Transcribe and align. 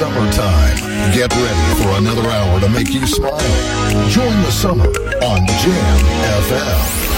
summertime. 0.00 0.76
Get 1.12 1.30
ready 1.36 1.82
for 1.82 1.90
another 1.98 2.26
hour 2.30 2.58
to 2.60 2.70
make 2.70 2.88
you 2.88 3.06
smile. 3.06 3.36
Join 4.08 4.34
the 4.44 4.50
summer 4.50 4.86
on 4.86 5.46
Jam 5.46 5.98
FM. 6.40 7.09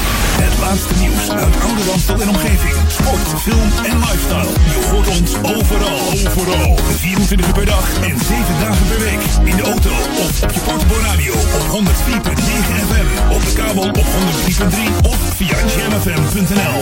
Het 0.44 0.58
laatste 0.58 0.94
nieuws 1.00 1.30
uit 1.30 1.54
Oude 1.66 1.82
Ramstel 1.88 2.20
en 2.20 2.28
omgeving. 2.28 2.74
Sport, 2.98 3.28
film 3.46 3.68
en 3.90 3.96
lifestyle. 3.98 4.52
Je 4.74 4.78
hoort 4.90 5.08
ons 5.18 5.32
overal. 5.56 6.00
Overal. 6.36 6.78
24 6.96 7.46
uur 7.46 7.52
per 7.52 7.66
dag 7.66 7.86
en 8.08 8.16
7 8.18 8.58
dagen 8.60 8.86
per 8.90 8.98
week. 8.98 9.22
In 9.50 9.56
de 9.56 9.62
auto 9.62 9.90
of 10.24 10.42
op 10.42 10.50
je 10.50 10.60
portable 10.60 11.00
radio 11.10 11.32
op 11.58 11.64
104.9 11.70 12.72
FM. 12.90 13.08
Op 13.36 13.42
de 13.48 13.52
kabel 13.60 13.88
op 14.00 14.06
103.3 14.06 15.06
of 15.12 15.18
via 15.36 15.56
jamfm.nl. 15.76 16.78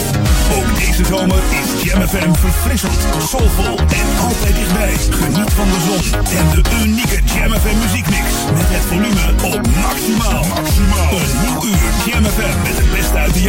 Ook 0.56 0.69
deze 0.79 1.05
zomer 1.05 1.42
is 1.61 1.83
Jam 1.83 2.09
FM 2.09 2.33
verfrissend, 2.33 2.98
soulvol 3.29 3.77
en 4.01 4.09
altijd 4.27 4.55
dichtbij. 4.55 4.95
Geniet 5.11 5.52
van 5.59 5.69
de 5.74 5.80
zon 5.87 6.02
en 6.38 6.47
de 6.55 6.62
unieke 6.84 7.19
Jam 7.34 7.52
FM 7.62 7.79
muziekmix. 7.84 8.29
Met 8.55 8.69
het 8.74 8.84
volume 8.91 9.24
op 9.55 9.61
maximaal. 9.84 10.45
maximaal. 10.55 11.12
Een 11.23 11.34
nieuw 11.45 11.65
uur 11.70 11.88
Jam 12.06 12.24
FM 12.24 12.56
met 12.66 12.77
het 12.80 12.91
beste 12.97 13.16
uit 13.16 13.34
de 13.34 13.42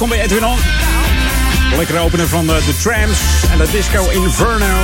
Welkom 0.00 0.18
bij 0.18 0.26
Edwin 0.26 0.46
On. 0.46 0.58
Lekkere 1.76 1.98
opener 1.98 2.28
van 2.28 2.46
de, 2.46 2.62
de 2.66 2.76
Trams 2.76 3.18
en 3.52 3.58
de 3.58 3.70
Disco 3.70 4.08
Inferno. 4.08 4.78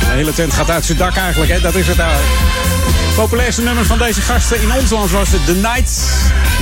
De 0.00 0.14
hele 0.14 0.32
tent 0.32 0.52
gaat 0.52 0.70
uit 0.70 0.84
zijn 0.84 0.98
dak 0.98 1.16
eigenlijk, 1.16 1.50
hè? 1.50 1.60
dat 1.60 1.74
is 1.74 1.86
het 1.86 1.96
nou. 1.96 2.10
Het 2.10 3.14
populairste 3.14 3.62
nummer 3.62 3.84
van 3.84 3.98
deze 3.98 4.20
gasten 4.20 4.62
in 4.62 4.72
ons 4.72 4.90
land 4.90 5.10
was 5.10 5.30
het 5.30 5.46
The 5.46 5.54
Night 5.54 6.00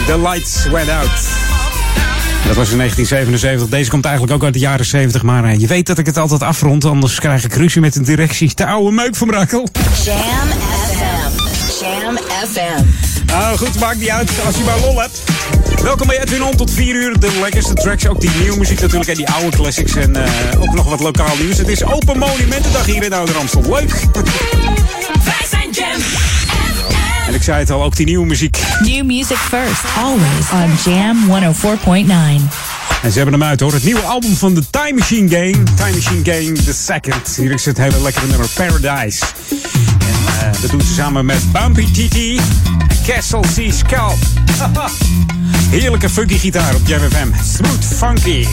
The 0.06 0.20
Lights 0.20 0.64
Went 0.64 0.88
Out. 0.88 1.08
Dat 2.46 2.56
was 2.56 2.70
in 2.70 2.78
1977. 2.78 3.68
Deze 3.68 3.90
komt 3.90 4.04
eigenlijk 4.04 4.34
ook 4.34 4.44
uit 4.44 4.52
de 4.52 4.60
jaren 4.60 4.86
70. 4.86 5.22
Maar 5.22 5.44
eh, 5.44 5.58
je 5.58 5.66
weet 5.66 5.86
dat 5.86 5.98
ik 5.98 6.06
het 6.06 6.16
altijd 6.16 6.42
afrond. 6.42 6.84
Anders 6.84 7.18
krijg 7.20 7.44
ik 7.44 7.54
ruzie 7.54 7.80
met 7.80 7.96
een 7.96 8.04
directie. 8.04 8.50
De 8.54 8.66
oude 8.66 8.90
meuk 8.90 9.16
van 9.16 9.26
Brakel. 9.26 9.68
Jam 10.04 10.16
FM. 10.88 11.84
Jam 11.84 12.18
FM. 12.52 12.84
Nou 13.26 13.56
goed, 13.56 13.78
maakt 13.78 13.98
niet 13.98 14.10
uit 14.10 14.30
als 14.46 14.56
je 14.56 14.64
maar 14.64 14.78
lol 14.80 15.00
hebt. 15.00 15.35
Welkom 15.82 16.06
bij 16.06 16.20
Edwin 16.20 16.42
On 16.42 16.56
tot 16.56 16.70
4 16.70 16.94
uur. 16.94 17.20
De 17.20 17.38
lekkerste 17.40 17.74
tracks, 17.74 18.06
ook 18.06 18.20
die 18.20 18.30
nieuwe 18.40 18.58
muziek 18.58 18.80
natuurlijk. 18.80 19.10
En 19.10 19.16
die 19.16 19.28
oude 19.28 19.56
classics 19.56 19.94
en 19.94 20.16
eh, 20.16 20.60
ook 20.60 20.74
nog 20.74 20.88
wat 20.88 21.00
lokaal 21.00 21.36
nieuws. 21.40 21.58
Het 21.58 21.68
is 21.68 21.84
Open 21.84 22.18
Monumentendag 22.18 22.86
hier 22.86 23.02
in 23.02 23.12
Oude 23.12 23.32
Ramstel. 23.32 23.62
Leuk! 23.62 23.90
Wij 25.24 25.46
zijn 25.50 25.70
Jam 25.70 26.00
En 27.28 27.34
ik 27.34 27.42
zei 27.42 27.58
het 27.58 27.70
al, 27.70 27.82
ook 27.82 27.96
die 27.96 28.06
nieuwe 28.06 28.26
muziek. 28.26 28.58
New 28.80 29.04
music 29.04 29.36
first, 29.36 29.82
always 29.96 30.50
on 30.52 30.92
Jam 30.92 31.16
104.9. 31.28 32.76
En 33.02 33.12
ze 33.12 33.18
hebben 33.18 33.40
hem 33.40 33.48
uit 33.48 33.60
hoor. 33.60 33.72
Het 33.72 33.84
nieuwe 33.84 34.00
album 34.00 34.36
van 34.36 34.54
de 34.54 34.70
Time 34.70 34.98
Machine 34.98 35.28
Game. 35.28 35.62
Time 35.74 35.92
Machine 35.94 36.32
Game 36.32 36.52
The 36.52 36.74
Second. 36.74 37.36
Hier 37.36 37.52
is 37.52 37.64
het 37.64 37.78
hele 37.78 38.02
lekkere 38.02 38.26
nummer 38.26 38.48
Paradise. 38.54 39.24
En 40.40 40.52
eh, 40.52 40.60
dat 40.60 40.70
doen 40.70 40.80
ze 40.80 40.94
samen 40.94 41.26
met 41.26 41.52
Bumpy 41.52 41.90
TT 41.90 42.16
en 42.88 42.98
Castle 43.06 43.40
C. 43.40 43.72
Scalp. 43.72 44.18
Heerlijke 45.70 46.08
funky 46.08 46.38
gitaar 46.38 46.74
op 46.74 46.86
Jam 46.86 47.00
FM. 47.00 47.28
Smooth 47.44 47.84
funky. 47.84 48.46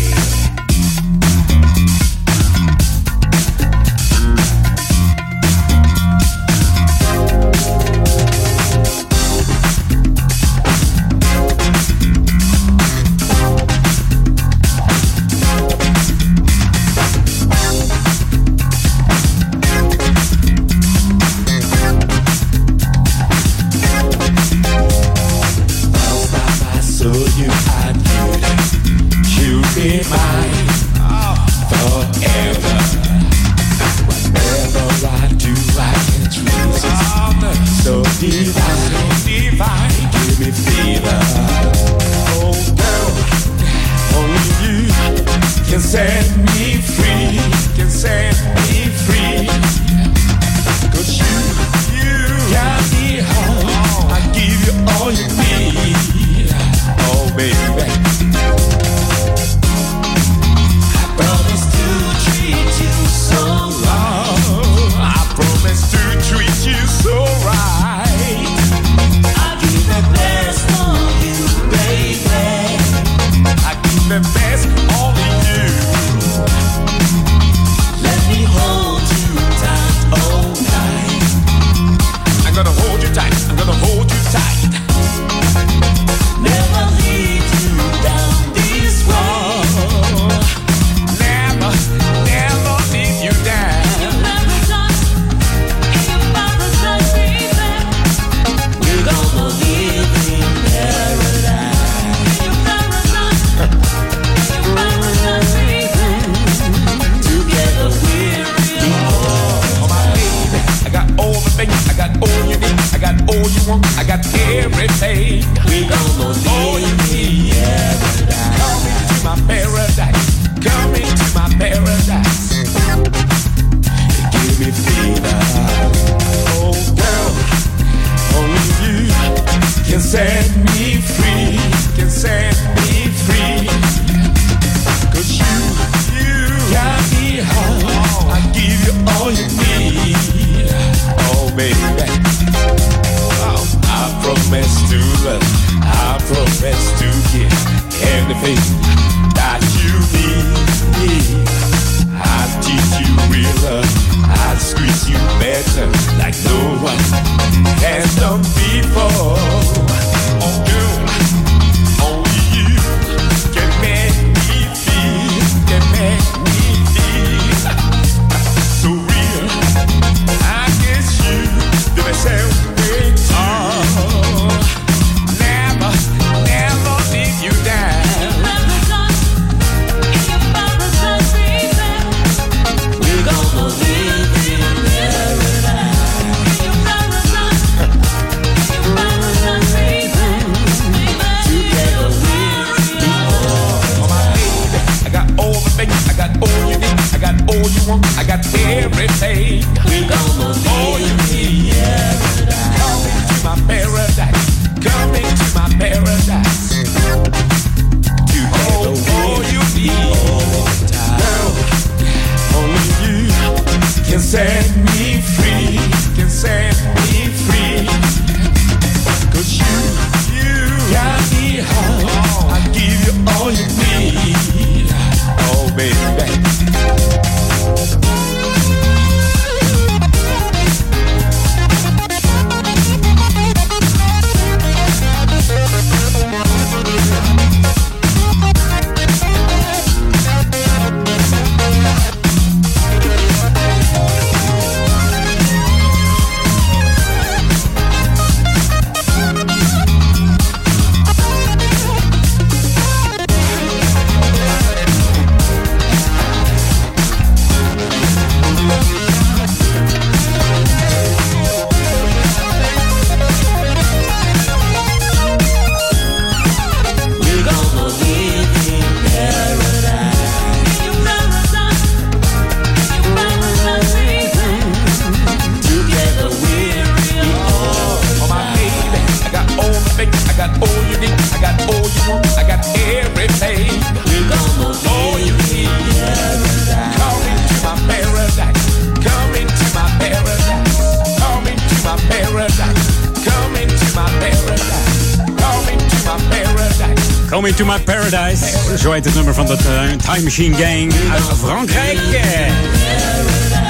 Het 299.02 299.14
nummer 299.14 299.34
van 299.34 299.46
de 299.46 299.58
Time 299.98 300.22
Machine 300.24 300.56
Gang 300.56 300.94
uit 301.12 301.24
Frankrijk. 301.38 301.98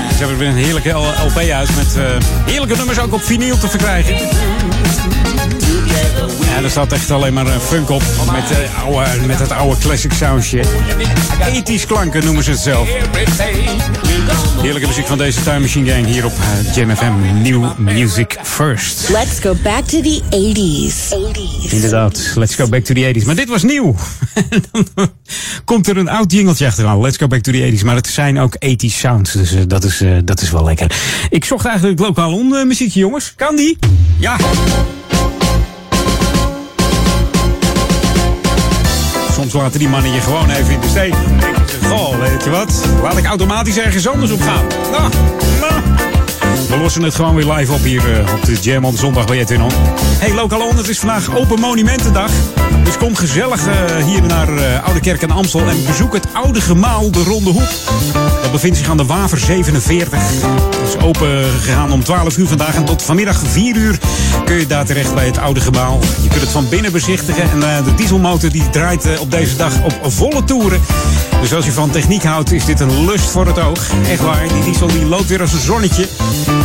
Ze 0.10 0.20
hebben 0.20 0.38
weer 0.38 0.48
een 0.48 0.56
heerlijke 0.56 0.90
LP 0.90 1.38
uit 1.38 1.76
met 1.76 1.96
uh, 1.98 2.04
heerlijke 2.46 2.76
nummers 2.76 3.00
ook 3.00 3.14
op 3.14 3.24
vinyl 3.24 3.58
te 3.58 3.68
verkrijgen. 3.68 4.16
Ja, 6.40 6.64
er 6.64 6.70
staat 6.70 6.92
echt 6.92 7.12
alleen 7.12 7.34
maar 7.34 7.46
funk 7.46 7.90
op 7.90 8.04
met, 8.32 8.44
oude, 8.84 9.26
met 9.26 9.40
het 9.40 9.52
oude 9.52 9.78
classic 9.78 10.14
soundje. 10.14 10.64
Ethisch 11.54 11.86
klanken 11.86 12.26
noemen 12.26 12.44
ze 12.44 12.52
het 12.52 12.60
zelf. 12.60 12.88
Heerlijke 14.62 14.88
muziek 14.88 15.08
van 15.08 15.18
deze 15.18 15.44
Time 15.44 15.60
Machine 15.60 15.92
Gang 15.92 16.06
hier 16.06 16.26
op 16.26 16.34
uh, 16.34 16.76
Jam 16.76 16.96
FM. 16.96 17.42
New 17.42 17.78
Music 17.78 18.33
First. 18.54 19.10
Let's 19.10 19.40
go 19.40 19.56
back 19.64 19.86
to 19.86 20.02
the 20.02 20.22
80s. 20.30 21.12
80s. 21.12 21.74
Inderdaad, 21.74 22.34
let's 22.36 22.56
go 22.56 22.68
back 22.68 22.84
to 22.84 22.94
the 22.94 23.14
80s. 23.14 23.26
Maar 23.26 23.36
dit 23.36 23.50
was 23.50 23.64
nieuw. 23.64 23.96
Dan 24.72 25.12
komt 25.66 25.88
er 25.88 25.98
een 25.98 26.10
oud 26.10 26.32
jingeltje 26.32 26.66
achteraan. 26.66 27.02
Let's 27.02 27.18
go 27.18 27.28
back 27.28 27.42
to 27.42 27.52
the 27.52 27.72
80s. 27.72 27.86
Maar 27.86 27.96
het 27.96 28.08
zijn 28.08 28.40
ook 28.40 28.56
80s 28.56 28.94
sounds. 28.94 29.32
Dus 29.32 29.54
uh, 29.54 29.62
dat, 29.68 29.84
is, 29.84 30.02
uh, 30.02 30.18
dat 30.26 30.42
is 30.42 30.52
wel 30.52 30.64
lekker. 30.64 30.96
Ik 31.30 31.46
zocht 31.46 31.66
eigenlijk 31.66 32.00
lokaal 32.00 32.34
on 32.34 32.68
muziekje, 32.68 33.00
jongens. 33.00 33.34
Kan 33.36 33.56
die? 33.56 33.78
Ja. 34.20 34.38
Soms 39.32 39.54
laten 39.54 39.80
die 39.80 39.88
mannen 39.88 40.12
je 40.12 40.20
gewoon 40.20 40.50
even 40.50 40.74
in 40.74 40.80
de 40.80 40.88
steek. 40.88 41.14
Dan 41.82 41.90
goh, 41.90 42.20
weet 42.20 42.44
je 42.44 42.50
wat? 42.50 42.86
Laat 43.02 43.18
ik 43.18 43.26
automatisch 43.26 43.78
ergens 43.78 44.08
anders 44.08 44.32
op 44.32 44.42
gaan. 44.42 44.66
Nou, 44.92 45.12
nou. 45.60 45.93
We 46.74 46.80
lossen 46.80 47.04
het 47.04 47.16
gewoon 47.16 47.36
weer 47.36 47.54
live 47.54 47.74
op 47.74 47.84
hier 47.84 48.20
uh, 48.20 48.34
op 48.34 48.46
de 48.46 48.54
Jam 48.62 48.86
on 48.86 48.98
zondag 48.98 49.26
bij 49.26 49.40
Edwin 49.40 49.62
On. 49.62 49.72
Hey, 50.20 50.34
Local 50.34 50.68
On, 50.68 50.78
het 50.78 50.88
is 50.88 51.00
vandaag 51.00 51.36
Open 51.36 51.60
Monumentendag. 51.60 52.32
Dus 52.84 52.98
kom 52.98 53.16
gezellig 53.16 53.68
uh, 53.68 54.06
hier 54.06 54.22
naar 54.22 54.54
uh, 54.54 54.84
Oude 54.84 55.00
Kerk 55.00 55.22
en 55.22 55.32
Amstel 55.32 55.68
en 55.68 55.86
bezoek 55.86 56.14
het 56.14 56.28
oude 56.34 56.62
gemaal 56.62 57.12
De 57.12 57.24
Ronde 57.24 57.50
Hoek. 57.50 57.70
Dat 58.42 58.52
bevindt 58.52 58.78
zich 58.78 58.90
aan 58.90 58.98
de 58.98 59.06
Waver 59.06 59.38
47. 59.38 60.20
Het 60.80 60.88
is 60.88 60.98
open 60.98 61.44
gegaan 61.44 61.92
om 61.92 62.04
12 62.04 62.38
uur 62.38 62.48
vandaag 62.48 62.76
en 62.76 62.86
tot 62.86 63.04
vanmiddag 63.04 63.42
4 63.46 63.76
uur 63.76 64.00
kun 64.46 64.56
je 64.56 64.68
daar 64.68 64.86
terecht 64.86 65.14
bij 65.14 65.26
het 65.26 65.38
oude 65.38 65.62
gemaal. 65.62 66.00
Je 66.22 66.30
kunt 66.30 66.42
het 66.42 66.52
van 66.52 66.70
binnen 66.70 66.92
bezichtigen 66.92 67.44
en 67.52 67.84
de 67.84 67.94
dieselmotor 67.96 68.50
die 68.50 68.70
draait 68.70 69.20
op 69.20 69.32
deze 69.32 69.56
dag 69.56 69.84
op 69.84 70.12
volle 70.12 70.44
toeren. 70.44 70.82
Dus 71.44 71.54
als 71.54 71.66
je 71.66 71.72
van 71.72 71.90
techniek 71.90 72.24
houdt, 72.24 72.52
is 72.52 72.66
dit 72.66 72.80
een 72.80 73.06
lust 73.06 73.30
voor 73.30 73.46
het 73.46 73.60
oog. 73.60 73.90
Echt 74.10 74.22
waar, 74.22 74.48
die 74.48 74.64
diesel 74.64 74.88
die 74.88 75.06
loopt 75.06 75.28
weer 75.28 75.42
als 75.42 75.54
een 75.54 75.60
zonnetje. 75.60 76.08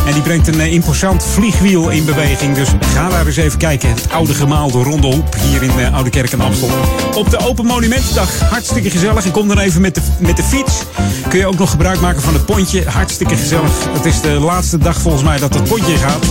En 0.05 0.13
die 0.13 0.21
brengt 0.21 0.47
een 0.47 0.59
imposant 0.59 1.23
vliegwiel 1.23 1.89
in 1.89 2.05
beweging. 2.05 2.55
Dus 2.55 2.69
ga 2.93 3.09
daar 3.09 3.25
eens 3.25 3.35
even 3.35 3.59
kijken. 3.59 3.89
Het 3.89 4.09
oude 4.11 4.33
gemaal 4.33 4.71
de 4.71 4.83
Ronde 4.83 5.07
Hoep 5.07 5.35
hier 5.35 5.63
in 5.63 5.71
de 5.75 5.89
Oude 5.89 6.09
Kerk 6.09 6.31
en 6.31 6.41
Amstel. 6.41 6.69
Op 7.15 7.29
de 7.29 7.37
Open 7.37 7.65
Monumentendag. 7.65 8.39
Hartstikke 8.39 8.89
gezellig. 8.89 9.25
En 9.25 9.31
kom 9.31 9.47
dan 9.47 9.59
even 9.59 9.81
met 9.81 9.95
de, 9.95 10.01
met 10.19 10.37
de 10.37 10.43
fiets. 10.43 10.83
Kun 11.29 11.39
je 11.39 11.47
ook 11.47 11.57
nog 11.57 11.69
gebruik 11.69 11.99
maken 11.99 12.21
van 12.21 12.33
het 12.33 12.45
pontje. 12.45 12.83
Hartstikke 12.85 13.37
gezellig. 13.37 13.71
Het 13.91 14.05
is 14.05 14.21
de 14.21 14.29
laatste 14.29 14.77
dag 14.77 15.01
volgens 15.01 15.23
mij 15.23 15.39
dat 15.39 15.53
het 15.53 15.63
pontje 15.63 15.97
gaat 15.97 16.25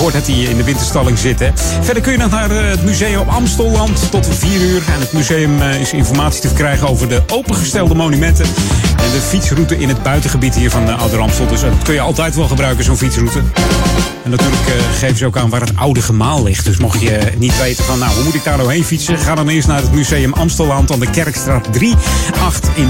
voordat 0.00 0.26
hij 0.26 0.36
in 0.36 0.56
de 0.56 0.64
winterstalling 0.64 1.18
zit. 1.18 1.40
Hè. 1.40 1.50
Verder 1.80 2.02
kun 2.02 2.12
je 2.12 2.18
nog 2.18 2.30
naar 2.30 2.50
het 2.50 2.84
museum 2.84 3.28
Amstelland 3.28 4.10
tot 4.10 4.28
4 4.30 4.60
uur. 4.60 4.82
En 4.94 5.00
het 5.00 5.12
museum 5.12 5.62
is 5.62 5.92
informatie 5.92 6.40
te 6.40 6.46
verkrijgen 6.46 6.88
over 6.88 7.08
de 7.08 7.22
opengestelde 7.26 7.94
monumenten. 7.94 8.44
En 8.96 9.10
de 9.12 9.20
fietsroute 9.28 9.78
in 9.78 9.88
het 9.88 10.02
buitengebied 10.02 10.54
hier 10.54 10.70
van 10.70 10.86
de 10.86 10.92
Oude 10.92 11.16
Amstel. 11.16 11.46
Dus 11.46 11.60
dat 11.60 11.82
kun 11.82 11.94
je 11.94 12.00
altijd 12.00 12.34
wel 12.34 12.48
gebruiken, 12.48 12.84
zo'n 12.84 12.96
fietsroute. 12.96 13.38
En 14.24 14.30
natuurlijk 14.30 14.62
geven 14.98 15.16
ze 15.16 15.26
ook 15.26 15.36
aan 15.36 15.50
waar 15.50 15.60
het 15.60 15.76
oude 15.76 16.02
gemaal 16.02 16.42
ligt. 16.42 16.64
Dus 16.64 16.76
mocht 16.76 17.00
je 17.00 17.20
niet 17.38 17.58
weten 17.58 17.84
van, 17.84 17.98
nou, 17.98 18.14
hoe 18.14 18.24
moet 18.24 18.34
ik 18.34 18.44
daar 18.44 18.56
nou 18.56 18.72
heen 18.72 18.84
fietsen? 18.84 19.18
Ga 19.18 19.34
dan 19.34 19.48
eerst 19.48 19.68
naar 19.68 19.82
het 19.82 19.92
museum 19.92 20.32
Amstelland 20.32 20.92
aan 20.92 21.00
de 21.00 21.10
Kerkstraat 21.10 21.72
3, 21.72 21.94
8 22.42 22.68
in 22.74 22.88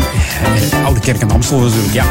Oude 0.84 1.00
Kerk 1.00 1.20
en 1.20 1.30
Amstel 1.30 1.58
natuurlijk, 1.58 1.92
ja. 1.92 2.04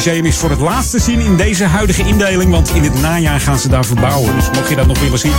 Het 0.00 0.08
museum 0.08 0.26
is 0.26 0.36
voor 0.36 0.50
het 0.50 0.60
laatst 0.60 0.90
te 0.90 0.98
zien 0.98 1.20
in 1.20 1.36
deze 1.36 1.64
huidige 1.64 2.02
indeling, 2.02 2.50
want 2.50 2.74
in 2.74 2.82
het 2.82 3.00
najaar 3.00 3.40
gaan 3.40 3.58
ze 3.58 3.68
daar 3.68 3.84
verbouwen. 3.84 4.36
Dus 4.36 4.50
mocht 4.50 4.68
je 4.68 4.76
dat 4.76 4.86
nog 4.86 5.00
willen 5.00 5.18
zien, 5.18 5.32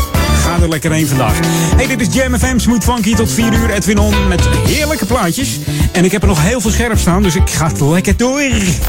ga 0.43 0.57
er 0.61 0.69
lekker 0.69 0.91
heen 0.91 1.07
vandaag. 1.07 1.39
Hey, 1.75 1.87
dit 1.87 2.01
is 2.01 2.07
Jam 2.13 2.39
FM, 2.39 2.59
Smooth 2.59 2.83
Funky 2.83 3.15
tot 3.15 3.31
4 3.31 3.53
uur. 3.53 3.69
Edwin 3.69 3.97
On 3.97 4.27
met 4.27 4.47
heerlijke 4.67 5.05
plaatjes. 5.05 5.59
En 5.91 6.05
ik 6.05 6.11
heb 6.11 6.21
er 6.21 6.27
nog 6.27 6.41
heel 6.41 6.61
veel 6.61 6.71
scherp 6.71 6.99
staan, 6.99 7.23
dus 7.23 7.35
ik 7.35 7.49
ga 7.49 7.67
het 7.67 7.79
lekker 7.79 8.17
door. 8.17 8.39
should 8.39 8.79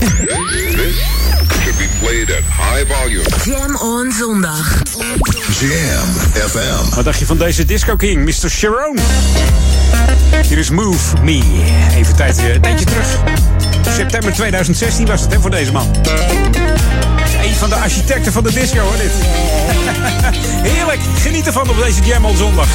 be 1.79 1.89
played 2.01 2.31
at 2.31 2.43
high 2.43 2.93
volume. 2.93 3.25
Jam 3.45 3.77
on 3.77 4.13
zondag. 4.19 4.83
Jam 5.61 6.09
FM. 6.49 6.95
Wat 6.95 7.05
dacht 7.05 7.19
je 7.19 7.27
van 7.27 7.37
deze 7.37 7.65
Disco 7.65 7.97
King, 7.97 8.25
Mr. 8.25 8.51
Sharon? 8.51 8.99
Hier 10.49 10.59
is 10.59 10.71
Move 10.71 11.17
Me. 11.23 11.43
Even 11.97 12.17
tijd, 12.17 12.39
een 12.39 12.61
tijdje 12.61 12.85
terug. 12.85 13.07
September 13.91 14.33
2016 14.33 15.07
was 15.07 15.21
het 15.21 15.33
hè, 15.33 15.41
voor 15.41 15.51
deze 15.51 15.73
man. 15.73 15.87
Een 17.43 17.55
van 17.55 17.69
de 17.69 17.75
architecten 17.75 18.33
van 18.33 18.43
de 18.43 18.53
disco 18.53 18.79
hoor 18.79 18.97
dit. 18.97 19.13
Heerlijk, 20.73 21.01
geniet 21.21 21.47
ervan 21.47 21.71
op 21.71 21.77
deze 21.77 22.03
Jam 22.03 22.25
on 22.25 22.37
zondag. 22.37 22.69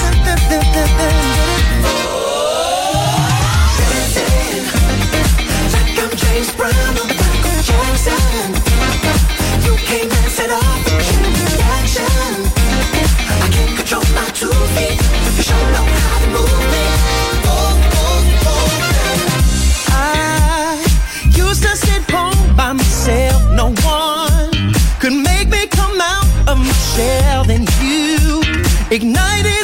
Shell. 26.98 27.44
Then 27.44 27.66
you 27.82 28.42
ignited 28.90 29.57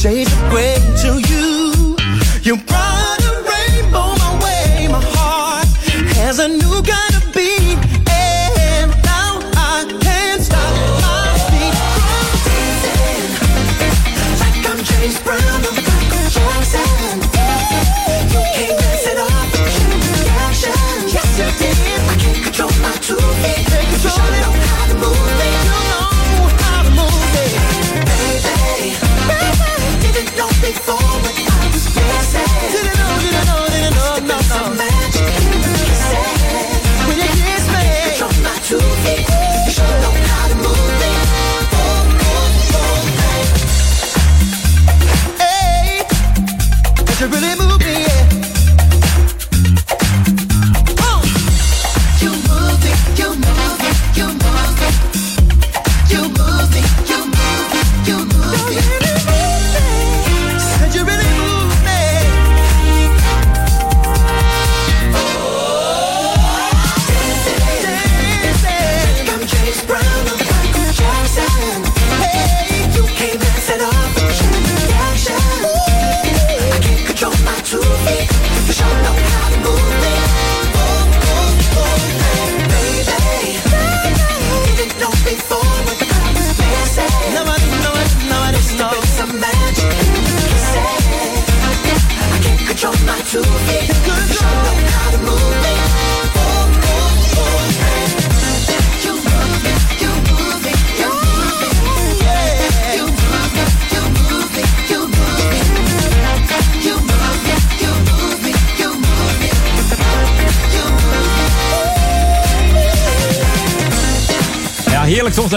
shades 0.00 0.32
of 0.32 0.38
gray 0.48 0.69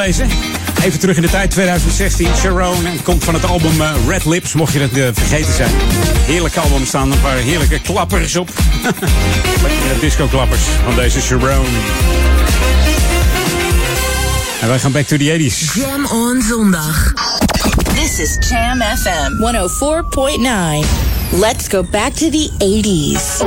Even 0.04 1.00
terug 1.00 1.16
in 1.16 1.22
de 1.22 1.30
tijd, 1.30 1.52
2016. 1.52 2.28
Sharon 2.36 2.86
komt 3.04 3.24
van 3.24 3.34
het 3.34 3.46
album 3.46 3.82
eh, 3.82 3.92
Red 4.08 4.26
Lips, 4.26 4.54
mocht 4.54 4.74
je 4.74 4.80
dat 4.80 4.92
eh, 4.92 5.08
vergeten 5.14 5.54
zijn. 5.54 5.72
Heerlijk 6.26 6.58
album, 6.58 6.86
staan 6.86 7.12
een 7.12 7.22
paar 7.22 7.36
heerlijke 7.36 7.80
klappers 7.80 8.36
op. 8.36 8.50
Disco-klappers 10.00 10.62
van 10.84 10.96
deze 10.96 11.22
Sharon. 11.22 11.66
En 14.62 14.68
wij 14.68 14.80
gaan 14.80 14.92
back 14.92 15.06
to 15.06 15.18
the 15.18 15.50
80s. 15.52 15.74
Jam 15.74 16.06
on 16.06 16.42
zondag. 16.42 17.14
This 17.96 18.20
is 18.20 18.38
Jam 18.50 18.82
FM 18.82 19.32
104.9. 20.82 21.14
Let's 21.40 21.68
go 21.68 21.84
back 21.84 22.14
to 22.14 22.30
the 22.30 22.50
80s. 22.60 23.42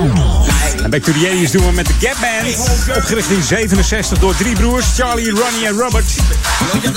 En 0.82 0.90
Back 0.90 1.02
to 1.02 1.12
the 1.12 1.46
80s 1.46 1.50
doen 1.52 1.66
we 1.66 1.72
met 1.72 1.86
de 1.86 1.94
Gap 2.00 2.16
Band. 2.20 2.96
Opgericht 2.96 3.30
in 3.30 3.42
67 3.42 4.18
door 4.18 4.36
drie 4.36 4.54
broers, 4.54 4.86
Charlie, 4.96 5.30
Ronnie 5.30 5.66
en 5.66 5.78
Robert. 5.78 6.06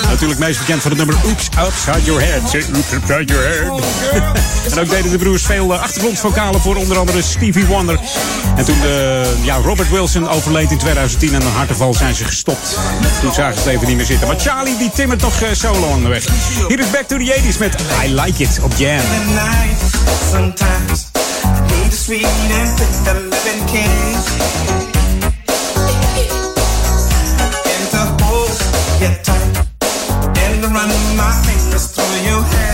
Natuurlijk 0.08 0.40
meest 0.40 0.58
bekend 0.58 0.82
van 0.82 0.90
het 0.90 0.98
nummer 0.98 1.16
Oops 1.26 1.48
Outside 1.56 2.04
Your 2.04 2.22
Head. 2.22 2.42
Oops 2.42 2.92
Outside 2.92 3.24
Your 3.24 3.44
Head. 3.48 3.82
en 4.72 4.78
ook 4.80 4.90
deden 4.90 5.10
de 5.10 5.18
broers 5.18 5.42
veel 5.42 5.74
eh, 5.74 5.82
achtergrondvocalen 5.82 6.60
voor 6.60 6.76
onder 6.76 6.98
andere 6.98 7.22
Stevie 7.22 7.66
Wonder. 7.66 8.00
En 8.56 8.64
toen 8.64 8.80
de, 8.80 9.24
ja, 9.42 9.56
Robert 9.56 9.90
Wilson 9.90 10.28
overleed 10.28 10.70
in 10.70 10.78
2010 10.78 11.34
aan 11.34 11.40
een 11.40 11.52
harteval 11.52 11.94
zijn 11.94 12.14
ze 12.14 12.24
gestopt. 12.24 12.78
Toen 13.20 13.32
zagen 13.32 13.54
ze 13.54 13.68
het 13.68 13.74
even 13.74 13.86
niet 13.86 13.96
meer 13.96 14.06
zitten. 14.06 14.26
Maar 14.26 14.40
Charlie 14.40 14.78
die 14.78 14.90
timmert 14.94 15.20
toch 15.20 15.40
eh, 15.40 15.48
solo 15.52 15.92
aan 15.92 16.02
de 16.02 16.08
weg. 16.08 16.24
Hier 16.68 16.78
is 16.78 16.90
Back 16.90 17.08
to 17.08 17.16
the 17.16 17.40
80s 17.40 17.58
met 17.58 17.74
I 18.04 18.14
Like 18.14 18.42
It 18.42 18.58
op 18.62 18.72
Jam. 18.76 19.00
my 31.20 31.32
fingers 31.44 31.86
through 31.88 32.18
your 32.28 32.42
hair 32.42 32.69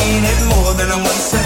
painted 0.00 0.40
more 0.48 0.72
than 0.74 0.90
one 1.10 1.39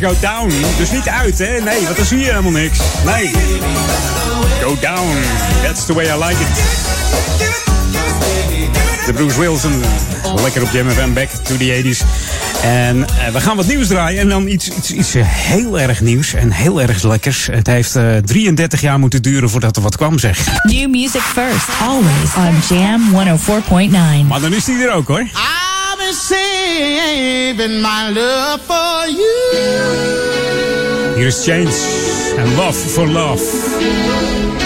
Go 0.00 0.14
down. 0.20 0.52
Dus 0.76 0.90
niet 0.90 1.08
uit, 1.08 1.38
hè? 1.38 1.60
Nee, 1.60 1.84
want 1.84 1.96
dan 1.96 2.06
zie 2.06 2.18
je 2.18 2.24
helemaal 2.24 2.52
niks. 2.52 2.78
Nee. 3.04 3.30
Go 4.62 4.76
down. 4.80 5.16
That's 5.62 5.86
the 5.86 5.94
way 5.94 6.04
I 6.04 6.24
like 6.24 6.42
it. 6.42 6.48
De 9.06 9.12
Bruce 9.12 9.40
Wilson. 9.40 9.82
Lekker 10.42 10.62
op 10.62 10.68
Jam 10.72 10.90
FM, 10.90 11.12
back 11.12 11.28
to 11.28 11.56
the 11.56 11.82
80s. 11.82 12.06
En 12.62 13.06
eh, 13.06 13.32
we 13.32 13.40
gaan 13.40 13.56
wat 13.56 13.66
nieuws 13.66 13.86
draaien. 13.86 14.20
En 14.20 14.28
dan 14.28 14.48
iets, 14.48 14.68
iets, 14.68 14.92
iets 14.92 15.14
heel 15.22 15.80
erg 15.80 16.00
nieuws 16.00 16.34
en 16.34 16.50
heel 16.50 16.80
erg 16.80 17.02
lekkers. 17.02 17.48
Het 17.50 17.66
heeft 17.66 17.96
eh, 17.96 18.16
33 18.16 18.80
jaar 18.80 18.98
moeten 18.98 19.22
duren 19.22 19.50
voordat 19.50 19.76
er 19.76 19.82
wat 19.82 19.96
kwam, 19.96 20.18
zeg. 20.18 20.46
New 20.62 20.90
music 20.90 21.20
first, 21.20 21.68
always 21.80 22.34
on 22.36 22.76
Jam 22.76 23.02
104.9. 24.20 24.26
Maar 24.26 24.40
dan 24.40 24.54
is 24.54 24.64
die 24.64 24.86
er 24.86 24.92
ook, 24.92 25.08
hoor. 25.08 25.20
I've 25.20 25.96
been 25.96 26.14
saving 26.14 27.80
my 27.80 28.20
love 28.20 28.58
for 28.66 29.08
you. 29.10 29.87
Hier 31.18 31.26
is 31.26 31.44
Change 31.44 31.74
en 32.36 32.54
Love 32.54 32.88
for 32.88 33.08
Love. 33.08 33.44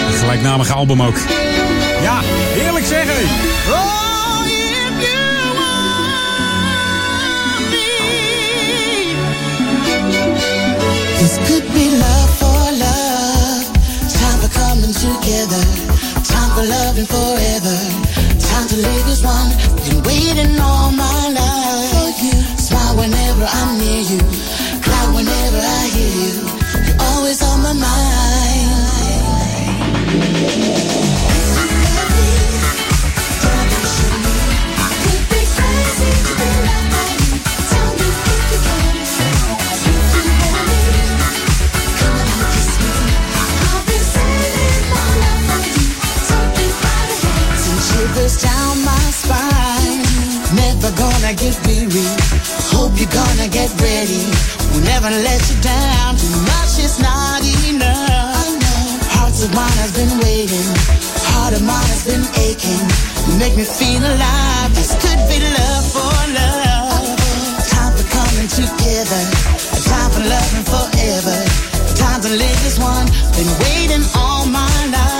Een 0.07 0.13
gelijknamige 0.13 0.73
album 0.73 1.01
ook. 1.01 1.17
Ja, 2.01 2.19
heerlijk 2.23 2.85
zeggen. 2.85 3.25
Oh, 3.69 4.45
if 4.45 5.05
you 5.05 5.53
want 5.59 6.09
me. 7.69 7.87
This 11.17 11.37
could 11.47 11.73
be 11.73 11.97
love 11.97 12.33
for 12.37 12.71
love. 12.77 13.65
Time 14.17 14.39
for 14.41 14.51
coming 14.61 14.93
together. 14.93 15.65
Time 16.21 16.51
for 16.55 16.65
loving 16.67 17.07
forever. 17.07 17.77
Time 18.37 18.67
to 18.67 18.75
live 18.75 19.09
as 19.11 19.23
one. 19.23 19.51
Been 19.89 20.01
waiting 20.03 20.59
all 20.59 20.91
my 20.91 21.29
life 21.39 21.89
for 21.93 22.09
you. 22.25 22.57
Smile 22.57 22.95
whenever 22.95 23.45
I'm 23.45 23.77
near 23.79 24.01
you. 24.11 24.19
Cry 24.81 25.05
whenever 25.15 25.57
I 25.57 25.87
hear 25.95 26.13
you. 26.23 26.42
Never 50.83 50.97
gonna 50.97 51.33
get 51.33 51.55
weary. 51.65 52.05
Hope 52.71 52.99
you're 52.99 53.09
gonna 53.09 53.47
get 53.47 53.69
ready, 53.81 54.25
we'll 54.71 54.83
never 54.83 55.09
let 55.09 55.49
you 55.49 55.61
down. 55.61 55.92
Of 59.43 59.53
mine 59.55 59.77
has 59.83 59.91
been 59.91 60.13
waiting. 60.23 60.67
Heart 61.27 61.53
of 61.59 61.63
mine 61.63 61.89
has 61.91 62.03
been 62.07 62.23
aching. 62.39 62.83
You 63.27 63.35
make 63.39 63.55
me 63.55 63.63
feel 63.63 63.99
alive. 63.99 64.71
This 64.75 64.95
could 65.03 65.19
be 65.27 65.39
love 65.43 65.85
for 65.91 66.15
love. 66.31 67.17
Time 67.67 67.93
for 67.97 68.07
coming 68.07 68.47
together. 68.47 69.21
Time 69.89 70.09
for 70.15 70.23
loving 70.23 70.65
forever. 70.67 71.37
Time 71.95 72.21
to 72.21 72.29
live 72.29 72.61
as 72.63 72.79
one. 72.79 73.07
Been 73.35 73.51
waiting 73.59 74.03
all 74.15 74.45
my 74.45 74.71
life. 74.91 75.12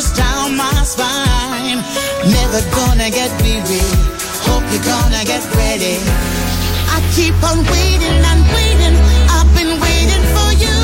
Shivers 0.00 0.16
down 0.16 0.56
my 0.56 0.82
spine. 0.84 1.82
Never 2.30 2.60
gonna 2.74 3.10
get 3.10 3.30
weary. 3.42 3.80
Hope 4.46 4.64
you're 4.72 4.84
gonna 4.84 5.24
get 5.24 5.44
ready. 5.54 5.98
I 6.88 7.00
keep 7.14 7.34
on 7.42 7.58
waiting 7.64 8.20
and 8.30 8.42
waiting. 8.54 8.96
I've 9.28 9.50
been 9.54 9.80
waiting 9.80 10.24
for 10.34 10.50
you. 10.64 10.76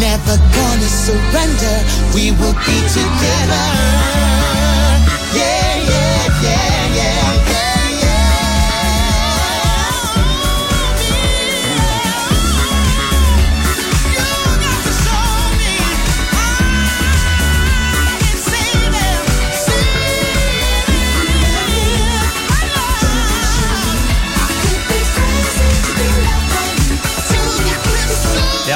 Never 0.00 0.36
gonna 0.36 0.88
surrender. 0.88 1.76
We 2.14 2.32
will 2.32 2.56
be 2.66 2.78
together. 2.96 4.85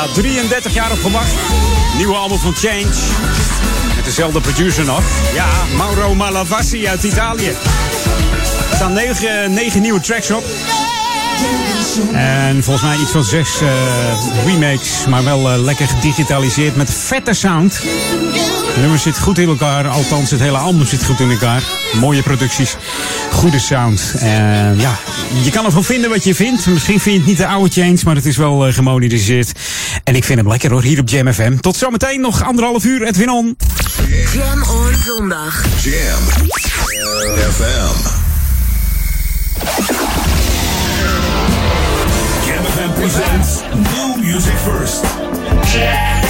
Ja, 0.00 0.06
33 0.06 0.74
jaar 0.74 0.90
op 0.90 0.98
gewacht. 1.00 1.34
Nieuwe 1.96 2.14
album 2.14 2.38
van 2.38 2.54
Change. 2.54 2.86
Met 3.96 4.04
dezelfde 4.04 4.40
producer 4.40 4.84
nog. 4.84 5.02
Ja, 5.34 5.48
Mauro 5.76 6.14
Malavasi 6.14 6.88
uit 6.88 7.02
Italië. 7.02 7.48
Er 7.48 8.74
staan 8.74 8.92
negen, 8.92 9.52
negen 9.52 9.80
nieuwe 9.80 10.00
tracks 10.00 10.30
op. 10.30 10.44
En 12.12 12.62
volgens 12.62 12.84
mij 12.84 12.96
iets 12.98 13.10
van 13.10 13.24
zes 13.24 13.60
eh, 13.60 13.68
remakes. 14.46 15.06
Maar 15.08 15.24
wel 15.24 15.50
eh, 15.50 15.62
lekker 15.62 15.86
gedigitaliseerd 15.86 16.76
met 16.76 16.94
vette 16.94 17.32
sound. 17.32 17.80
Het 18.66 18.80
nummer 18.80 18.98
zit 18.98 19.18
goed 19.18 19.38
in 19.38 19.48
elkaar. 19.48 19.88
Althans, 19.88 20.30
het 20.30 20.40
hele 20.40 20.58
album 20.58 20.86
zit 20.86 21.04
goed 21.04 21.20
in 21.20 21.30
elkaar. 21.30 21.62
Mooie 21.92 22.22
producties. 22.22 22.76
Goede 23.30 23.58
sound. 23.58 24.14
En 24.18 24.78
ja, 24.78 24.98
je 25.42 25.50
kan 25.50 25.64
ervan 25.64 25.84
vinden 25.84 26.10
wat 26.10 26.24
je 26.24 26.34
vindt. 26.34 26.66
Misschien 26.66 27.00
vind 27.00 27.14
je 27.14 27.20
het 27.20 27.28
niet 27.28 27.38
de 27.38 27.46
oude 27.46 27.70
Change, 27.70 27.98
maar 28.04 28.14
het 28.14 28.26
is 28.26 28.36
wel 28.36 28.72
gemoderniseerd. 28.72 29.52
En 30.10 30.16
ik 30.16 30.24
vind 30.24 30.38
hem 30.38 30.48
lekker 30.48 30.70
hoor, 30.70 30.82
hier 30.82 31.00
op 31.00 31.08
Jam 31.08 31.32
FM. 31.32 31.56
Tot 31.56 31.76
zometeen 31.76 32.20
nog 32.20 32.44
anderhalf 32.44 32.84
uur, 32.84 33.02
Edwin 33.06 33.30
On. 33.30 33.56
Jam 34.32 34.62
on 34.62 34.94
zondag. 35.04 35.64
Jam 35.82 36.22
FM. 37.52 38.18
Jam 42.46 42.64
FM 42.64 42.92
presents 43.00 43.60
New 43.74 44.32
Music 44.32 44.54
First. 44.64 45.00
Jam 45.72 46.20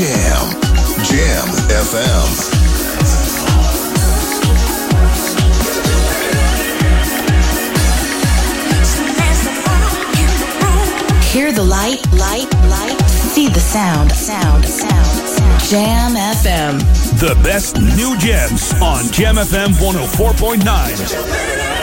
Jam. 0.00 0.48
Jam 1.04 1.44
FM. 1.68 2.28
Hear 11.30 11.52
the 11.52 11.62
light, 11.62 12.00
light, 12.14 12.50
light. 12.70 12.98
See 13.08 13.48
the 13.48 13.60
sound, 13.60 14.10
sound, 14.12 14.64
sound, 14.64 15.04
sound. 15.04 15.62
Jam 15.64 16.14
FM. 16.14 16.78
The 17.20 17.34
best 17.44 17.78
new 17.78 18.16
jams 18.16 18.72
on 18.80 19.04
Jam 19.12 19.36
FM 19.36 19.74
104.9. 19.74 21.79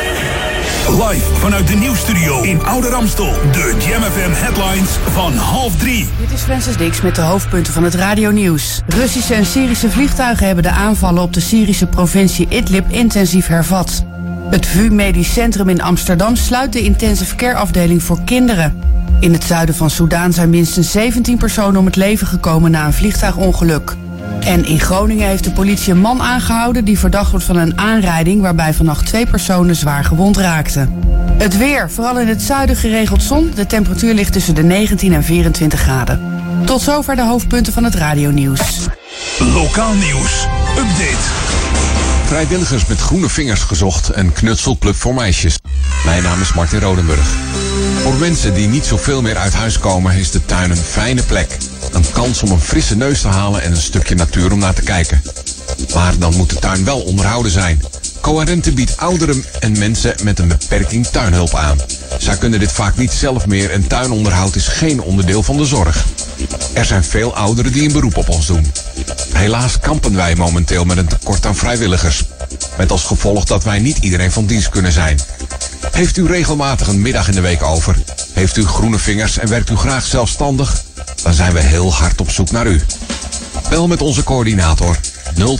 Live 0.88 1.36
vanuit 1.36 1.67
de 1.67 1.76
nieuwsstudio 1.76 2.41
in 2.41 2.63
Oude 2.63 2.89
Ramstel. 2.89 3.34
De 3.52 3.76
Jam 3.88 4.02
headlines 4.34 4.89
van 4.89 5.34
half 5.34 5.78
drie. 5.78 6.10
Dit 6.19 6.32
is 6.32 6.41
Francis 6.41 6.78
Dix 6.78 7.02
met 7.02 7.15
de 7.15 7.21
hoofdpunten 7.21 7.73
van 7.73 7.84
het 7.84 7.95
radionieuws. 7.95 8.82
Russische 8.88 9.34
en 9.34 9.45
Syrische 9.45 9.89
vliegtuigen 9.89 10.45
hebben 10.45 10.63
de 10.63 10.69
aanvallen 10.69 11.21
op 11.21 11.34
de 11.34 11.39
Syrische 11.39 11.86
provincie 11.86 12.47
Idlib 12.50 12.91
intensief 12.91 13.47
hervat. 13.47 14.06
Het 14.50 14.65
VU 14.65 14.89
Medisch 14.89 15.34
Centrum 15.34 15.69
in 15.69 15.82
Amsterdam 15.82 16.36
sluit 16.36 16.73
de 16.73 16.82
intensive 16.82 17.36
care 17.36 17.56
afdeling 17.56 18.04
voor 18.04 18.21
kinderen. 18.26 18.82
In 19.19 19.34
het 19.34 19.43
zuiden 19.43 19.76
van 19.76 19.89
Soudaan 19.89 20.34
zijn 20.34 20.50
minstens 20.50 20.91
17 20.91 21.38
personen 21.38 21.80
om 21.80 21.86
het 21.86 21.95
leven 21.95 22.28
gekomen 22.28 22.71
na 22.71 22.86
een 22.86 22.93
vliegtuigongeluk. 22.93 23.95
En 24.39 24.65
in 24.65 24.79
Groningen 24.79 25.27
heeft 25.27 25.43
de 25.43 25.51
politie 25.51 25.93
een 25.93 25.99
man 25.99 26.21
aangehouden 26.21 26.85
die 26.85 26.99
verdacht 26.99 27.31
wordt 27.31 27.45
van 27.45 27.55
een 27.55 27.77
aanrijding 27.77 28.41
waarbij 28.41 28.73
vannacht 28.73 29.05
twee 29.05 29.25
personen 29.25 29.75
zwaar 29.75 30.03
gewond 30.03 30.37
raakten. 30.37 30.93
Het 31.37 31.57
weer, 31.57 31.91
vooral 31.91 32.19
in 32.19 32.27
het 32.27 32.41
zuiden 32.41 32.75
geregeld 32.75 33.23
zon. 33.23 33.51
De 33.55 33.65
temperatuur 33.65 34.13
ligt 34.13 34.33
tussen 34.33 34.55
de 34.55 34.63
19 34.63 35.13
en 35.13 35.23
24 35.23 35.79
graden. 35.79 36.21
Tot 36.65 36.81
zover 36.81 37.15
de 37.15 37.23
hoofdpunten 37.23 37.73
van 37.73 37.83
het 37.83 37.95
radionieuws. 37.95 38.87
Lokaal 39.39 39.93
nieuws. 39.93 40.47
Update. 40.77 42.07
Vrijwilligers 42.27 42.85
met 42.85 42.99
groene 42.99 43.29
vingers 43.29 43.61
gezocht 43.61 44.09
en 44.09 44.33
knutselclub 44.33 44.95
voor 44.95 45.13
meisjes. 45.13 45.55
Mijn 46.05 46.23
naam 46.23 46.41
is 46.41 46.53
Martin 46.53 46.79
Rodenburg. 46.79 47.27
Voor 48.01 48.13
mensen 48.13 48.53
die 48.53 48.67
niet 48.67 48.85
zoveel 48.85 49.21
meer 49.21 49.37
uit 49.37 49.53
huis 49.53 49.79
komen 49.79 50.15
is 50.15 50.31
de 50.31 50.45
tuin 50.45 50.71
een 50.71 50.77
fijne 50.77 51.23
plek. 51.23 51.57
Een 51.91 52.11
kans 52.11 52.43
om 52.43 52.51
een 52.51 52.59
frisse 52.59 52.95
neus 52.95 53.21
te 53.21 53.27
halen 53.27 53.61
en 53.61 53.71
een 53.71 53.81
stukje 53.81 54.15
natuur 54.15 54.51
om 54.51 54.59
naar 54.59 54.73
te 54.73 54.81
kijken. 54.81 55.21
Maar 55.93 56.17
dan 56.17 56.35
moet 56.35 56.49
de 56.49 56.59
tuin 56.59 56.85
wel 56.85 56.99
onderhouden 56.99 57.51
zijn. 57.51 57.81
Coherente 58.21 58.71
biedt 58.71 58.97
ouderen 58.97 59.43
en 59.59 59.77
mensen 59.77 60.15
met 60.23 60.39
een 60.39 60.47
beperking 60.47 61.07
tuinhulp 61.07 61.55
aan. 61.55 61.77
Zij 62.17 62.37
kunnen 62.37 62.59
dit 62.59 62.71
vaak 62.71 62.97
niet 62.97 63.11
zelf 63.11 63.45
meer 63.45 63.71
en 63.71 63.87
tuinonderhoud 63.87 64.55
is 64.55 64.67
geen 64.67 65.01
onderdeel 65.01 65.43
van 65.43 65.57
de 65.57 65.65
zorg. 65.65 66.05
Er 66.73 66.86
zijn 66.86 67.04
veel 67.04 67.36
ouderen 67.36 67.71
die 67.71 67.88
een 67.88 67.91
beroep 67.91 68.17
op 68.17 68.30
ons 68.30 68.45
doen. 68.45 68.71
Helaas 69.34 69.80
kampen 69.80 70.15
wij 70.15 70.36
momenteel 70.36 70.86
met 70.86 70.97
een 70.97 71.08
tekort 71.08 71.45
aan 71.45 71.56
vrijwilligers. 71.56 72.23
Met 72.78 72.91
als 72.91 73.04
gevolg 73.04 73.43
dat 73.43 73.63
wij 73.63 73.80
niet 73.80 73.97
iedereen 73.97 74.32
van 74.32 74.45
dienst 74.45 74.69
kunnen 74.69 74.91
zijn. 74.91 75.19
Heeft 75.91 76.17
u 76.17 76.28
regelmatig 76.28 76.88
een 76.88 77.02
middag 77.02 77.28
in 77.28 77.34
de 77.34 77.41
week 77.41 77.63
over? 77.63 77.95
Heeft 78.34 78.58
u 78.58 78.65
groene 78.65 78.97
vingers 78.97 79.38
en 79.38 79.50
werkt 79.50 79.69
u 79.69 79.76
graag 79.76 80.06
zelfstandig? 80.06 80.84
Dan 81.23 81.34
zijn 81.34 81.54
we 81.54 81.60
heel 81.60 81.93
hard 81.93 82.21
op 82.21 82.32
zoek 82.32 82.52
naar 82.52 82.67
u. 82.67 82.82
Bel 83.69 83.88
met 83.88 84.02
onze 84.02 84.23
coördinator 84.23 84.97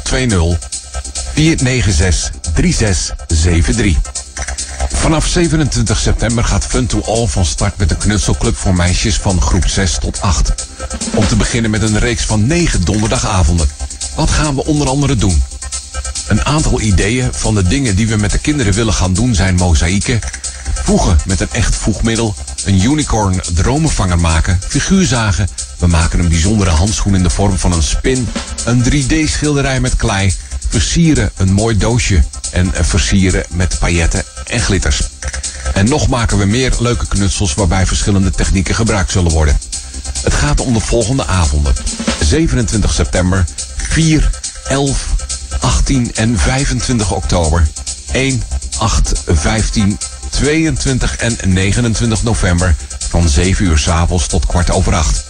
020 0.04 0.58
496 1.34 2.32
3673. 2.54 3.96
Vanaf 4.94 5.28
27 5.28 5.98
september 5.98 6.44
gaat 6.44 6.66
Fun 6.66 6.86
to 6.88 7.02
All 7.02 7.28
van 7.28 7.46
start 7.46 7.78
met 7.78 7.90
de 7.90 7.98
knutselclub 7.98 8.58
voor 8.58 8.74
meisjes 8.74 9.16
van 9.16 9.42
groep 9.42 9.68
6 9.68 9.98
tot 10.00 10.22
8. 10.22 10.68
Om 11.16 11.28
te 11.28 11.36
beginnen 11.36 11.72
met 11.72 11.82
een 11.82 12.00
reeks 12.00 12.26
van 12.26 12.48
9 12.48 12.86
donderdagavonden. 12.86 13.68
Wat 14.16 14.30
gaan 14.30 14.56
we 14.56 14.66
onder 14.66 14.88
andere 14.88 15.16
doen? 15.16 15.44
Een 16.28 16.46
aantal 16.46 16.82
ideeën 16.82 17.34
van 17.34 17.56
de 17.56 17.64
dingen 17.64 17.96
die 17.96 18.08
we 18.08 18.16
met 18.16 18.32
de 18.32 18.38
kinderen 18.38 18.74
willen 18.74 18.94
gaan 18.94 19.14
doen 19.14 19.36
zijn 19.36 19.56
mozaïeken, 19.56 20.20
voegen 20.74 21.18
met 21.26 21.40
een 21.40 21.52
echt 21.52 21.76
voegmiddel, 21.76 22.36
een 22.66 22.84
unicorn 22.84 23.42
dromenvanger 23.54 24.20
maken, 24.20 24.60
figuurzagen, 24.68 25.48
we 25.78 25.88
maken 25.88 26.20
een 26.20 26.30
bijzondere 26.30 26.70
handschoen 26.70 27.16
in 27.16 27.24
de 27.24 27.30
vorm 27.30 27.58
van 27.58 27.72
een 27.72 27.84
spin, 27.84 28.28
een 28.66 28.84
3D 28.84 29.32
schilderij 29.32 29.80
met 29.80 29.96
klei, 29.96 30.34
versieren 30.70 31.32
een 31.36 31.54
mooi 31.54 31.78
doosje 31.78 32.24
en 32.52 32.72
versieren 32.74 33.44
met 33.50 33.80
pailletten 33.80 34.24
en 34.46 34.60
glitters. 34.60 35.02
En 35.74 35.90
nog 35.90 36.08
maken 36.08 36.38
we 36.38 36.46
meer 36.46 36.74
leuke 36.80 37.08
knutsels 37.08 37.54
waarbij 37.54 37.86
verschillende 37.86 38.32
technieken 38.32 38.76
gebruikt 38.76 39.12
zullen 39.12 39.32
worden. 39.32 39.58
Het 40.24 40.34
gaat 40.34 40.60
om 40.60 40.74
de 40.74 40.80
volgende 40.80 41.26
avonden. 41.26 41.74
27 42.24 42.94
september, 42.94 43.46
4, 43.76 44.30
11, 44.68 45.08
18 45.60 46.12
en 46.16 46.38
25 46.38 47.12
oktober. 47.12 47.68
1, 48.12 48.44
8, 48.78 49.14
15, 49.28 49.98
22 50.30 51.16
en 51.16 51.38
29 51.54 52.24
november 52.24 52.76
van 53.10 53.30
7 53.30 53.66
uur 53.66 53.78
s'avonds 53.78 54.28
tot 54.28 54.46
kwart 54.46 54.72
over 54.72 54.96
8. 54.96 55.26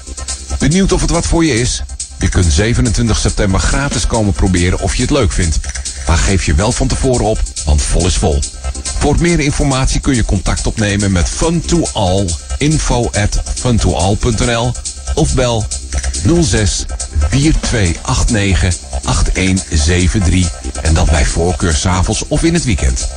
Benieuwd 0.60 0.92
of 0.92 1.02
het 1.02 1.10
wat 1.10 1.26
voor 1.26 1.46
je 1.46 1.60
is? 1.60 1.84
Je 2.20 2.30
kunt 2.30 2.54
27 2.54 3.18
september 3.18 3.60
gratis 3.60 4.08
komen 4.08 4.34
proberen 4.34 4.80
of 4.80 4.96
je 4.96 5.02
het 5.02 5.12
leuk 5.12 5.32
vindt. 5.32 5.60
Maar 6.08 6.18
geef 6.18 6.46
je 6.46 6.54
wel 6.54 6.72
van 6.72 6.88
tevoren 6.88 7.26
op, 7.26 7.40
want 7.66 7.82
vol 7.82 8.06
is 8.06 8.16
vol. 8.16 8.40
Voor 9.00 9.16
meer 9.20 9.40
informatie 9.40 10.00
kun 10.00 10.16
je 10.16 10.26
contact 10.26 10.68
opnemen 10.68 11.12
met 11.12 11.30
Fun2All, 11.30 12.26
info 12.58 13.10
at 13.12 13.42
fun2all.nl 13.60 14.74
of 15.16 15.34
bel 15.34 15.66
06 16.42 16.86
4289 17.30 18.76
8173 19.06 20.52
en 20.82 20.94
dat 20.94 21.10
bij 21.10 21.26
voorkeur 21.26 21.74
s'avonds 21.74 22.24
of 22.28 22.44
in 22.44 22.54
het 22.54 22.66
weekend. 22.66 23.08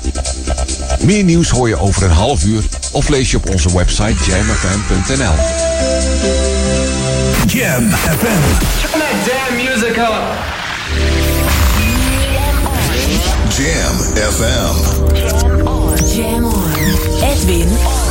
Meer 1.01 1.25
nieuws 1.25 1.49
hoor 1.49 1.69
je 1.69 1.79
over 1.79 2.03
een 2.03 2.11
half 2.11 2.45
uur 2.45 2.63
of 2.93 3.09
lees 3.09 3.31
je 3.31 3.37
op 3.37 3.51
onze 3.51 3.77
website 3.77 4.25
jamfm.nl. 4.25 5.35
Jam 7.47 7.83
FM. 7.91 8.43
Turn 8.81 9.01
that 9.01 9.17
damn 9.27 9.57
music 9.57 9.99
up. 9.99 10.37
Jam 13.51 13.95
FM. 14.15 14.77
Jam 15.41 15.67
on. 15.69 15.97
Jam 16.09 16.45
on. 16.45 16.73
Edwin 17.23 17.69
on. 17.87 18.10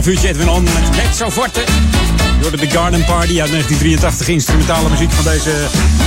Half 0.00 0.12
uurtje 0.12 0.28
Edwin 0.28 0.48
On 0.48 0.62
met 0.62 1.04
Mezzo 1.04 1.30
Forte. 1.30 1.60
Hoorde 2.40 2.56
de 2.56 2.70
Garden 2.70 3.04
Party 3.04 3.40
uit 3.40 3.50
1983. 3.50 4.28
Instrumentale 4.28 4.88
muziek 4.88 5.10
van 5.10 5.32
deze 5.32 5.50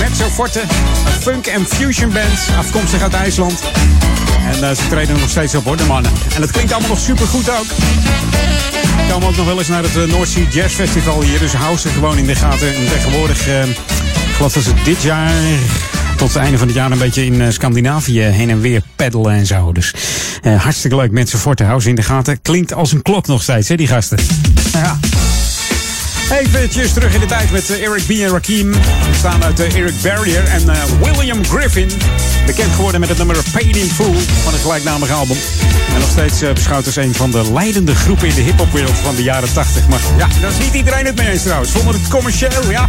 Mezzo 0.00 0.28
Forte. 0.28 0.60
Een 0.60 1.20
funk 1.20 1.46
en 1.46 1.66
fusion 1.66 2.12
band, 2.12 2.48
afkomstig 2.58 3.02
uit 3.02 3.12
IJsland. 3.12 3.62
En 4.46 4.68
eh, 4.68 4.76
ze 4.76 4.88
treden 4.88 5.20
nog 5.20 5.28
steeds 5.28 5.54
op 5.54 5.64
hoor, 5.64 5.76
de 5.76 5.84
mannen. 5.84 6.12
En 6.34 6.42
het 6.42 6.50
klinkt 6.50 6.72
allemaal 6.72 6.90
nog 6.90 6.98
super 6.98 7.26
goed 7.26 7.50
ook. 7.50 7.66
We 8.96 9.06
komen 9.10 9.28
ook 9.28 9.36
nog 9.36 9.46
wel 9.46 9.58
eens 9.58 9.68
naar 9.68 9.82
het 9.82 9.96
eh, 9.96 10.02
North 10.02 10.28
Sea 10.28 10.44
Jazz 10.50 10.74
Festival 10.74 11.22
hier. 11.22 11.38
Dus 11.38 11.52
hou 11.52 11.78
ze 11.78 11.88
gewoon 11.88 12.18
in 12.18 12.26
de 12.26 12.34
gaten. 12.34 12.74
En 12.74 12.88
tegenwoordig, 12.88 13.48
geloof 14.36 14.52
dat 14.52 14.62
ze 14.62 14.72
dit 14.84 15.02
jaar 15.02 15.32
tot 16.16 16.28
het 16.28 16.42
einde 16.42 16.58
van 16.58 16.66
het 16.66 16.76
jaar 16.76 16.90
een 16.90 16.98
beetje 16.98 17.24
in 17.24 17.52
Scandinavië 17.52 18.20
heen 18.20 18.50
en 18.50 18.60
weer 18.60 18.82
en 19.12 19.46
zo. 19.46 19.72
Dus 19.72 19.94
eh, 20.42 20.62
hartstikke 20.62 20.96
leuk. 20.96 21.10
Mensen 21.10 21.38
voor 21.38 21.54
te 21.54 21.64
houden 21.64 21.88
in 21.88 21.94
de 21.94 22.02
gaten. 22.02 22.42
Klinkt 22.42 22.72
als 22.72 22.92
een 22.92 23.02
klok 23.02 23.26
nog 23.26 23.42
steeds, 23.42 23.68
hè, 23.68 23.76
die 23.76 23.86
gasten. 23.86 24.18
Ja. 24.72 24.98
Eventjes 26.30 26.92
terug 26.92 27.14
in 27.14 27.20
de 27.20 27.26
tijd 27.26 27.50
met 27.50 27.70
eh, 27.70 27.86
Eric 27.86 28.06
B. 28.06 28.10
en 28.10 28.28
Rakim. 28.28 28.70
We 28.72 28.78
staan 29.18 29.44
uit 29.44 29.60
eh, 29.60 29.76
Eric 29.76 29.94
Barrier 30.02 30.44
en 30.44 30.68
eh, 30.68 30.84
William 31.02 31.44
Griffin. 31.44 31.88
Bekend 32.46 32.72
geworden 32.72 33.00
met 33.00 33.08
het 33.08 33.18
nummer 33.18 33.36
Paid 33.52 33.76
in 33.76 33.90
Full 33.90 34.14
van 34.42 34.52
het 34.52 34.62
gelijknamige 34.62 35.12
album. 35.12 35.36
En 35.94 36.00
nog 36.00 36.10
steeds 36.10 36.52
beschouwd 36.54 36.86
als 36.86 36.96
een 36.96 37.14
van 37.14 37.30
de 37.30 37.52
leidende 37.52 37.94
groepen 37.94 38.28
in 38.28 38.34
de 38.34 38.40
hiphopwereld 38.40 38.96
van 38.96 39.14
de 39.14 39.22
jaren 39.22 39.52
80. 39.52 39.88
Maar 39.88 40.00
ja, 40.16 40.28
daar 40.40 40.50
is 40.50 40.58
niet 40.58 40.74
iedereen 40.74 41.06
het 41.06 41.16
mee 41.16 41.30
eens 41.30 41.42
trouwens. 41.42 41.70
Vonden 41.70 41.94
het 41.94 42.08
commercieel, 42.08 42.70
ja. 42.70 42.86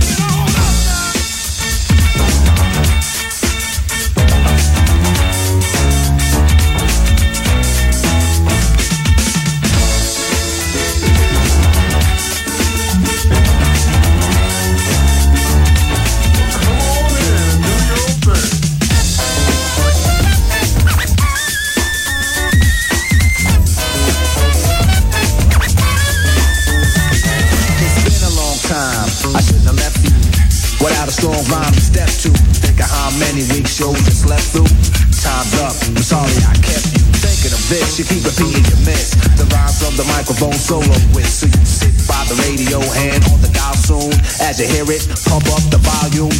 As 44.56 44.64
you 44.64 44.72
hear 44.72 44.88
it, 44.88 45.03
pump 45.28 45.43
up 45.51 45.60
the 45.68 45.76
volume. 45.84 46.32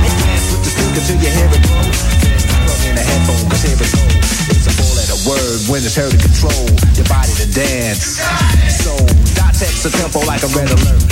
And 0.00 0.16
dance 0.16 0.48
with 0.48 0.64
the 0.64 0.72
speaker 0.72 1.04
till 1.04 1.20
you 1.20 1.28
hear 1.28 1.44
it 1.44 1.60
blow. 1.60 1.84
Then 1.84 2.40
plug 2.64 2.80
in 2.88 2.96
a 2.96 3.04
headphone, 3.04 3.44
cause 3.52 3.68
here 3.68 3.76
it 3.76 3.92
goes. 3.92 4.16
It's 4.48 4.64
a 4.64 4.72
four-letter 4.80 5.20
word 5.28 5.60
when 5.68 5.84
it's 5.84 5.92
heard 5.92 6.08
to 6.08 6.16
control 6.16 6.72
your 6.96 7.04
body 7.04 7.36
to 7.36 7.44
dance. 7.52 8.16
So, 8.80 8.96
dot 9.36 9.52
text 9.52 9.84
a 9.84 9.92
tempo 9.92 10.24
like 10.24 10.40
a 10.40 10.48
red 10.56 10.72
alert. 10.72 11.04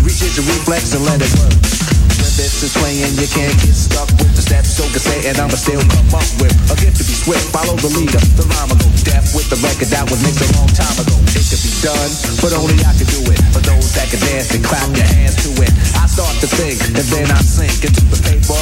Reach 0.00 0.24
your 0.24 0.48
reflex 0.48 0.96
and 0.96 1.04
let 1.04 1.20
it 1.20 1.28
work. 1.36 1.52
When 1.52 2.32
this 2.40 2.64
is 2.64 2.72
playing, 2.80 3.12
you 3.20 3.28
can't 3.28 3.52
get 3.60 3.76
stuck 3.76 4.08
with 4.16 4.29
the 4.50 4.62
steps. 4.62 4.74
So 4.74 4.84
can 4.90 4.98
say, 4.98 5.28
and 5.30 5.38
I'ma 5.38 5.54
still 5.54 5.80
come 5.86 6.10
up 6.14 6.26
with 6.42 6.54
a 6.70 6.76
gift 6.78 6.98
to 6.98 7.04
be 7.06 7.14
swift. 7.14 7.46
Follow 7.54 7.76
the 7.78 7.90
leader, 7.94 8.18
the 8.34 8.44
rhyme 8.50 8.68
will 8.70 8.80
go 8.82 8.90
deaf 9.06 9.34
with 9.34 9.46
the 9.50 9.58
record 9.62 9.88
that 9.94 10.10
was 10.10 10.18
mixed 10.26 10.42
a 10.42 10.48
long 10.58 10.70
time 10.74 10.96
ago. 10.98 11.14
It 11.36 11.46
could 11.46 11.62
be 11.62 11.72
done, 11.82 12.10
but 12.42 12.52
only 12.58 12.76
I 12.82 12.92
can 12.98 13.06
do 13.06 13.22
it. 13.30 13.38
For 13.54 13.62
those 13.62 13.92
that 13.94 14.10
can 14.10 14.20
dance 14.20 14.50
and 14.54 14.64
clap 14.64 14.90
your 14.96 15.06
hands 15.06 15.38
to 15.46 15.50
it. 15.62 15.72
I 15.94 16.06
start 16.10 16.34
to 16.42 16.48
think, 16.50 16.82
and 16.82 17.06
then 17.14 17.30
I 17.30 17.40
sink 17.44 17.86
into 17.86 18.02
the 18.10 18.18
paper 18.26 18.58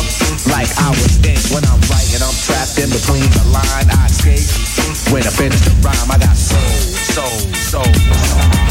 like 0.52 0.68
I 0.76 0.92
was 0.92 1.16
ink. 1.24 1.40
When 1.48 1.64
I'm 1.64 1.80
writing, 1.88 2.20
I'm 2.20 2.36
trapped 2.44 2.76
in 2.76 2.92
between 2.92 3.24
the 3.32 3.44
line. 3.48 3.88
I 3.88 4.06
escape. 4.12 4.44
When 5.12 5.24
I 5.24 5.32
finish 5.32 5.60
the 5.64 5.72
rhyme, 5.80 6.10
I 6.12 6.18
got 6.20 6.36
soul, 6.36 6.60
soul, 7.16 7.38
soul, 7.56 7.92
soul. 7.96 8.68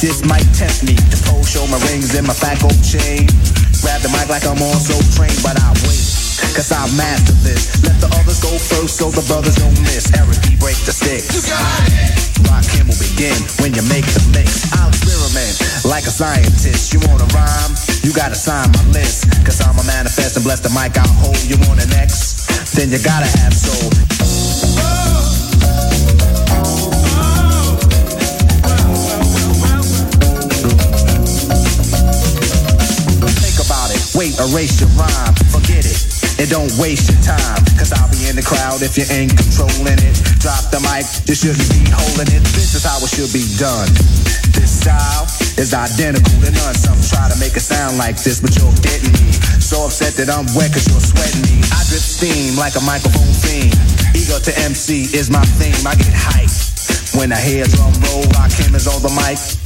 This 0.00 0.24
might 0.24 0.48
tempt 0.56 0.80
me 0.80 0.96
to 0.96 1.16
pose, 1.28 1.44
show 1.44 1.68
my 1.68 1.76
rings 1.92 2.16
and 2.16 2.24
my 2.24 2.32
fat 2.32 2.56
gold 2.64 2.80
chain. 2.80 3.28
Grab 3.84 4.00
the 4.00 4.08
mic 4.08 4.32
like 4.32 4.48
I'm 4.48 4.56
on 4.56 4.80
so 4.80 4.96
trained, 5.12 5.36
but 5.44 5.60
I 5.60 5.76
wait. 5.84 6.00
Cause 6.56 6.72
I 6.72 6.88
master 6.96 7.36
this. 7.44 7.84
Let 7.84 8.00
the 8.00 8.08
others 8.16 8.40
go 8.40 8.48
first 8.56 8.96
so 8.96 9.12
the 9.12 9.20
brothers 9.28 9.60
don't 9.60 9.76
miss. 9.84 10.08
Eric 10.16 10.40
B. 10.40 10.56
break 10.56 10.80
the 10.88 10.96
sticks. 10.96 11.36
You 11.36 11.44
got 11.52 11.84
it. 11.92 12.16
Rock 12.48 12.64
him 12.72 12.88
will 12.88 12.96
begin 12.96 13.36
when 13.60 13.76
you 13.76 13.84
make 13.92 14.08
the 14.16 14.24
mix. 14.32 14.64
I'll 14.80 14.88
experiment 14.88 15.60
like 15.84 16.08
a 16.08 16.12
scientist. 16.12 16.96
You 16.96 17.04
wanna 17.04 17.28
rhyme? 17.36 17.72
You 18.00 18.16
gotta 18.16 18.40
sign 18.40 18.72
my 18.72 18.84
list. 18.96 19.28
Cause 19.44 19.60
I'm 19.60 19.76
a 19.76 19.84
manifest 19.84 20.40
and 20.40 20.44
bless 20.48 20.64
the 20.64 20.72
mic 20.72 20.96
I'll 20.96 21.12
hold. 21.20 21.36
You 21.44 21.60
want 21.68 21.76
an 21.76 21.92
X? 21.92 22.48
Then 22.72 22.88
you 22.88 23.00
gotta 23.04 23.28
have 23.44 23.52
soul. 23.52 24.19
Erase 34.50 34.80
your 34.80 34.90
rhyme. 34.98 35.34
Forget 35.54 35.86
it. 35.86 35.98
And 36.42 36.48
don't 36.50 36.72
waste 36.78 37.10
your 37.10 37.20
time. 37.22 37.62
Cause 37.78 37.92
I'll 37.94 38.10
be 38.10 38.26
in 38.26 38.34
the 38.34 38.42
crowd 38.42 38.82
if 38.82 38.98
you 38.98 39.06
ain't 39.10 39.34
controlling 39.36 39.98
it. 40.00 40.14
Drop 40.42 40.70
the 40.74 40.80
mic, 40.82 41.06
you 41.28 41.34
shouldn't 41.34 41.66
be 41.70 41.86
holding 41.90 42.30
it. 42.32 42.42
This 42.56 42.74
is 42.74 42.82
how 42.82 42.98
it 42.98 43.10
should 43.10 43.30
be 43.30 43.46
done. 43.60 43.88
This 44.56 44.82
style 44.82 45.28
is 45.60 45.72
identical 45.74 46.34
to 46.42 46.50
none. 46.50 46.74
Some 46.74 46.98
try 47.06 47.30
to 47.30 47.36
make 47.38 47.54
it 47.54 47.64
sound 47.64 47.98
like 47.98 48.18
this, 48.18 48.40
but 48.40 48.56
you're 48.58 48.74
getting 48.82 49.12
me. 49.22 49.30
So 49.60 49.86
upset 49.86 50.18
that 50.18 50.32
I'm 50.32 50.48
wet 50.56 50.74
cause 50.74 50.88
you're 50.88 51.04
sweating 51.04 51.44
me. 51.46 51.62
I 51.70 51.80
drip 51.86 52.02
steam 52.02 52.56
like 52.58 52.74
a 52.74 52.84
microphone 52.84 53.34
theme. 53.44 53.72
Ego 54.16 54.40
to 54.40 54.52
MC 54.66 55.12
is 55.14 55.30
my 55.30 55.44
theme. 55.60 55.78
I 55.86 55.94
get 55.94 56.14
hyped 56.16 57.14
when 57.14 57.32
I 57.32 57.40
hear 57.40 57.64
drum 57.68 57.92
roll. 58.08 58.24
Rock 58.34 58.52
him 58.56 58.74
is 58.74 58.88
on 58.88 59.00
the 59.04 59.12
mic. 59.12 59.59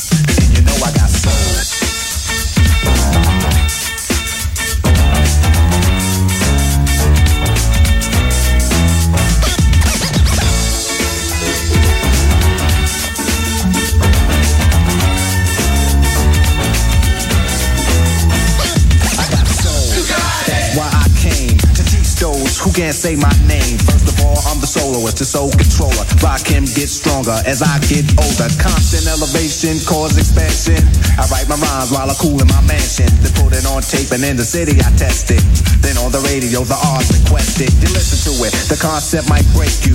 Can't 22.74 22.94
say 22.94 23.14
my 23.14 23.30
name. 23.46 23.78
First 23.86 24.10
of 24.10 24.18
all, 24.26 24.34
I'm 24.50 24.58
the 24.58 24.66
soloist, 24.66 25.22
the 25.22 25.24
soul 25.24 25.54
controller. 25.54 26.02
Rock 26.18 26.42
him 26.42 26.66
get 26.74 26.90
stronger 26.90 27.38
as 27.46 27.62
I 27.62 27.78
get 27.86 28.02
older. 28.18 28.50
Constant 28.58 29.06
elevation, 29.06 29.78
cause 29.86 30.18
expansion. 30.18 30.82
I 31.14 31.22
write 31.30 31.46
my 31.46 31.54
rhymes 31.54 31.94
while 31.94 32.10
I 32.10 32.18
cool 32.18 32.34
in 32.34 32.50
my 32.50 32.58
mansion. 32.66 33.06
Then 33.22 33.30
put 33.38 33.54
it 33.54 33.62
on 33.70 33.78
tape 33.86 34.10
and 34.10 34.26
in 34.26 34.34
the 34.34 34.42
city 34.42 34.74
I 34.82 34.90
test 34.98 35.30
it. 35.30 35.38
Then 35.86 35.94
on 36.02 36.10
the 36.10 36.18
radio, 36.26 36.66
the 36.66 36.74
odds 36.74 37.14
request 37.14 37.62
it. 37.62 37.70
You 37.78 37.94
listen 37.94 38.18
to 38.26 38.34
it, 38.42 38.50
the 38.66 38.76
concept 38.76 39.30
might 39.30 39.46
break 39.54 39.86
you. 39.86 39.94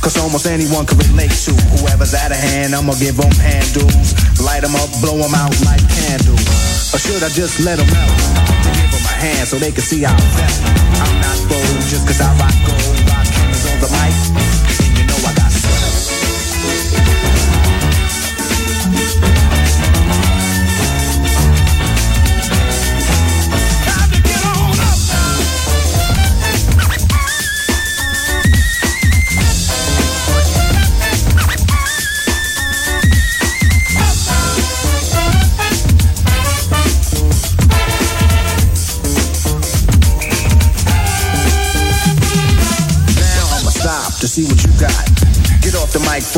Cause 0.00 0.16
almost 0.16 0.48
anyone 0.48 0.88
can 0.88 0.96
relate 1.12 1.36
to 1.44 1.52
whoever's 1.76 2.16
out 2.16 2.32
of 2.32 2.40
hand. 2.40 2.72
I'ma 2.72 2.96
give 2.96 3.20
them 3.20 3.36
handles, 3.36 4.16
light 4.40 4.64
them 4.64 4.72
up, 4.80 4.88
blow 5.04 5.20
them 5.20 5.36
out 5.36 5.52
like 5.68 5.84
candles. 5.92 6.40
Or 6.88 6.98
should 7.04 7.20
I 7.20 7.28
just 7.28 7.60
let 7.60 7.76
them 7.76 7.92
out? 7.92 8.57
Hand 9.18 9.48
so 9.48 9.56
they 9.58 9.72
can 9.72 9.82
see 9.82 10.04
I'm. 10.04 10.16
I'm 10.16 11.14
not 11.20 11.38
bold 11.50 11.82
just 11.90 12.06
cause 12.06 12.20
I 12.20 12.30
rock 12.38 12.54
gold. 12.66 12.96
Rock 13.10 13.26
cameras 13.26 13.66
on 13.66 13.80
the 13.80 13.88
mic. 13.90 14.47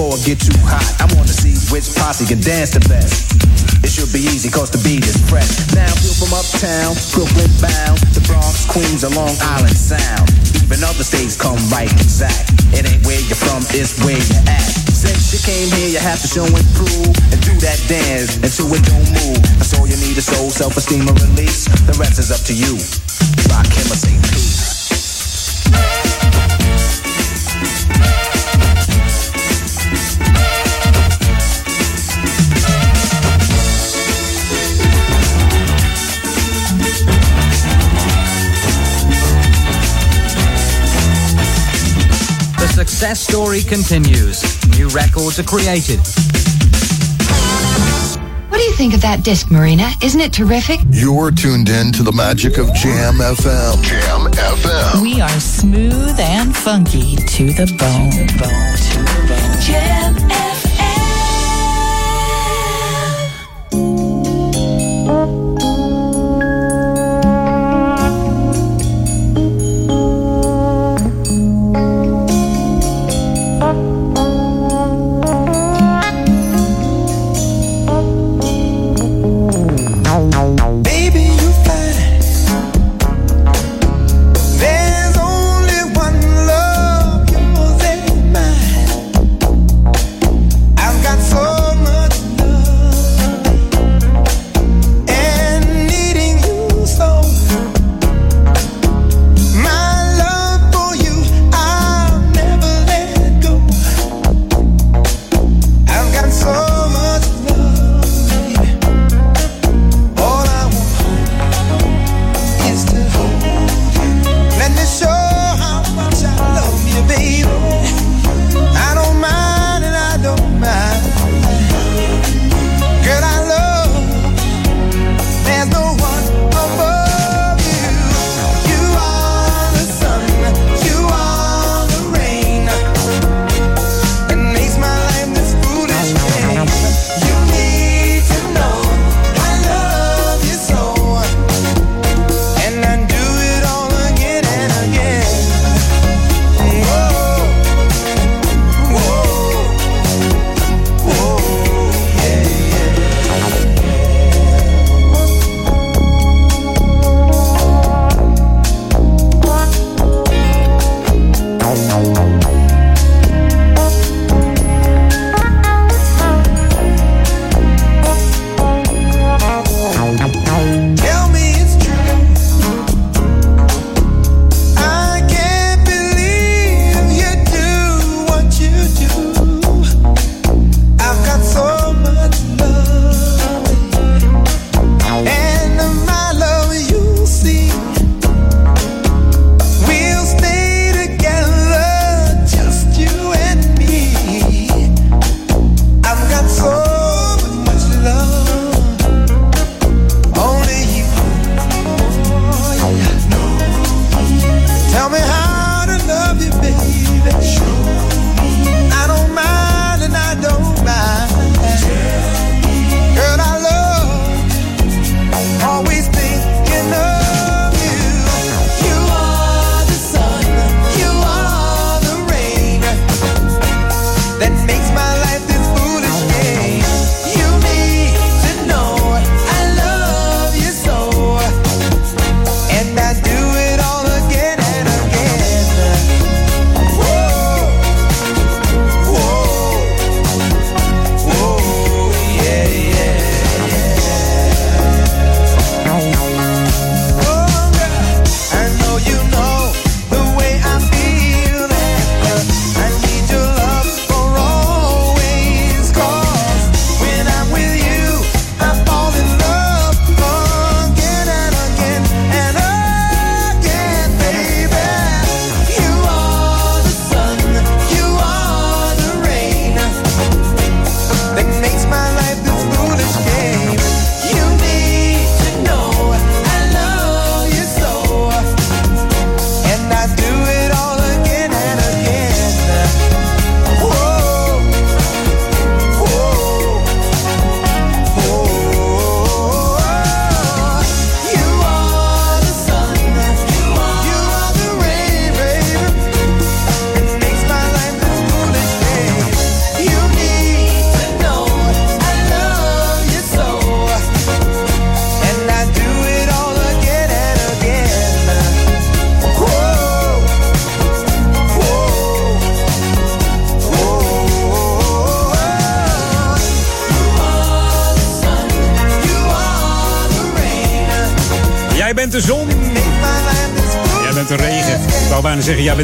Before 0.01 0.17
it 0.17 0.25
get 0.25 0.41
too 0.41 0.57
hot. 0.65 0.81
I 0.97 1.05
wanna 1.13 1.29
see 1.29 1.53
which 1.69 1.85
posse 1.93 2.25
can 2.25 2.41
dance 2.41 2.73
the 2.73 2.81
best. 2.89 3.37
It 3.85 3.93
should 3.93 4.09
be 4.17 4.25
easy 4.33 4.49
cause 4.49 4.73
the 4.73 4.81
beat 4.81 5.05
is 5.05 5.17
fresh. 5.29 5.53
Now 5.77 5.93
feel 6.01 6.17
from 6.17 6.33
uptown, 6.33 6.97
Brooklyn 7.13 7.53
bound, 7.61 8.01
the 8.17 8.25
Bronx, 8.25 8.65
Queens, 8.65 9.05
or 9.05 9.13
Long 9.13 9.37
Island 9.61 9.77
Sound. 9.77 10.25
Even 10.57 10.81
other 10.81 11.05
states 11.05 11.37
come 11.37 11.61
right 11.69 11.93
exact. 12.01 12.49
It 12.73 12.89
ain't 12.89 13.05
where 13.05 13.21
you're 13.29 13.37
from, 13.37 13.61
it's 13.77 14.01
where 14.01 14.17
you're 14.17 14.47
at. 14.49 14.73
Since 14.89 15.37
you 15.37 15.41
came 15.45 15.69
here, 15.77 15.93
you 15.93 16.01
have 16.01 16.21
to 16.25 16.29
show 16.29 16.49
and 16.49 16.67
prove 16.73 17.13
and 17.29 17.41
do 17.45 17.53
that 17.61 17.77
dance 17.85 18.41
until 18.41 18.73
it 18.73 18.81
don't 18.89 19.05
move. 19.21 19.41
That's 19.61 19.77
all 19.77 19.85
you 19.85 20.01
need 20.01 20.17
is 20.17 20.25
soul, 20.25 20.49
self-esteem, 20.49 21.05
and 21.05 21.19
release. 21.29 21.69
The 21.85 21.93
rest 22.01 22.17
is 22.17 22.33
up 22.33 22.41
to 22.49 22.57
you. 22.57 22.81
Rock 23.53 23.69
him 23.69 23.85
or 23.93 24.01
say 24.01 24.30
success 43.01 43.21
story 43.21 43.63
continues. 43.63 44.43
New 44.79 44.87
records 44.91 45.39
are 45.39 45.43
created. 45.43 46.01
What 48.51 48.59
do 48.59 48.63
you 48.63 48.75
think 48.75 48.93
of 48.93 49.01
that 49.01 49.25
disc, 49.25 49.51
Marina? 49.51 49.89
Isn't 50.03 50.21
it 50.21 50.35
terrific? 50.35 50.81
You're 50.91 51.31
tuned 51.31 51.71
in 51.71 51.93
to 51.93 52.03
the 52.03 52.13
magic 52.13 52.59
of 52.59 52.67
Jam 52.75 53.15
FM. 53.15 53.83
Jam 53.83 54.31
FM. 54.31 55.01
We 55.01 55.19
are 55.19 55.41
smooth 55.41 56.21
and 56.21 56.55
funky 56.55 57.17
to 57.17 57.55
the 57.55 57.65
bone. 57.79 58.29
Jam 58.37 59.50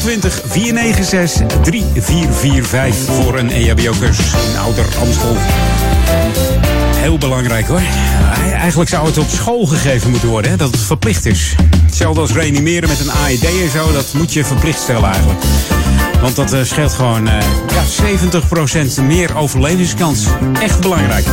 020 0.00 0.42
496 0.46 1.60
3445 1.62 3.14
voor 3.14 3.38
een 3.38 3.50
EHBO-cursus 3.50 4.32
in 4.32 4.58
Ouder 4.58 4.86
Amstel. 5.00 5.36
Heel 7.02 7.18
belangrijk 7.18 7.66
hoor. 7.66 7.80
Eigenlijk 8.52 8.90
zou 8.90 9.06
het 9.06 9.18
op 9.18 9.28
school 9.28 9.66
gegeven 9.66 10.10
moeten 10.10 10.28
worden, 10.28 10.50
hè, 10.50 10.56
dat 10.56 10.70
het 10.70 10.80
verplicht 10.80 11.26
is. 11.26 11.54
Hetzelfde 11.84 12.20
als 12.20 12.32
reanimeren 12.32 12.88
met 12.88 13.00
een 13.00 13.10
AED 13.10 13.44
en 13.44 13.70
zo, 13.70 13.92
dat 13.92 14.12
moet 14.14 14.32
je 14.32 14.44
verplicht 14.44 14.80
stellen 14.80 15.10
eigenlijk. 15.10 15.40
Want 16.20 16.36
dat 16.36 16.52
eh, 16.52 16.62
scheelt 16.62 16.92
gewoon 16.92 17.28
eh, 17.28 17.44
ja, 17.68 17.82
70% 19.00 19.02
meer 19.06 19.36
overlevingskans. 19.36 20.26
Echt 20.60 20.80
belangrijk. 20.80 21.24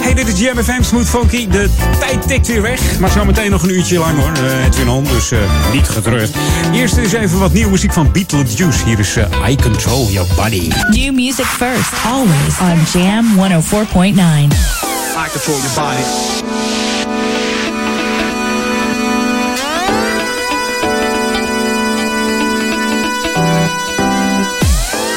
Hey, 0.00 0.14
dit 0.14 0.28
is 0.28 0.40
Jam 0.40 0.62
FM 0.62 0.82
Smooth 0.82 1.08
Funky. 1.08 1.48
De 1.48 1.68
tijd 2.00 2.28
tikt 2.28 2.46
weer 2.46 2.62
weg. 2.62 2.98
Maar 2.98 3.10
zometeen 3.10 3.50
nog 3.50 3.62
een 3.62 3.70
uurtje 3.70 3.98
lang 3.98 4.18
hoor. 4.18 4.32
Uh, 4.42 4.64
Edwin 4.64 4.88
On, 4.88 5.04
dus 5.04 5.30
eh, 5.30 5.38
niet 5.72 5.88
getreurd. 5.88 6.30
Eerst 6.72 6.96
is 6.96 7.12
even 7.12 7.38
wat 7.38 7.52
nieuwe 7.52 7.70
muziek 7.70 7.92
van 7.92 8.12
Beetlejuice. 8.12 8.84
Hier 8.84 8.98
is 8.98 9.16
eh, 9.16 9.50
I 9.50 9.56
Control 9.56 10.10
Your 10.10 10.28
Body. 10.36 10.70
New 10.90 11.14
music 11.14 11.44
first, 11.44 11.92
always 12.06 12.58
on 12.60 13.00
Jam 13.00 13.24
104.9. 13.36 14.78
I 15.20 15.28
control 15.30 15.58
your 15.58 15.74
body. 15.74 16.04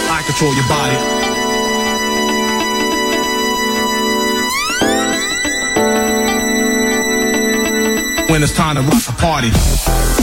I 0.10 0.24
control 0.26 0.56
your 0.56 0.68
body. 0.68 0.98
When 8.32 8.42
it's 8.42 8.54
time 8.54 8.78
to 8.78 8.82
rock 8.82 9.04
the 9.04 9.14
party. 9.20 10.21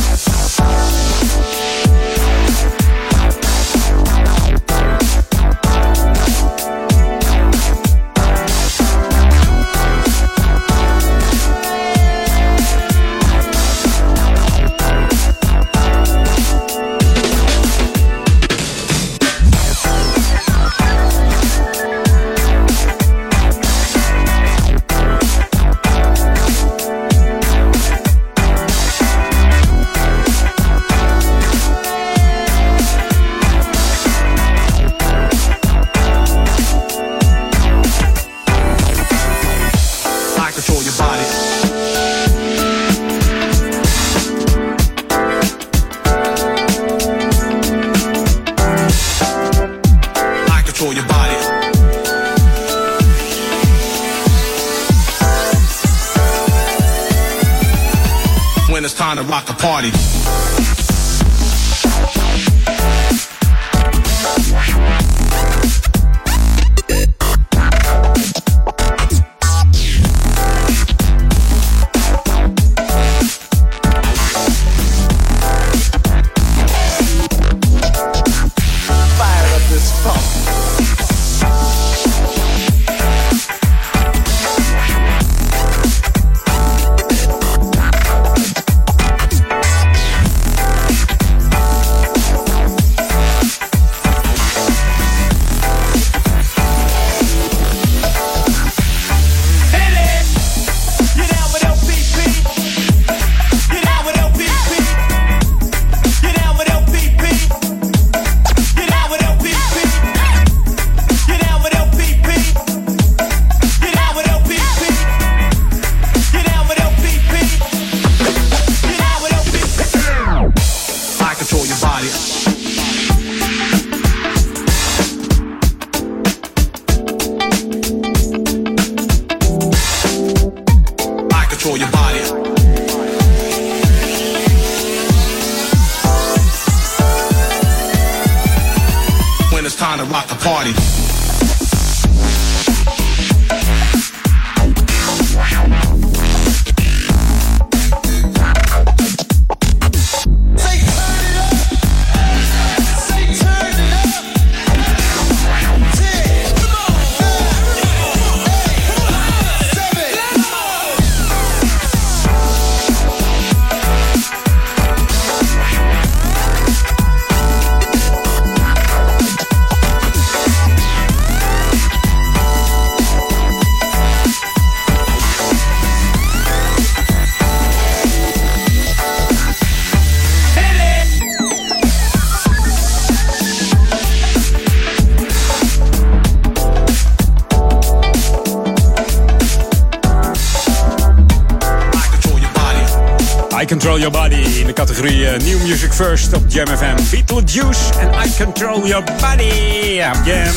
Control 193.98 194.12
Your 194.12 194.30
Body 194.30 194.58
in 194.60 194.66
de 194.66 194.72
categorie 194.72 195.28
eh, 195.28 195.40
New 195.40 195.66
Music 195.66 195.92
First 195.92 196.32
op 196.32 196.44
Jam 196.48 196.66
FM. 196.66 196.96
Beetlejuice 197.10 197.80
en 197.98 198.08
I 198.26 198.44
Control 198.44 198.86
Your 198.86 199.04
Body 199.04 200.00
op 200.00 200.24
Jam. 200.24 200.54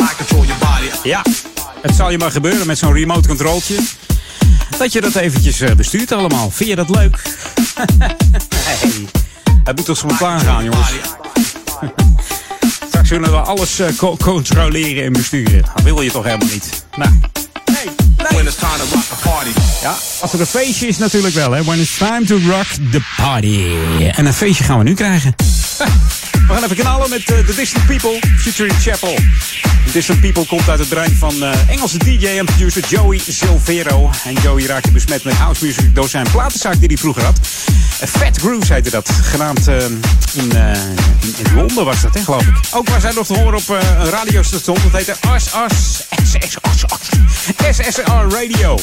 I 0.00 0.16
control 0.16 0.44
your 0.44 0.58
body. 0.58 1.08
Ja, 1.08 1.22
het 1.82 1.94
zal 1.94 2.10
je 2.10 2.18
maar 2.18 2.30
gebeuren 2.30 2.66
met 2.66 2.78
zo'n 2.78 2.92
remote 2.92 3.28
controltje. 3.28 3.76
Dat 4.78 4.92
je 4.92 5.00
dat 5.00 5.14
eventjes 5.14 5.60
eh, 5.60 5.74
bestuurt 5.74 6.12
allemaal. 6.12 6.50
Vind 6.50 6.68
je 6.68 6.76
dat 6.76 6.88
leuk? 6.88 7.16
hey, 8.54 8.90
het 9.64 9.76
moet 9.76 9.84
toch 9.84 9.96
spontaan 9.96 10.40
gaan, 10.40 10.64
jongens. 10.64 10.88
Straks 12.88 13.08
kunnen 13.08 13.30
we 13.30 13.36
alles 13.36 13.78
eh, 13.78 13.86
co- 13.96 14.16
controleren 14.16 15.04
en 15.04 15.12
besturen. 15.12 15.62
Dat 15.74 15.84
wil 15.84 16.00
je 16.00 16.10
toch 16.10 16.24
helemaal 16.24 16.48
niet? 16.48 16.84
Nou, 16.96 17.10
It's 18.46 18.56
time 18.56 18.78
to 18.78 18.94
rock 18.94 19.04
the 19.04 19.28
party. 19.28 19.50
Ja, 19.82 19.94
als 20.20 20.32
er 20.32 20.40
een 20.40 20.46
feestje 20.46 20.86
is 20.86 20.98
natuurlijk 20.98 21.34
wel, 21.34 21.50
hè. 21.50 21.64
When 21.64 21.80
it's 21.80 21.96
time 21.96 22.24
to 22.24 22.38
rock 22.50 22.66
the 22.90 23.00
party. 23.16 23.76
En 24.10 24.26
een 24.26 24.34
feestje 24.34 24.64
gaan 24.64 24.78
we 24.78 24.84
nu 24.84 24.94
krijgen. 24.94 25.34
We 26.54 26.60
gaan 26.60 26.70
even 26.70 26.84
knallen 26.84 27.10
met 27.10 27.30
eh, 27.30 27.38
The 27.38 27.54
Distant 27.54 27.86
People, 27.86 28.18
featuring 28.36 28.74
Chapel. 28.80 29.14
The 29.86 29.92
Distant 29.92 30.20
People 30.20 30.46
komt 30.46 30.68
uit 30.68 30.78
het 30.78 30.88
brein 30.88 31.16
van 31.16 31.42
eh, 31.42 31.68
Engelse 31.68 31.98
DJ 31.98 32.26
en 32.26 32.44
producer 32.44 32.84
Joey 32.88 33.20
Silvero. 33.28 34.10
En 34.24 34.34
Joey 34.34 34.66
raakte 34.66 34.90
besmet 34.90 35.24
met 35.24 35.34
house 35.34 35.64
music 35.64 35.94
door 35.94 36.08
zijn 36.08 36.26
platenzaak 36.30 36.78
die 36.78 36.88
hij 36.88 36.96
vroeger 36.96 37.24
had. 37.24 37.38
Eh, 38.00 38.08
Fat 38.08 38.38
Grooves 38.38 38.68
heette 38.68 38.90
dat, 38.90 39.10
genaamd 39.22 39.66
in, 39.66 40.52
in, 41.36 41.54
Londen 41.54 41.84
was 41.84 42.00
dat, 42.00 42.14
hè, 42.14 42.22
geloof 42.22 42.46
ik. 42.46 42.56
Ook 42.70 42.88
was 42.88 43.02
hij 43.02 43.12
nog 43.12 43.26
te 43.26 43.38
horen 43.38 43.58
op 43.58 43.68
een 43.68 44.10
radiostation, 44.10 44.78
dat 44.82 44.92
heette 44.92 45.16
SSR 47.72 48.10
Radio. 48.28 48.78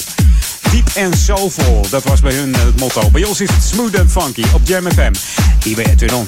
Deep 0.70 1.06
and 1.06 1.18
Soulful, 1.18 1.86
dat 1.90 2.04
was 2.04 2.20
bij 2.20 2.34
hun 2.34 2.56
eh, 2.56 2.62
het 2.64 2.80
motto. 2.80 3.10
Bij 3.10 3.24
ons 3.24 3.42
is 3.42 3.50
het 3.50 3.64
Smooth 3.64 4.00
and 4.00 4.12
Funky 4.12 4.44
op 4.54 4.62
Jam 4.64 4.92
FM. 4.92 5.14
Hier 5.64 5.80
Edwin 5.80 6.14
On. 6.14 6.28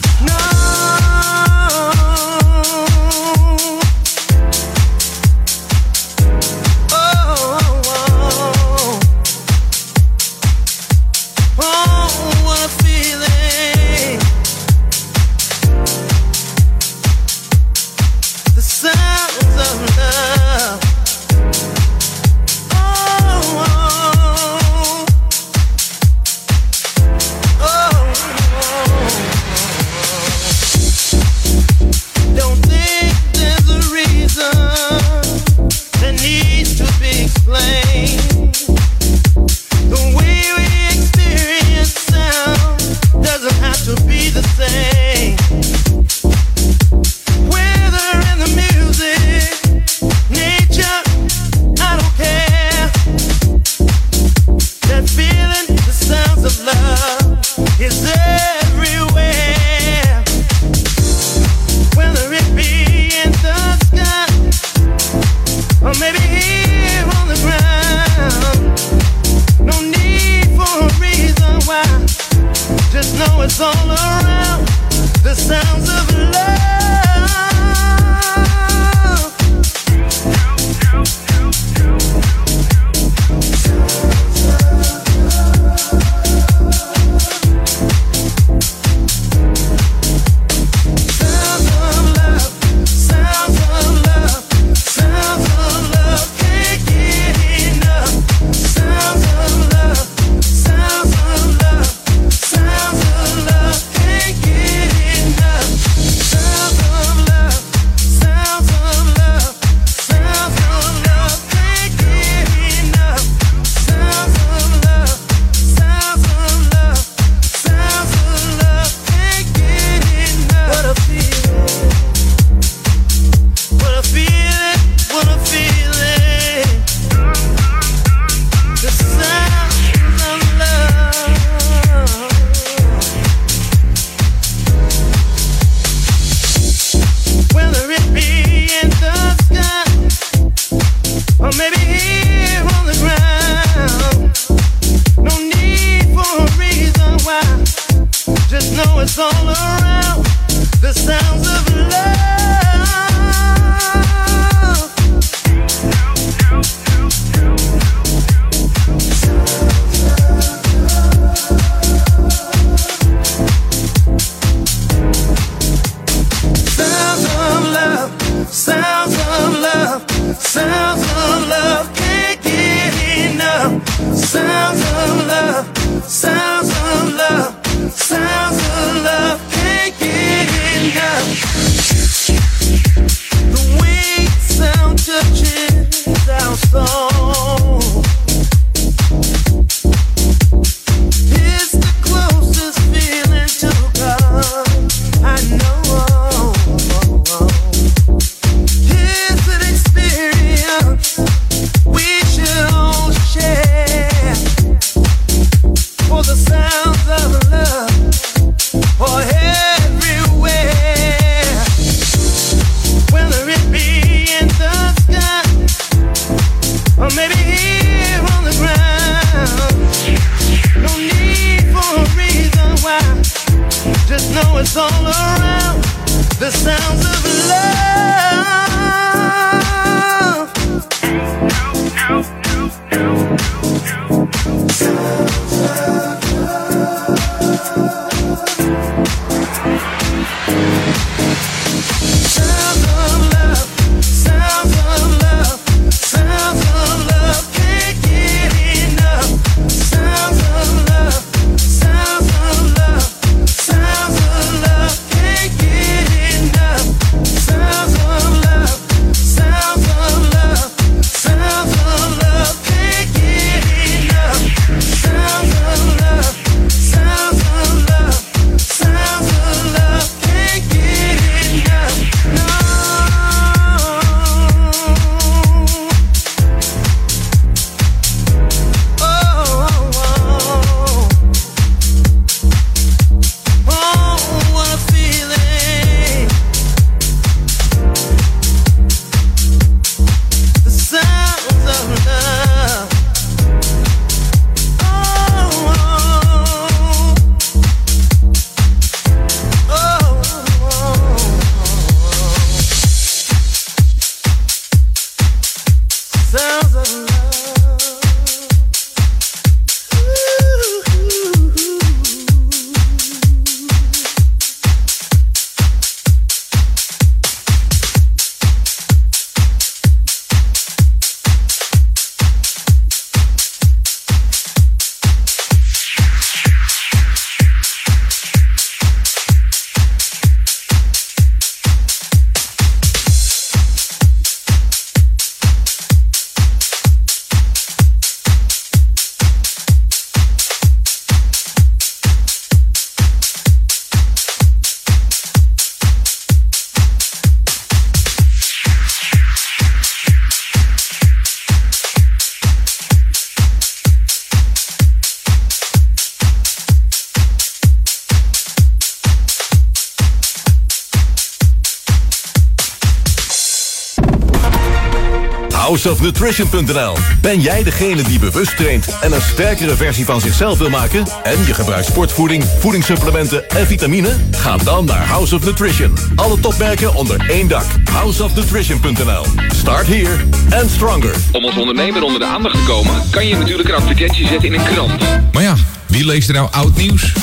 Houseofnutrition.nl 365.84 366.98
Ben 367.22 367.40
jij 367.40 367.64
degene 367.64 368.04
die 368.04 368.20
bewust 368.20 368.58
traint 368.58 369.00
en 369.02 369.12
een 369.12 369.22
sterkere 369.22 369.76
versie 369.76 370.06
van 370.06 370.22
zichzelf 370.22 370.58
wil 370.58 370.70
maken? 370.70 371.06
En 371.24 371.46
je 371.46 371.54
gebruikt 371.54 371.86
sportvoeding, 371.86 372.44
voedingssupplementen 372.60 373.50
en 373.50 373.68
vitamine? 373.68 374.16
Ga 374.32 374.58
dan 374.58 374.86
naar 374.86 375.08
House 375.08 375.36
of 375.36 375.46
Nutrition. 375.46 375.98
Alle 376.16 376.40
topmerken 376.40 376.96
onder 376.96 377.30
één 377.30 377.48
dak. 377.48 377.66
Houseofnutrition.nl 377.92 379.26
Start 379.56 379.88
here 379.88 380.18
and 380.62 380.70
stronger. 380.72 381.16
Om 381.32 381.46
als 381.46 381.58
ondernemer 381.58 382.04
onder 382.04 382.20
de 382.20 382.26
aandacht 382.26 382.56
te 382.56 382.64
komen, 382.64 383.10
kan 383.12 383.28
je 383.28 383.38
natuurlijk 383.38 383.70
een 383.70 383.76
advertentie 383.76 384.28
zetten 384.28 384.54
in 384.54 384.60
een 384.60 384.66
krant. 384.66 385.02
Maar 385.32 385.44
ja, 385.44 385.56
wie 385.88 386.06
leest 386.06 386.28
er 386.28 386.34
nou 386.34 386.48
oud 386.52 386.76
nieuws? 386.76 387.14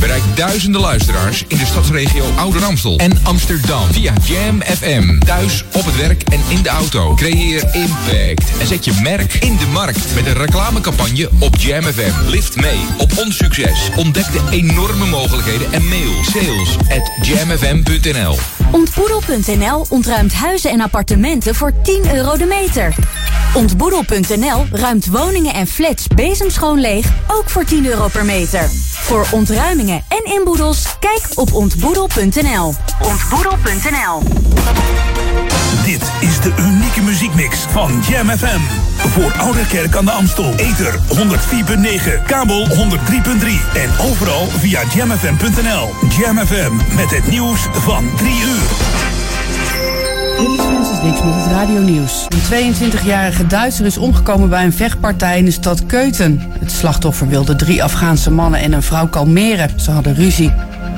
Bereik 0.00 0.22
duizenden 0.34 0.80
luisteraars 0.80 1.44
in 1.48 1.56
de 1.56 1.66
stadsregio 1.66 2.24
Ouder 2.36 2.64
Amstel 2.64 2.98
en 2.98 3.18
Amsterdam 3.22 3.92
via 3.92 4.12
Jam 4.24 4.62
FM. 4.62 5.18
Thuis, 5.18 5.64
op 5.72 5.84
het 5.84 5.96
werk 5.96 6.22
en 6.22 6.40
in 6.48 6.62
de 6.62 6.68
auto. 6.68 7.14
Creëer 7.14 7.74
impact 7.74 8.58
en 8.60 8.66
zet 8.66 8.84
je 8.84 8.98
merk 9.02 9.34
in 9.34 9.56
de 9.56 9.66
markt 9.66 10.14
met 10.14 10.26
een 10.26 10.34
reclamecampagne 10.34 11.30
op 11.38 11.56
Jam 11.56 11.82
FM. 11.82 12.30
Lift 12.30 12.56
mee 12.56 12.80
op 12.98 13.12
ons 13.18 13.36
succes. 13.36 13.90
Ontdek 13.96 14.32
de 14.32 14.42
enorme 14.50 15.06
mogelijkheden 15.06 15.72
en 15.72 15.88
mail 15.88 16.12
sales 16.22 16.76
at 16.78 17.10
jamfm.nl. 17.22 18.38
Ontboedel.nl 18.72 19.86
ontruimt 19.88 20.32
huizen 20.32 20.70
en 20.70 20.80
appartementen 20.80 21.54
voor 21.54 21.72
10 21.82 22.14
euro 22.14 22.36
de 22.36 22.44
meter. 22.46 22.94
Ontboedel.nl 23.54 24.66
ruimt 24.72 25.06
woningen 25.06 25.54
en 25.54 25.66
flats 25.66 26.06
bezemschoon 26.14 26.80
leeg, 26.80 27.06
ook 27.26 27.50
voor 27.50 27.64
10 27.64 27.86
euro 27.86 28.08
per 28.08 28.24
meter. 28.24 28.68
Voor 29.00 29.26
ontruimingen 29.30 29.89
en 29.90 30.24
inboedels, 30.24 30.84
kijk 30.98 31.22
op 31.34 31.52
ontboedel.nl. 31.52 32.74
Ontboedel.nl 33.02 34.22
Dit 35.84 36.12
is 36.20 36.40
de 36.40 36.52
unieke 36.58 37.02
muziekmix 37.02 37.58
van 37.58 38.02
Jam 38.08 38.28
FM. 38.28 38.60
Voor 38.96 39.32
Oude 39.38 39.66
Kerk 39.66 39.96
aan 39.96 40.04
de 40.04 40.10
Amstel. 40.10 40.54
Ether 40.56 40.98
104.9, 40.98 42.26
kabel 42.26 42.66
103.3 42.66 42.74
en 43.74 43.90
overal 44.10 44.46
via 44.46 44.82
jamfm.nl. 44.94 45.88
Jam 46.18 46.46
FM 46.46 46.94
met 46.96 47.10
het 47.10 47.26
nieuws 47.28 47.60
van 47.72 48.10
3 48.16 48.30
uur. 48.30 48.68
Dit 50.40 50.48
is 50.48 50.64
Francis 50.64 51.00
Dix 51.00 51.22
met 51.22 51.34
het 51.34 51.52
radionieuws. 51.52 52.26
Een 52.28 52.74
22-jarige 52.74 53.46
Duitser 53.46 53.86
is 53.86 53.96
omgekomen 53.98 54.48
bij 54.48 54.64
een 54.64 54.72
vechtpartij 54.72 55.38
in 55.38 55.44
de 55.44 55.50
stad 55.50 55.86
Keuten. 55.86 56.42
Het 56.58 56.72
slachtoffer 56.72 57.28
wilde 57.28 57.56
drie 57.56 57.82
Afghaanse 57.82 58.30
mannen 58.30 58.60
en 58.60 58.72
een 58.72 58.82
vrouw 58.82 59.08
kalmeren. 59.08 59.70
Ze 59.80 59.90
hadden 59.90 60.14
ruzie. 60.14 60.52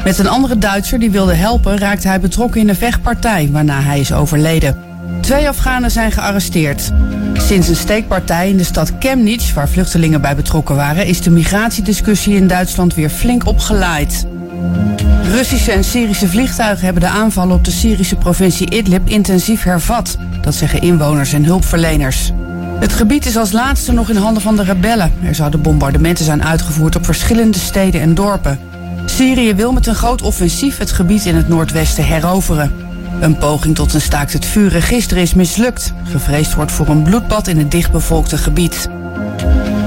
Met 0.05 0.19
een 0.19 0.29
andere 0.29 0.59
Duitser 0.59 0.99
die 0.99 1.11
wilde 1.11 1.35
helpen 1.35 1.79
raakte 1.79 2.09
hij 2.09 2.21
betrokken 2.21 2.61
in 2.61 2.69
een 2.69 2.77
vechtpartij, 2.77 3.49
waarna 3.53 3.81
hij 3.81 4.01
is 4.01 4.13
overleden. 4.13 4.77
Twee 5.21 5.49
Afghanen 5.49 5.91
zijn 5.91 6.13
gearresteerd. 6.13 6.91
Sinds 7.33 7.69
een 7.69 7.77
steekpartij 7.77 8.49
in 8.49 8.57
de 8.57 8.65
stad 8.65 8.93
Chemnitz, 8.99 9.53
waar 9.53 9.69
vluchtelingen 9.69 10.21
bij 10.21 10.37
betrokken 10.37 10.77
waren, 10.77 11.07
is 11.07 11.21
de 11.21 11.31
migratiediscussie 11.31 12.35
in 12.35 12.47
Duitsland 12.47 12.95
weer 12.95 13.11
flink 13.11 13.47
opgeleid. 13.47 14.27
Russische 15.23 15.73
en 15.73 15.85
Syrische 15.85 16.29
vliegtuigen 16.29 16.85
hebben 16.85 17.03
de 17.03 17.09
aanvallen 17.09 17.57
op 17.57 17.65
de 17.65 17.71
Syrische 17.71 18.17
provincie 18.17 18.71
Idlib 18.71 19.09
intensief 19.09 19.63
hervat. 19.63 20.17
Dat 20.41 20.55
zeggen 20.55 20.83
inwoners 20.83 21.33
en 21.33 21.45
hulpverleners. 21.45 22.33
Het 22.79 22.93
gebied 22.93 23.27
is 23.27 23.37
als 23.37 23.53
laatste 23.53 23.93
nog 23.93 24.09
in 24.09 24.17
handen 24.17 24.43
van 24.43 24.57
de 24.57 24.63
rebellen. 24.63 25.13
Er 25.23 25.35
zouden 25.35 25.63
bombardementen 25.63 26.25
zijn 26.25 26.45
uitgevoerd 26.45 26.97
op 26.97 27.05
verschillende 27.05 27.59
steden 27.59 28.01
en 28.01 28.15
dorpen. 28.15 28.59
Syrië 29.07 29.55
wil 29.55 29.73
met 29.73 29.87
een 29.87 29.95
groot 29.95 30.23
offensief 30.23 30.79
het 30.79 30.93
gebied 30.93 31.25
in 31.25 31.37
het 31.37 31.49
noordwesten 31.49 32.05
heroveren. 32.05 32.73
Een 33.21 33.37
poging 33.37 33.75
tot 33.75 33.95
een 33.95 34.01
staakt 34.01 34.33
het 34.33 34.47
vuren 34.47 34.83
gisteren 34.83 35.23
is 35.23 35.35
mislukt. 35.35 35.93
Gevreesd 36.05 36.55
wordt 36.55 36.73
voor 36.73 36.89
een 36.89 37.03
bloedbad 37.03 37.47
in 37.47 37.59
het 37.59 37.71
dichtbevolkte 37.71 38.39
gebied. 38.39 38.89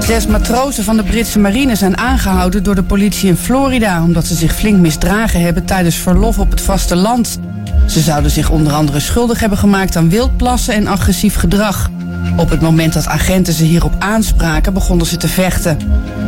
Zes 0.06 0.26
matrozen 0.26 0.84
van 0.84 0.96
de 0.96 1.02
Britse 1.02 1.38
marine 1.38 1.74
zijn 1.74 1.98
aangehouden 1.98 2.62
door 2.62 2.74
de 2.74 2.82
politie 2.82 3.28
in 3.28 3.36
Florida... 3.36 4.02
omdat 4.02 4.26
ze 4.26 4.34
zich 4.34 4.54
flink 4.54 4.78
misdragen 4.78 5.40
hebben 5.40 5.64
tijdens 5.64 5.96
verlof 5.96 6.38
op 6.38 6.50
het 6.50 6.60
vasteland. 6.60 7.38
Ze 7.86 8.00
zouden 8.00 8.30
zich 8.30 8.50
onder 8.50 8.72
andere 8.72 9.00
schuldig 9.00 9.40
hebben 9.40 9.58
gemaakt 9.58 9.96
aan 9.96 10.08
wildplassen 10.08 10.74
en 10.74 10.86
agressief 10.86 11.36
gedrag. 11.36 11.90
Op 12.36 12.50
het 12.50 12.60
moment 12.60 12.92
dat 12.92 13.06
agenten 13.06 13.52
ze 13.52 13.64
hierop 13.64 13.92
aanspraken, 13.98 14.74
begonnen 14.74 15.06
ze 15.06 15.16
te 15.16 15.28
vechten. 15.28 15.78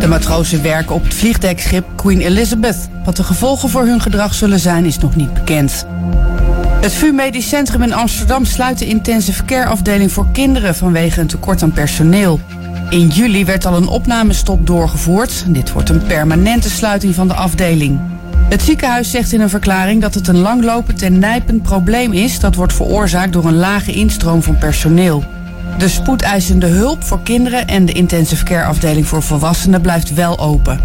De 0.01 0.07
matrozen 0.07 0.63
werken 0.63 0.95
op 0.95 1.05
het 1.05 1.15
vliegdekschip 1.15 1.85
Queen 1.97 2.21
Elizabeth. 2.21 2.89
Wat 3.05 3.17
de 3.17 3.25
gevolgen 3.25 3.69
voor 3.69 3.87
hun 3.87 4.01
gedrag 4.01 4.35
zullen 4.35 4.61
zijn, 4.61 4.85
is 4.85 4.99
nog 4.99 5.17
niet 5.17 5.35
bekend. 5.35 5.87
Het 6.81 6.93
VU 6.93 7.13
Medisch 7.13 7.49
Centrum 7.49 7.83
in 7.83 7.93
Amsterdam 7.93 8.45
sluit 8.45 8.79
de 8.79 8.87
intensive 8.87 9.45
care 9.45 9.67
afdeling 9.67 10.13
voor 10.13 10.27
kinderen 10.33 10.75
vanwege 10.75 11.21
een 11.21 11.27
tekort 11.27 11.63
aan 11.63 11.73
personeel. 11.73 12.41
In 12.89 13.09
juli 13.09 13.45
werd 13.45 13.67
al 13.67 13.77
een 13.77 13.89
opnamestop 13.89 14.67
doorgevoerd. 14.67 15.45
Dit 15.49 15.73
wordt 15.73 15.89
een 15.89 16.03
permanente 16.07 16.71
sluiting 16.71 17.15
van 17.15 17.29
de 17.29 17.35
afdeling. 17.35 18.01
Het 18.49 18.63
ziekenhuis 18.63 19.11
zegt 19.11 19.33
in 19.33 19.41
een 19.41 19.49
verklaring 19.49 20.01
dat 20.01 20.15
het 20.15 20.29
een 20.29 20.39
langlopend 20.39 21.03
en 21.03 21.19
nijpend 21.19 21.63
probleem 21.63 22.13
is 22.13 22.41
dat 22.41 22.55
wordt 22.55 22.73
veroorzaakt 22.73 23.33
door 23.33 23.45
een 23.45 23.57
lage 23.57 23.93
instroom 23.93 24.43
van 24.43 24.59
personeel. 24.59 25.25
De 25.79 25.89
spoedeisende 25.89 26.67
hulp 26.67 27.05
voor 27.05 27.23
kinderen 27.23 27.67
en 27.67 27.87
de 27.87 27.93
intensive 27.93 28.45
care 28.45 28.65
afdeling 28.65 29.07
voor 29.07 29.23
volwassenen 29.23 29.81
blijft 29.81 30.15
wel 30.15 30.39
open. 30.39 30.81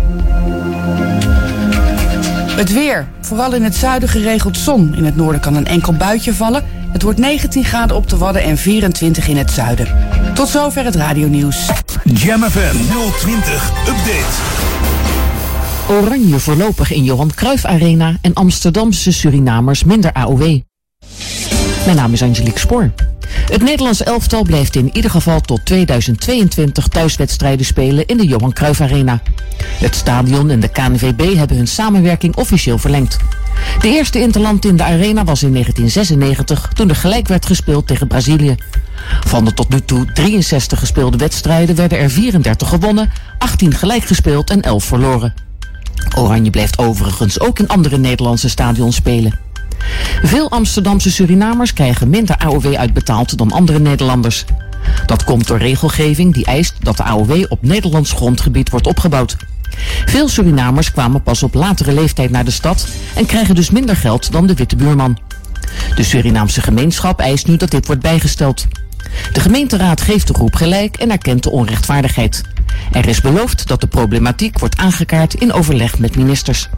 Het 2.56 2.74
weer. 2.74 3.08
Vooral 3.22 3.54
in 3.54 3.64
het 3.64 3.76
zuiden 3.76 4.10
geregeld 4.10 4.58
zon. 4.58 4.95
In 4.95 5.06
het 5.06 5.16
noorden 5.16 5.41
kan 5.41 5.56
een 5.56 5.66
enkel 5.66 5.93
buitje 5.93 6.34
vallen. 6.34 6.64
Het 6.91 7.01
wordt 7.01 7.20
19 7.20 7.64
graden 7.64 7.95
op 7.95 8.10
de 8.10 8.18
Wadden 8.18 8.43
en 8.43 8.58
24 8.58 9.28
in 9.28 9.38
het 9.38 9.51
zuiden. 9.51 9.88
Tot 10.34 10.47
zover 10.47 10.86
het 10.86 10.95
radionieuws. 10.95 11.70
Jam 12.04 12.43
FM 12.43 12.76
020 13.20 13.72
Update. 13.88 14.41
Oranje 15.89 16.39
voorlopig 16.39 16.91
in 16.91 17.04
Johan 17.04 17.32
Cruijff 17.36 17.66
Arena 17.66 18.18
en 18.22 18.34
Amsterdamse 18.34 19.12
Surinamers 19.12 19.84
minder 19.84 20.14
AOW. 20.14 20.60
Mijn 21.86 21.95
naam 21.95 22.14
is 22.14 22.22
Angelique 22.22 22.60
Spoor. 22.60 22.91
Het 23.30 23.61
Nederlands 23.61 24.03
elftal 24.03 24.43
blijft 24.43 24.76
in 24.76 24.89
ieder 24.93 25.11
geval 25.11 25.41
tot 25.41 25.65
2022 25.65 26.88
thuiswedstrijden 26.88 27.65
spelen 27.65 28.05
in 28.05 28.17
de 28.17 28.28
Johan 28.28 28.53
Cruijff 28.53 28.82
Arena. 28.82 29.21
Het 29.80 29.95
stadion 29.95 30.49
en 30.49 30.59
de 30.59 30.67
KNVB 30.67 31.36
hebben 31.36 31.57
hun 31.57 31.67
samenwerking 31.67 32.36
officieel 32.36 32.78
verlengd. 32.78 33.17
De 33.80 33.88
eerste 33.88 34.19
interland 34.19 34.65
in 34.65 34.78
de 34.78 34.84
arena 34.84 35.24
was 35.24 35.43
in 35.43 35.51
1996 35.51 36.69
toen 36.74 36.89
er 36.89 36.95
gelijk 36.95 37.28
werd 37.28 37.45
gespeeld 37.45 37.88
tegen 37.88 38.07
Brazilië. 38.07 38.55
Van 39.26 39.45
de 39.45 39.53
tot 39.53 39.69
nu 39.69 39.82
toe 39.82 40.05
63 40.13 40.80
gespeelde 40.80 41.17
wedstrijden 41.17 41.76
werden 41.76 41.97
er 41.97 42.09
34 42.09 42.69
gewonnen, 42.69 43.11
18 43.38 43.74
gelijk 43.74 44.03
gespeeld 44.03 44.49
en 44.49 44.61
11 44.61 44.84
verloren. 44.84 45.34
Oranje 46.17 46.49
blijft 46.49 46.78
overigens 46.78 47.39
ook 47.39 47.59
in 47.59 47.67
andere 47.67 47.97
Nederlandse 47.97 48.49
stadions 48.49 48.95
spelen. 48.95 49.43
Veel 50.23 50.51
Amsterdamse 50.51 51.11
Surinamers 51.11 51.73
krijgen 51.73 52.09
minder 52.09 52.38
AOW 52.38 52.75
uitbetaald 52.75 53.38
dan 53.38 53.51
andere 53.51 53.79
Nederlanders. 53.79 54.45
Dat 55.05 55.23
komt 55.23 55.47
door 55.47 55.57
regelgeving 55.57 56.34
die 56.34 56.45
eist 56.45 56.75
dat 56.79 56.97
de 56.97 57.03
AOW 57.03 57.45
op 57.49 57.61
Nederlands 57.61 58.11
grondgebied 58.11 58.69
wordt 58.69 58.88
opgebouwd. 58.88 59.38
Veel 60.05 60.27
Surinamers 60.29 60.91
kwamen 60.91 61.23
pas 61.23 61.43
op 61.43 61.53
latere 61.53 61.93
leeftijd 61.93 62.29
naar 62.29 62.45
de 62.45 62.51
stad 62.51 62.88
en 63.15 63.25
krijgen 63.25 63.55
dus 63.55 63.69
minder 63.69 63.95
geld 63.95 64.31
dan 64.31 64.47
de 64.47 64.53
witte 64.53 64.75
buurman. 64.75 65.17
De 65.95 66.03
Surinaamse 66.03 66.61
gemeenschap 66.61 67.19
eist 67.19 67.47
nu 67.47 67.57
dat 67.57 67.71
dit 67.71 67.86
wordt 67.86 68.01
bijgesteld. 68.01 68.67
De 69.34 69.39
gemeenteraad 69.39 70.01
geeft 70.01 70.27
de 70.27 70.34
groep 70.34 70.55
gelijk 70.55 70.97
en 70.97 71.11
erkent 71.11 71.43
de 71.43 71.49
onrechtvaardigheid. 71.49 72.41
Er 72.91 73.07
is 73.07 73.21
beloofd 73.21 73.67
dat 73.67 73.81
de 73.81 73.88
problematiek 73.88 74.59
wordt 74.59 74.77
aangekaart 74.77 75.34
in 75.34 75.53
overleg 75.53 75.99
met 75.99 76.15
ministers. 76.15 76.69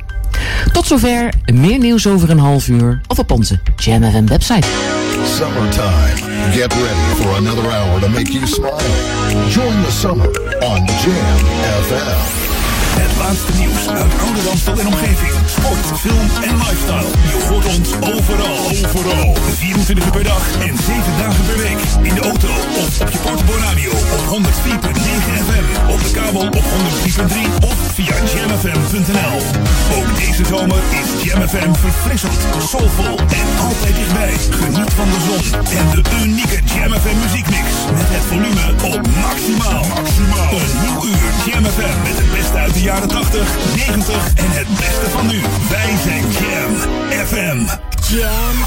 Tot 0.72 0.86
zover, 0.86 1.34
meer 1.54 1.80
nieuws 1.80 2.08
over 2.08 2.30
een 2.30 2.40
half 2.40 2.68
uur 2.68 3.02
of 3.08 3.20
op 3.20 3.32
onze 3.32 3.60
Jam 3.76 4.04
FM 4.04 4.26
website. 4.26 4.68
Summertime. 5.36 6.34
Get 6.52 6.74
ready 6.74 7.22
for 7.22 7.36
another 7.36 7.72
hour 7.72 8.00
to 8.00 8.10
make 8.10 8.32
you 8.32 8.48
smile. 8.48 8.78
Join 9.50 9.84
the 9.84 9.92
summer 9.92 10.28
on 10.60 10.86
Jam 10.86 11.38
FM. 11.84 12.45
Het 13.04 13.14
laatste 13.18 13.54
nieuws 13.58 13.88
uit 13.88 14.14
oude 14.26 14.42
Ramstel 14.48 14.80
en 14.80 14.88
omgeving. 14.88 15.34
Sport, 15.46 15.86
film 16.00 16.28
en 16.48 16.56
lifestyle. 16.58 17.10
Je 17.32 17.38
hoort 17.48 17.66
ons 17.78 17.90
overal. 18.14 18.58
Overal. 18.86 19.36
24 19.58 20.06
uur 20.06 20.12
per 20.12 20.24
dag 20.24 20.44
en 20.68 20.76
7 20.78 21.18
dagen 21.18 21.46
per 21.46 21.58
week. 21.58 21.80
In 22.02 22.16
de 22.16 22.22
auto 22.22 22.48
of 22.82 23.02
op 23.02 23.10
je 23.10 23.18
portable 23.18 23.60
radio 23.68 23.92
op 24.16 24.24
104.9 24.34 25.36
FM. 25.48 25.66
Op 25.94 26.00
de 26.04 26.12
kabel 26.12 26.48
op 26.48 26.66
103.3 26.66 27.66
of 27.70 27.78
via 27.94 28.16
jamfm.nl. 28.34 29.38
Ook 29.98 30.10
deze 30.20 30.46
zomer 30.46 30.82
is 31.02 31.24
Jam 31.24 31.48
FM 31.48 31.74
verfrissend, 31.74 32.40
soulvol 32.70 33.18
en 33.18 33.48
altijd 33.68 33.96
dichtbij. 33.96 34.34
Geniet 34.50 34.94
van 34.94 35.08
de 35.14 35.20
zon 35.28 35.44
en 35.80 35.86
de 35.96 36.02
unieke 36.24 36.60
Jam 36.76 36.94
FM 37.02 37.18
muziekmix. 37.24 37.68
Met 37.98 38.10
het 38.16 38.26
volume 38.32 38.66
op 38.94 39.02
maximaal. 39.24 39.86
Maximaal. 39.96 40.54
Een 40.64 40.76
nieuw 40.86 41.02
uur 41.06 41.30
Jam 41.46 41.66
FM 41.76 41.96
met 42.08 42.18
het 42.22 42.32
beste 42.36 42.58
uit 42.58 42.74
de 42.74 42.82
jaren 42.86 43.08
80, 43.08 43.48
90 43.76 44.34
en 44.36 44.52
het 44.52 44.68
beste 44.70 45.10
van 45.10 45.28
nu. 45.28 45.42
Wij 45.70 45.96
zijn 46.04 46.24
Jam 46.32 46.76
FM. 47.26 47.58
Jam. 48.14 48.66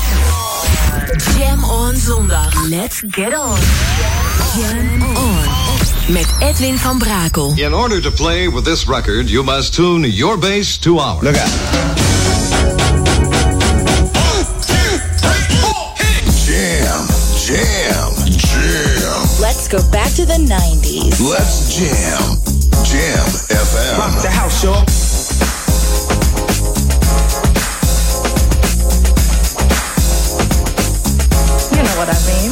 Jam 1.39 1.65
on 1.65 1.97
zondag. 1.97 2.69
Let's 2.69 3.03
get 3.11 3.39
on. 3.39 3.59
Jam 4.57 5.17
on. 5.17 6.13
Met 6.13 6.27
Edwin 6.39 6.79
van 6.79 6.99
Brakel. 6.99 7.53
In 7.55 7.75
order 7.75 8.01
to 8.01 8.11
play 8.11 8.51
with 8.51 8.65
this 8.65 8.87
record, 8.87 9.31
you 9.31 9.45
must 9.45 9.75
tune 9.75 10.11
your 10.11 10.39
bass 10.39 10.79
to 10.79 10.99
ours. 10.99 11.23
Look 11.23 11.37
out. 11.37 11.49
Jam, 16.47 17.07
jam, 17.47 18.13
jam. 18.27 18.48
Let's 19.41 19.69
go 19.69 19.79
back 19.93 20.13
to 20.15 20.27
the 20.27 20.35
90s. 20.35 21.21
Let's 21.21 21.77
jam. 21.77 22.39
Jam 22.85 23.27
FM. 23.47 23.99
Rock 23.99 24.23
the 24.23 24.31
house, 24.31 24.65
y'all. 24.65 24.83
You 31.71 31.83
know 31.85 31.97
what 31.97 32.09
I 32.11 32.19
mean. 32.27 32.51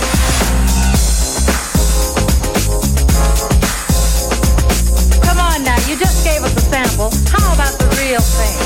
Come 5.22 5.38
on 5.40 5.64
now, 5.64 5.76
you 5.88 5.98
just 5.98 6.24
gave 6.24 6.44
us 6.44 6.54
a 6.56 6.60
sample. 6.60 7.10
How 7.28 7.52
about 7.52 7.76
the 7.80 7.86
real 8.00 8.20
thing? 8.20 8.65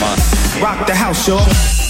month. 0.00 0.62
Rock 0.62 0.86
the 0.86 0.94
house, 0.94 1.26
y'all. 1.26 1.87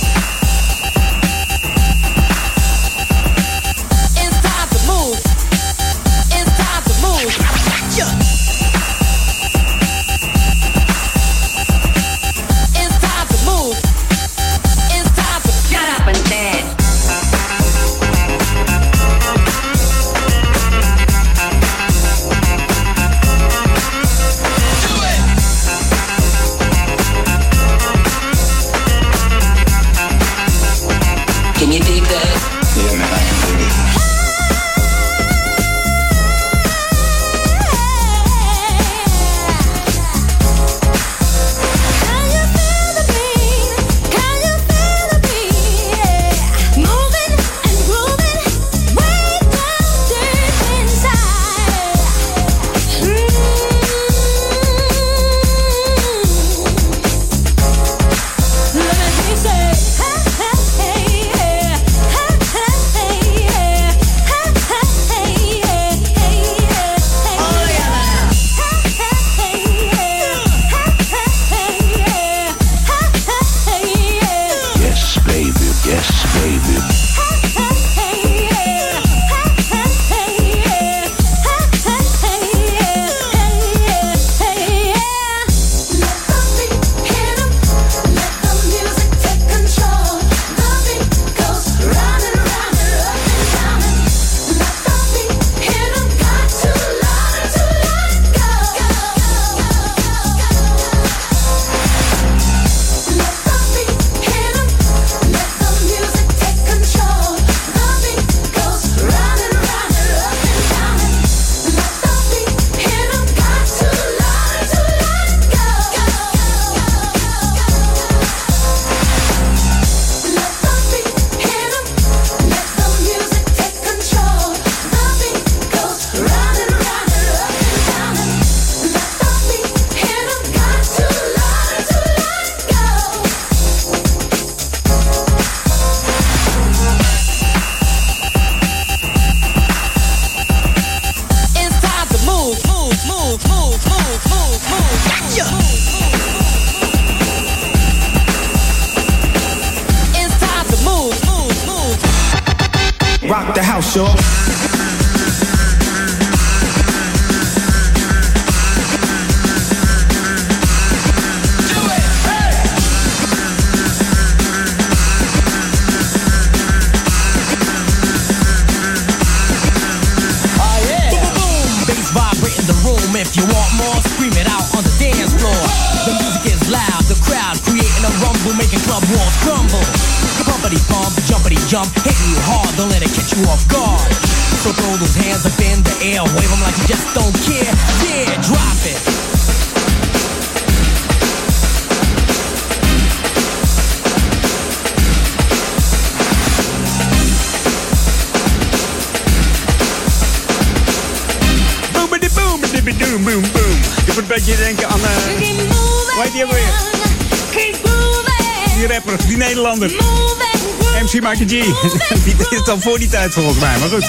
G. 211.48 211.50
die 212.24 212.36
is 212.50 212.62
dan 212.64 212.80
voor 212.82 212.98
die 212.98 213.08
tijd 213.08 213.32
volgens 213.32 213.58
mij, 213.58 213.78
maar 213.78 213.88
goed. 213.88 214.06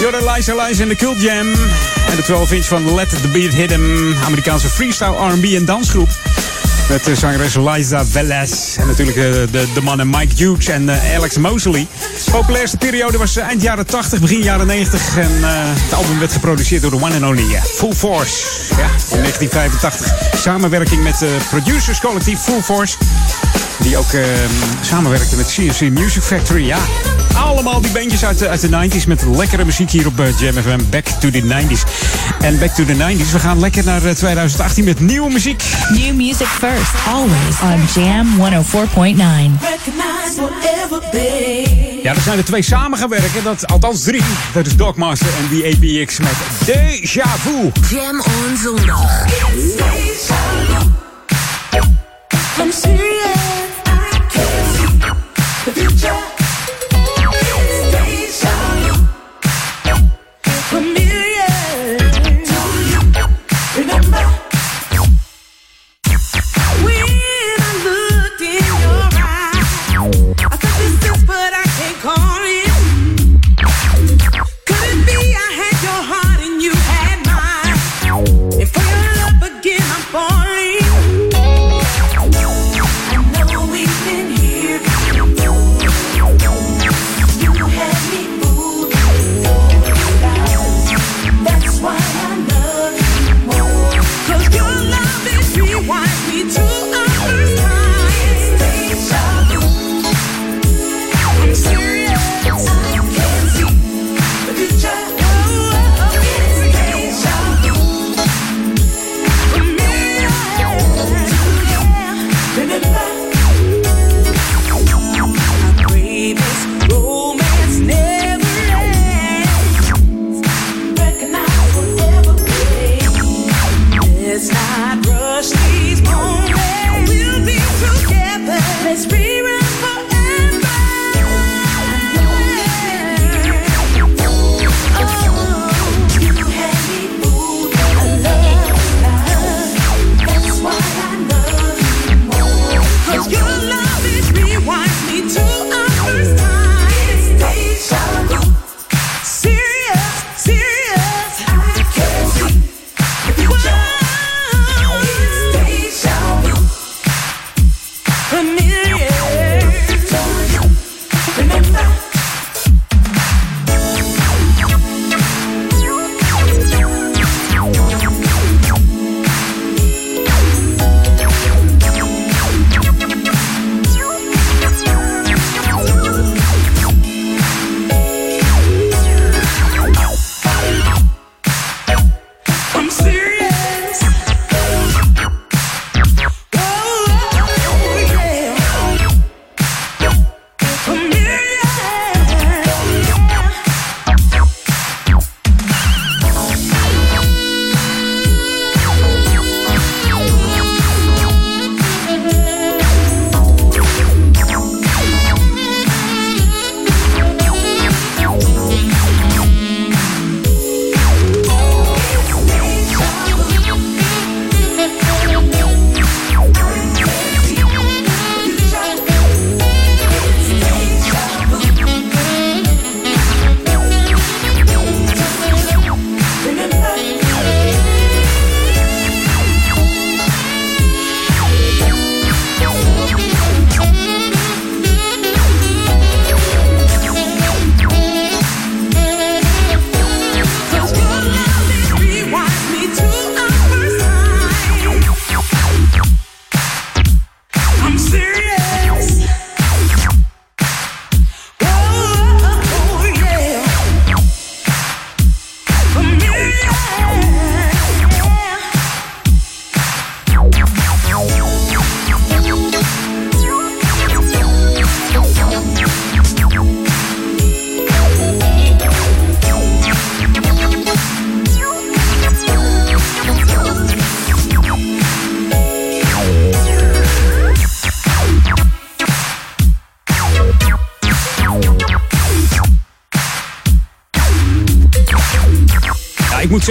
Jordan 0.00 0.32
Liza 0.32 0.54
Liza 0.64 0.82
en 0.82 0.88
de 0.88 0.96
Cult 0.96 1.20
Jam. 1.20 1.52
En 2.08 2.16
de 2.16 2.22
12 2.22 2.52
inch 2.52 2.64
van 2.64 2.94
Let 2.94 3.08
the 3.08 3.28
Beat 3.28 3.54
Hit 3.54 3.70
'em. 3.70 4.14
Amerikaanse 4.24 4.68
freestyle 4.68 5.14
R&B 5.32 5.44
en 5.44 5.64
dansgroep. 5.64 6.08
Met 6.88 7.04
de 7.04 7.14
zangeres 7.14 7.54
Liza 7.54 8.06
Velez. 8.06 8.76
En 8.76 8.86
natuurlijk 8.86 9.16
eh, 9.16 9.22
de, 9.22 9.66
de 9.74 9.80
mannen 9.82 10.10
Mike 10.10 10.44
Hughes 10.44 10.66
en 10.66 10.88
eh, 10.88 11.16
Alex 11.16 11.36
Mosley. 11.36 11.86
De 12.24 12.30
populairste 12.30 12.76
periode 12.76 13.18
was 13.18 13.36
eh, 13.36 13.44
eind 13.44 13.62
jaren 13.62 13.86
80, 13.86 14.20
begin 14.20 14.42
jaren 14.42 14.66
90. 14.66 15.16
En 15.16 15.30
eh, 15.42 15.50
het 15.54 15.92
album 15.94 16.18
werd 16.18 16.32
geproduceerd 16.32 16.82
door 16.82 16.90
de 16.90 16.96
one 16.96 17.14
and 17.14 17.22
only 17.22 17.54
eh, 17.54 17.62
Full 17.62 17.92
Force. 17.94 18.36
Ja, 18.70 19.16
in 19.16 19.22
1985. 19.22 20.12
Samenwerking 20.40 21.02
met 21.02 21.18
de 21.18 21.36
producerscollectief 21.50 22.40
Full 22.40 22.62
Force. 22.62 22.96
Die 23.82 23.96
ook 23.96 24.12
eh, 24.12 24.22
samenwerkte 24.82 25.36
met 25.36 25.46
CNC 25.46 25.90
Music 25.90 26.22
Factory. 26.22 26.66
Ja, 26.66 26.78
allemaal 27.34 27.80
die 27.80 27.90
bandjes 27.90 28.24
uit 28.24 28.38
de, 28.38 28.48
uit 28.48 28.60
de 28.60 28.68
90s 28.68 29.06
met 29.06 29.24
lekkere 29.36 29.64
muziek 29.64 29.90
hier 29.90 30.06
op 30.06 30.20
eh, 30.20 30.38
Jam 30.38 30.54
FM. 30.54 30.78
Back 30.90 31.06
to 31.06 31.30
the 31.30 31.42
90s. 31.42 31.82
En 32.40 32.58
back 32.58 32.74
to 32.74 32.84
the 32.84 32.94
90s. 32.94 33.32
We 33.32 33.38
gaan 33.38 33.60
lekker 33.60 33.84
naar 33.84 34.04
eh, 34.04 34.14
2018 34.14 34.84
met 34.84 35.00
nieuwe 35.00 35.30
muziek. 35.30 35.62
New 35.88 36.14
music 36.14 36.46
first, 36.46 36.92
always 37.06 37.60
on 37.62 38.02
Jam 38.02 38.26
104.9. 38.36 38.40
Recognize 38.40 40.34
whatever, 40.36 41.00
babe. 41.12 42.00
Ja, 42.02 42.14
er 42.14 42.20
zijn 42.20 42.38
er 42.38 42.44
twee 42.44 42.62
samen 42.62 42.98
gaan 42.98 43.08
werken. 43.08 43.44
Dat, 43.44 43.66
althans 43.66 44.02
drie. 44.02 44.22
Dat 44.52 44.66
is 44.66 44.76
Dogmaster 44.76 45.28
en 45.28 45.58
DAPX 45.58 46.18
met 46.18 46.36
Deja 46.64 47.26
Vu. 47.38 47.70
Jam 47.90 48.20
on 48.20 48.56
zondag. 48.62 49.26
I'm 52.60 52.72
serious. 52.72 53.37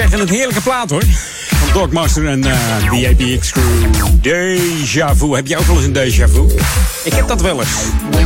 Zeggen, 0.02 0.20
een 0.20 0.30
heerlijke 0.30 0.62
plaat 0.62 0.90
hoor. 0.90 1.04
Van 1.50 1.74
Dogmaster 1.74 2.28
en 2.28 2.44
eh 2.44 2.54
The 2.90 3.08
APX 3.10 3.52
Crew. 3.52 3.64
Deja 4.22 5.16
vu. 5.16 5.36
Heb 5.36 5.48
jij 5.48 5.58
ook 5.58 5.66
wel 5.66 5.76
eens 5.76 5.86
een 5.86 5.94
déjà 5.94 6.32
vu? 6.32 6.56
Ik 7.04 7.14
heb 7.14 7.28
dat 7.28 7.42
wel 7.42 7.60
eens. 7.60 7.70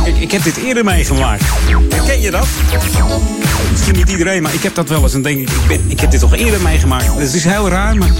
Ik, 0.06 0.16
ik, 0.16 0.32
heb 0.32 0.42
dit 0.42 0.56
eerder 0.56 0.84
meegemaakt. 0.84 1.44
Ken 2.06 2.20
je 2.20 2.30
dat? 2.30 2.46
Misschien 3.70 3.94
niet 3.94 4.08
iedereen, 4.08 4.42
maar 4.42 4.54
ik 4.54 4.62
heb 4.62 4.74
dat 4.74 4.88
wel 4.88 5.02
eens. 5.02 5.14
En 5.14 5.22
denk 5.22 5.38
ik, 5.38 5.48
ik, 5.86 6.00
heb 6.00 6.10
dit 6.10 6.20
toch 6.20 6.34
eerder 6.34 6.60
meegemaakt. 6.60 7.06
Het 7.14 7.34
is 7.34 7.44
heel 7.44 7.68
raar, 7.68 7.96
maar 7.96 8.10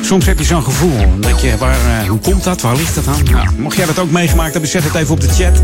soms 0.00 0.26
heb 0.26 0.38
je 0.38 0.44
zo'n 0.44 0.62
gevoel. 0.62 1.20
Denk 1.20 1.38
je, 1.38 1.56
waar, 1.58 2.00
eh, 2.00 2.08
hoe 2.08 2.18
komt 2.18 2.44
dat? 2.44 2.60
Waar 2.60 2.76
ligt 2.76 2.94
dat 2.94 3.06
aan? 3.06 3.22
Nou, 3.30 3.48
mocht 3.56 3.76
jij 3.76 3.86
dat 3.86 3.98
ook 3.98 4.10
meegemaakt 4.10 4.52
hebben, 4.52 4.70
zet 4.70 4.84
het 4.84 4.94
even 4.94 5.14
op 5.14 5.20
de 5.20 5.28
chat 5.28 5.62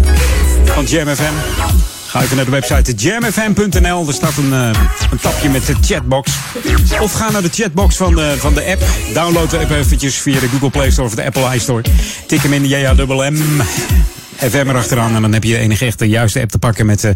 van 0.64 0.84
Jam 0.84 1.08
FM. 1.08 1.95
Ga 2.16 2.22
even 2.22 2.36
naar 2.36 2.44
de 2.44 2.50
website 2.50 2.94
jamfm.nl. 2.94 4.06
Er 4.06 4.14
staat 4.14 4.36
een, 4.36 4.52
eh, 4.52 4.70
een 5.10 5.18
tapje 5.20 5.48
met 5.48 5.66
de 5.66 5.74
chatbox. 5.80 6.32
Of 7.00 7.12
ga 7.12 7.30
naar 7.30 7.42
de 7.42 7.48
chatbox 7.48 7.96
van 7.96 8.14
de, 8.14 8.34
van 8.38 8.54
de 8.54 8.64
app. 8.64 8.84
Download 9.14 9.50
de 9.50 9.58
app 9.58 9.70
eventjes 9.70 10.14
via 10.14 10.40
de 10.40 10.48
Google 10.48 10.70
Play 10.70 10.90
Store 10.90 11.06
of 11.06 11.14
de 11.14 11.24
Apple 11.24 11.54
iStore. 11.54 11.82
Tik 12.26 12.42
hem 12.42 12.52
in 12.52 12.62
de 12.62 12.68
JAMM. 12.68 13.62
FM 14.36 14.68
erachteraan. 14.68 15.14
En 15.14 15.22
dan 15.22 15.32
heb 15.32 15.44
je 15.44 15.52
de 15.52 15.58
enige 15.58 15.84
echte 15.84 16.08
juiste 16.08 16.40
app 16.40 16.50
te 16.50 16.58
pakken 16.58 16.86
met, 16.86 17.04
eh, 17.04 17.10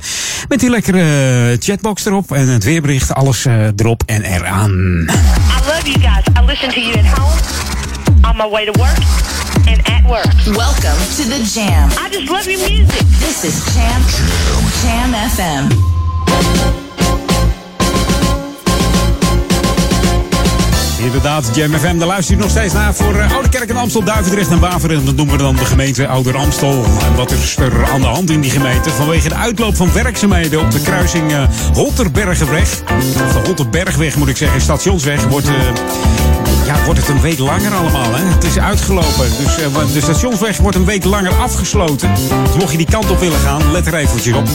met 0.49 0.61
die 0.61 0.71
lekkere 0.71 1.01
eh, 1.01 1.57
chatbox 1.59 2.05
erop. 2.05 2.33
En 2.33 2.49
het 2.49 2.65
weerbericht, 2.65 3.15
alles 3.15 3.45
erop 3.77 4.03
en 4.07 4.23
eraan. 4.23 4.71
I 4.71 5.11
love 5.67 5.91
you 5.91 6.01
guys. 6.01 6.25
I 6.43 6.47
listen 6.47 6.69
to 6.69 6.81
you 6.81 6.99
at 6.99 7.19
home, 7.19 7.70
on 8.31 8.36
my 8.36 8.47
way 8.47 8.65
to 8.65 8.73
work, 8.78 8.98
and 9.66 9.78
at 9.89 10.05
work. 10.09 10.31
Welcome 10.47 10.98
to 11.19 11.23
the 11.27 11.43
Jam. 11.52 11.90
I 11.98 12.09
just 12.11 12.31
love 12.31 12.47
your 12.47 12.61
music. 12.61 12.86
This 13.19 13.44
is 13.44 13.57
Jam 13.74 14.01
Jam 14.82 15.11
FM. 15.35 15.65
Inderdaad, 21.05 21.51
Jam 21.55 21.73
FM, 21.78 21.98
daar 21.98 22.07
luister 22.07 22.35
je 22.35 22.40
nog 22.40 22.51
steeds 22.51 22.73
naar 22.73 22.94
voor 22.94 23.15
eh, 23.15 23.32
Oude 23.32 23.48
Kerk 23.48 23.70
en 23.70 23.77
Amstel, 23.77 24.05
Duivendrecht 24.05 24.51
en 24.51 24.61
Baveren. 24.61 24.98
En 24.98 25.05
dat 25.05 25.16
noemen 25.16 25.36
we 25.36 25.43
dan 25.43 25.57
de 25.57 25.65
gemeente 25.65 26.07
Ouder 26.07 26.36
Amstel. 26.36 26.85
En 27.05 27.15
wat 27.16 27.31
is 27.31 27.57
er 27.57 27.86
aan 27.93 28.01
de 28.01 28.07
hand 28.07 28.31
in 28.31 28.40
die 28.40 28.51
gemeente? 28.51 28.90
Vanwege 28.90 29.28
de 29.28 29.35
uitloop 29.35 29.77
van 29.77 29.93
werkzaamheden 29.93 30.61
op 30.61 30.70
de 30.70 30.81
kruising 30.81 31.32
eh 31.32 31.43
Holterbergenweg. 31.73 32.82
Of 32.98 33.32
de 33.32 33.40
Holterbergweg 33.44 34.16
moet 34.16 34.28
ik 34.28 34.36
zeggen, 34.36 34.61
stationsweg, 34.61 35.24
wordt, 35.24 35.48
eh, 35.48 35.55
ja, 36.65 36.85
wordt 36.85 37.01
het 37.01 37.09
een 37.09 37.20
week 37.20 37.39
langer 37.39 37.74
allemaal. 37.74 38.15
Hè? 38.15 38.24
Het 38.24 38.45
is 38.45 38.59
uitgelopen. 38.59 39.27
Dus 39.45 39.59
eh, 39.59 39.66
de 39.93 40.01
stationsweg 40.01 40.59
wordt 40.59 40.77
een 40.77 40.85
week 40.85 41.05
langer 41.05 41.35
afgesloten. 41.35 42.15
Dus 42.15 42.57
mocht 42.57 42.70
je 42.70 42.77
die 42.77 42.91
kant 42.91 43.11
op 43.11 43.20
willen 43.20 43.39
gaan, 43.39 43.73
let 43.73 43.87
er 43.87 43.95
eventjes 43.95 44.35
op. 44.35 44.49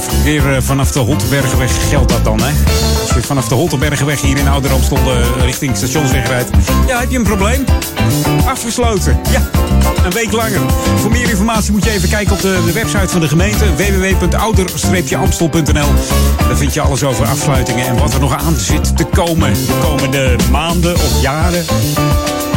Verkeer 0.00 0.54
eh, 0.54 0.62
vanaf 0.62 0.92
de 0.92 0.98
Holterbergenweg 0.98 1.88
geldt 1.88 2.12
dat 2.12 2.24
dan, 2.24 2.42
hè? 2.42 2.50
Als 3.00 3.10
je 3.14 3.22
vanaf 3.22 3.48
de 3.48 3.54
Holterbergenweg 3.54 4.20
hier 4.20 4.38
in 4.38 4.48
Ouder 4.48 4.72
Amstel 4.72 4.96
eh, 4.96 5.42
richting 5.44 5.76
stationsweg 5.76 6.26
rijdt, 6.26 6.50
ja, 6.86 7.00
heb 7.00 7.10
je 7.10 7.16
een 7.16 7.22
probleem. 7.22 7.64
Afgesloten. 8.46 9.18
Ja, 9.30 9.50
een 10.04 10.10
week 10.10 10.32
langer. 10.32 10.60
Voor 10.96 11.10
meer 11.10 11.28
informatie 11.28 11.72
moet 11.72 11.84
je 11.84 11.90
even 11.90 12.08
kijken 12.08 12.32
op 12.32 12.40
de, 12.40 12.62
de 12.66 12.72
website 12.72 13.08
van 13.08 13.20
de 13.20 13.28
gemeente 13.28 13.64
www.ouder-amstel.nl. 13.76 15.92
Daar 16.48 16.56
vind 16.56 16.74
je 16.74 16.80
alles 16.80 17.04
over 17.04 17.26
afsluitingen 17.26 17.86
en 17.86 17.98
wat 17.98 18.14
er 18.14 18.20
nog 18.20 18.36
aan 18.36 18.56
zit 18.56 18.96
te 18.96 19.04
komen 19.04 19.52
de 19.52 19.78
komende 19.82 20.36
maanden 20.50 20.97
of 21.04 21.22
jaren. 21.22 21.64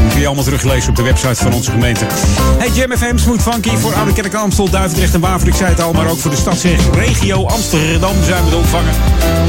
Kun 0.09 0.19
je 0.19 0.25
allemaal 0.25 0.43
teruglezen 0.43 0.89
op 0.89 0.95
de 0.95 1.01
website 1.01 1.35
van 1.35 1.53
onze 1.53 1.71
gemeente. 1.71 2.05
Hey, 2.57 2.69
Jam 2.69 2.97
FM, 2.97 3.17
Smooth 3.17 3.41
Funky 3.41 3.77
voor 3.77 3.93
Oude 3.93 4.13
Kerk 4.13 4.33
Amstel, 4.33 4.69
Duivendrecht 4.69 5.13
en 5.13 5.19
Waver. 5.19 5.53
Zei 5.53 5.69
het 5.69 5.81
al, 5.81 5.93
maar 5.93 6.09
ook 6.09 6.19
voor 6.19 6.31
de 6.31 6.37
stadsregio 6.37 7.45
Amsterdam 7.45 8.15
zijn 8.23 8.43
we 8.43 8.49
te 8.49 8.55
ontvangen. 8.55 8.93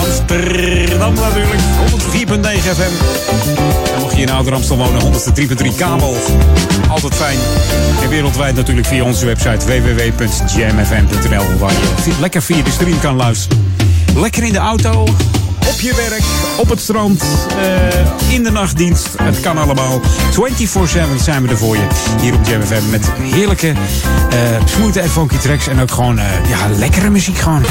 Amsterdam 0.00 1.14
natuurlijk, 1.14 1.60
104.9 1.60 2.74
FM. 2.74 2.92
En 3.94 4.00
mocht 4.00 4.16
je 4.16 4.22
in 4.22 4.30
Ouder 4.30 4.54
Amstel 4.54 4.76
wonen, 4.76 5.02
103.3 5.02 5.76
kabel. 5.76 6.16
Altijd 6.88 7.14
fijn. 7.14 7.38
En 8.02 8.08
wereldwijd 8.08 8.54
natuurlijk 8.54 8.86
via 8.86 9.04
onze 9.04 9.26
website 9.26 9.66
www.jamfm.nl. 9.66 11.58
Waar 11.58 11.72
je 11.72 12.12
lekker 12.20 12.42
via 12.42 12.62
de 12.62 12.70
stream 12.70 13.00
kan 13.00 13.16
luisteren. 13.16 13.74
Lekker 14.14 14.42
in 14.42 14.52
de 14.52 14.58
auto, 14.58 15.04
op 15.72 15.80
je 15.80 15.94
werk, 15.94 16.22
op 16.56 16.68
het 16.68 16.80
strand, 16.80 17.24
eh, 17.58 18.32
in 18.34 18.42
de 18.42 18.50
nachtdienst. 18.50 19.08
Het 19.22 19.40
kan 19.40 19.58
allemaal. 19.58 20.00
24-7 20.30 21.18
zijn 21.20 21.42
we 21.42 21.48
er 21.48 21.58
voor 21.58 21.76
je. 21.76 21.86
Hier 22.20 22.34
op 22.34 22.46
Jam 22.46 22.62
FM 22.62 22.90
met 22.90 23.10
heerlijke, 23.20 23.68
eh 23.68 24.38
smooth 24.64 24.96
en 24.96 25.10
funky 25.10 25.36
tracks. 25.36 25.66
En 25.66 25.80
ook 25.80 25.90
gewoon, 25.90 26.18
eh, 26.18 26.48
ja, 26.48 26.68
lekkere 26.78 27.10
muziek 27.10 27.38
gewoon. 27.38 27.62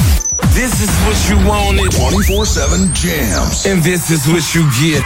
This 0.54 0.64
is 0.64 0.90
what 1.04 1.18
you 1.28 1.44
wanted. 1.44 1.94
24-7 1.94 2.92
jams. 2.94 3.68
And 3.68 3.84
this 3.84 4.10
is 4.10 4.26
what 4.26 4.50
you 4.50 4.66
get. 4.72 5.04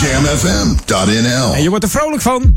Jamfm.nl. 0.00 1.54
En 1.54 1.62
je 1.62 1.68
wordt 1.68 1.84
er 1.84 1.90
vrolijk 1.90 2.22
van. 2.22 2.52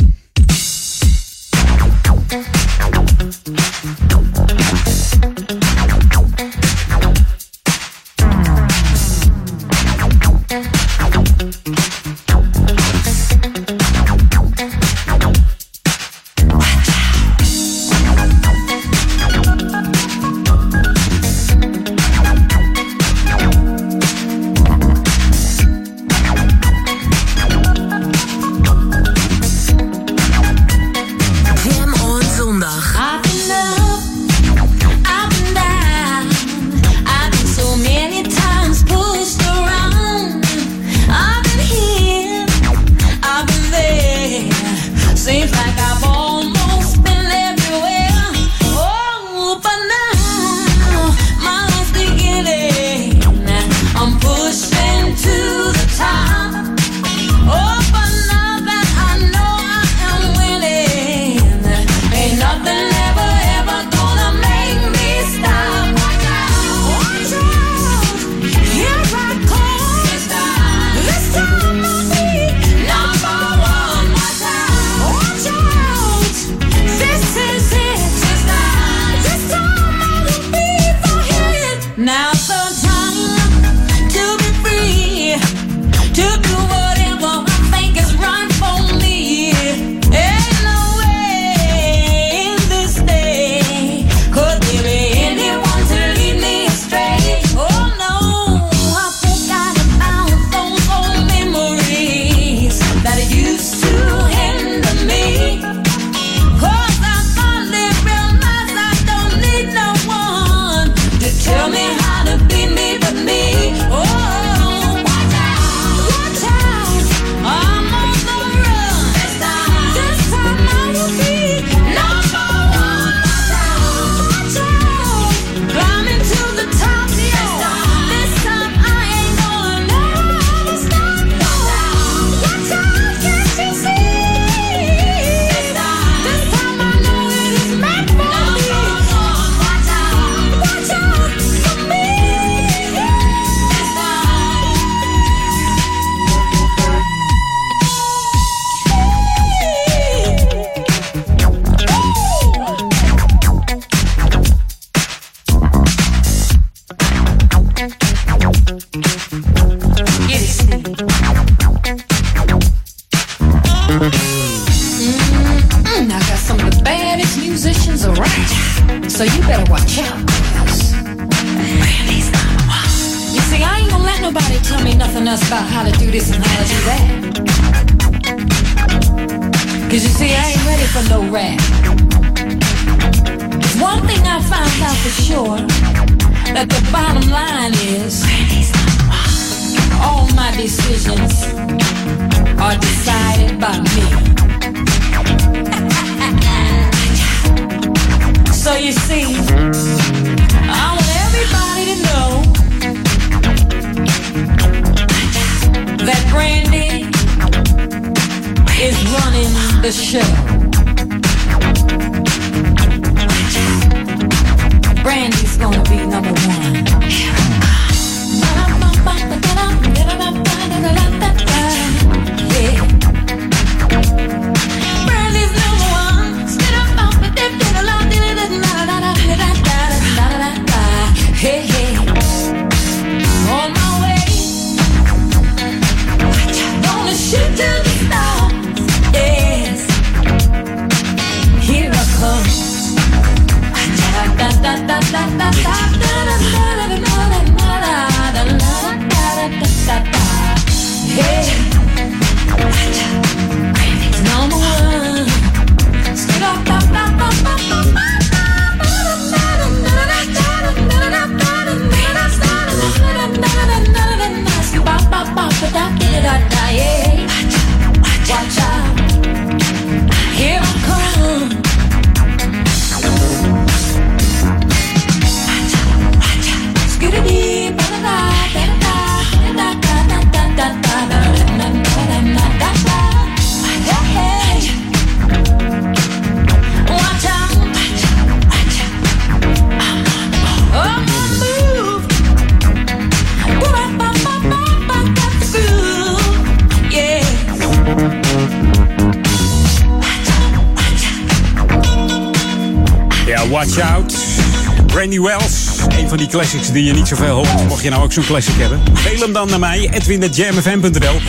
Brandy 305.14 305.38
Wells. 305.38 305.77
Een 305.98 306.10
van 306.10 306.18
die 306.18 306.27
classics 306.27 306.72
die 306.72 306.84
je 306.84 306.94
niet 306.94 307.07
zoveel 307.07 307.35
hoort. 307.35 307.68
Mocht 307.68 307.84
je 307.84 307.90
nou 307.90 308.03
ook 308.03 308.14
zo'n 308.14 308.26
classic 308.26 308.53
hebben. 308.57 308.81
Mail 309.03 309.19
hem 309.19 309.34
dan 309.34 309.49
naar 309.49 309.60
mij. 309.60 309.90
Edwin.jamfm.nl 309.91 311.19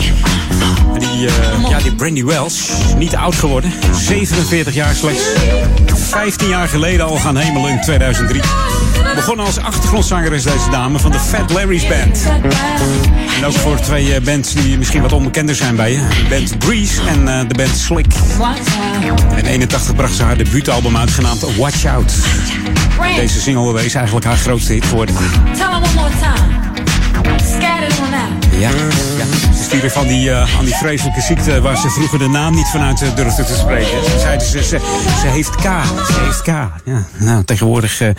die, 0.97 1.27
eh, 1.27 1.69
ja, 1.69 1.79
die 1.79 1.95
Brandy 1.95 2.23
Wells. 2.23 2.71
Niet 2.97 3.15
oud 3.15 3.35
geworden. 3.35 3.71
47 3.93 4.73
jaar 4.73 4.95
slechts. 4.95 5.23
15 5.93 6.47
jaar 6.47 6.67
geleden 6.67 7.05
al 7.05 7.15
gaan 7.15 7.37
hemelen 7.37 7.71
in 7.71 7.81
2003. 7.81 8.41
Begonnen 9.15 9.45
als 9.45 9.57
achtergrondzangeres 9.57 10.43
deze 10.43 10.69
dame 10.71 10.99
van 10.99 11.11
de 11.11 11.19
Fat 11.19 11.51
Larry's 11.51 11.87
Band. 11.87 12.23
En 13.37 13.45
ook 13.45 13.53
voor 13.53 13.79
twee 13.79 14.13
eh, 14.13 14.21
bands 14.21 14.53
die 14.53 14.77
misschien 14.77 15.01
wat 15.01 15.11
onbekender 15.11 15.55
zijn 15.55 15.75
bij 15.75 15.91
je. 15.91 15.97
De 15.97 16.25
band 16.29 16.57
Breeze 16.57 17.01
en 17.07 17.27
eh, 17.27 17.47
de 17.47 17.55
band 17.55 17.77
Slick. 17.77 18.13
En 19.29 19.37
in 19.37 19.45
81 19.45 19.95
bracht 19.95 20.15
ze 20.15 20.23
haar 20.23 20.37
debuutalbum 20.37 20.97
uit 20.97 21.09
genaamd 21.09 21.55
Watch 21.55 21.85
Out. 21.85 22.13
Deze 23.15 23.41
single 23.41 23.85
is 23.85 23.95
eigenlijk 23.95 24.25
haar 24.25 24.37
grootste 24.37 24.73
hit 24.73 24.85
geworden. 24.85 25.15
Tell 25.53 25.65
one 25.65 25.93
more 25.95 26.09
time. 26.09 26.55
Ja, 28.59 28.69
ja. 29.17 29.25
Ze 29.55 29.63
stierf 29.63 29.93
van 29.93 30.07
die, 30.07 30.31
eh, 30.31 30.57
aan 30.57 30.65
die 30.65 30.73
vreselijke 30.75 31.21
ziekte 31.21 31.61
waar 31.61 31.77
ze 31.77 31.89
vroeger 31.89 32.19
de 32.19 32.27
naam 32.27 32.55
niet 32.55 32.67
vanuit 32.67 33.01
eh, 33.01 33.15
durfde 33.15 33.43
te 33.45 33.53
spreken. 33.55 34.03
Ze 34.11 34.19
zeiden 34.19 34.47
ze, 34.47 34.63
ze, 34.63 34.79
ze 35.21 35.27
heeft 35.27 35.55
K. 35.55 35.61
Ze 36.07 36.19
heeft 36.23 36.41
K. 36.41 36.47
Ja, 36.85 37.05
nou, 37.17 37.43
tegenwoordig 37.43 38.01
eh, 38.01 38.09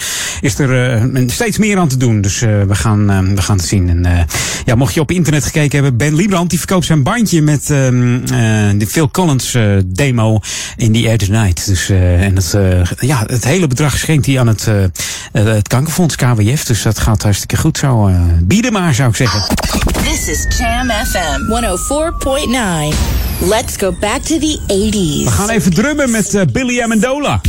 is 0.41 0.59
er 0.59 0.93
eh, 1.15 1.23
steeds 1.29 1.59
meer 1.59 1.79
aan 1.79 1.89
te 1.89 1.97
doen. 1.97 2.21
Dus 2.21 2.43
eh, 2.43 2.63
we, 2.63 2.75
gaan, 2.75 3.35
we 3.35 3.43
gaan 3.43 3.57
het 3.57 3.67
zien. 3.67 3.89
En, 3.89 4.07
eh, 4.07 4.23
ja, 4.65 4.75
mocht 4.75 4.95
je 4.95 5.01
op 5.01 5.11
internet 5.11 5.45
gekeken 5.45 5.83
hebben, 5.83 5.97
Ben 5.97 6.15
Liebrand 6.15 6.51
die 6.51 6.59
verkoopt 6.59 6.85
zijn 6.87 7.03
bandje 7.03 7.43
met 7.43 7.71
ehm, 7.71 8.15
eh, 8.15 8.31
de 8.79 8.87
Phil 8.89 9.11
Collins 9.11 9.55
eh, 9.55 9.63
demo 9.87 10.41
in 10.77 10.93
The 10.93 11.09
Air 11.09 11.19
Tonight. 11.19 11.67
Dus, 11.67 11.89
eh, 11.89 12.23
en 12.23 12.37
het, 12.37 12.55
eh, 12.55 13.09
ja, 13.09 13.25
het 13.27 13.45
hele 13.45 13.67
bedrag 13.67 13.99
schenkt 13.99 14.27
hij 14.27 14.41
aan 14.41 14.47
het, 14.47 14.69
het 15.33 15.69
kankerfonds 15.69 16.17
KWF. 16.17 16.65
Dus 16.65 16.83
dat 16.83 16.99
gaat 16.99 17.23
hartstikke 17.23 17.57
goed 17.57 17.79
zo. 17.79 18.09
eh 18.09 18.15
bieden 18.43 18.73
maar, 18.73 18.95
zou 18.95 19.09
ik 19.09 19.17
zeggen. 19.17 19.41
Is 20.29 20.47
Jam 20.59 20.91
FM 20.91 21.47
104.9. 21.47 22.95
Let's 23.49 23.77
go 23.77 23.93
back 23.93 24.23
to 24.23 24.39
the 24.39 24.59
80s. 24.67 25.25
We 25.25 25.31
gaan 25.31 25.49
even 25.49 25.75
drummen 25.75 26.11
met 26.11 26.35
eh, 26.35 26.43
Billy 26.53 26.81
Amendola. 26.81 27.41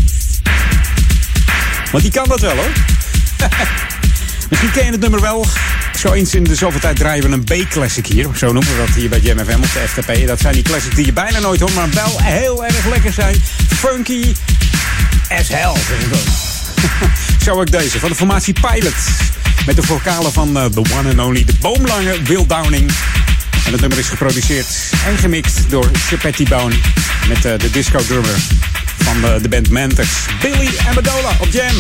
Want 1.92 2.04
die 2.04 2.12
kan 2.12 2.28
dat 2.28 2.40
wel 2.40 2.56
hoor. 2.56 2.72
Misschien 4.50 4.72
ken 4.72 4.86
je 4.86 4.92
het 4.92 5.00
nummer 5.00 5.22
wel. 5.22 5.46
Zo 5.98 6.12
eens 6.12 6.36
in 6.36 6.44
de 6.44 6.56
zoveel 6.56 6.80
tijd 6.80 6.96
draaien 6.96 7.30
we 7.30 7.54
een 7.56 7.66
B-classic 7.68 8.08
hier. 8.08 8.28
Zo 8.36 8.46
noemen 8.52 8.72
we 8.72 8.84
dat 8.86 8.96
hier 8.96 9.10
bij 9.10 9.20
Jam 9.20 9.38
FM 9.38 9.58
op 9.58 9.74
de 9.74 9.84
FTP. 9.88 10.28
Dat 10.28 10.40
zijn 10.40 10.54
die 10.54 10.64
classics 10.64 10.96
die 10.96 11.06
je 11.06 11.14
bijna 11.14 11.40
nooit 11.40 11.60
hoort, 11.60 11.74
maar 11.76 11.90
wel 11.90 12.22
heel 12.22 12.66
erg 12.66 12.86
lekker 12.86 13.14
zijn. 13.14 13.44
Funky 13.68 14.36
as 15.30 15.48
hell. 15.48 15.74
Zo 17.46 17.52
ook 17.52 17.72
deze, 17.72 18.00
van 18.00 18.10
de 18.10 18.16
formatie 18.16 18.56
Pilot. 18.62 18.94
Met 19.68 19.76
de 19.76 19.84
vocalen 19.84 20.34
van 20.34 20.58
eh, 20.58 20.66
The 20.66 20.80
One 20.80 21.10
and 21.10 21.20
Only, 21.20 21.46
de 21.46 21.54
boomlange 21.62 22.22
Will 22.24 22.46
Downing. 22.48 22.92
En 23.66 23.72
het 23.72 23.82
nummer 23.82 24.00
is 24.00 24.08
geproduceerd 24.08 24.68
en 25.06 25.18
gemixt 25.18 25.70
door 25.70 25.90
Chapetti 25.94 26.48
Bone. 26.48 26.76
Met 27.28 27.46
eh, 27.46 27.60
de 27.60 27.70
disco 27.70 27.98
drummer 27.98 28.36
van 28.98 29.22
de, 29.22 29.40
de 29.42 29.50
band 29.50 29.70
Mantis. 29.70 30.10
Billy 30.42 30.70
Amendola 30.88 31.32
op 31.40 31.48
Jam. 31.52 31.76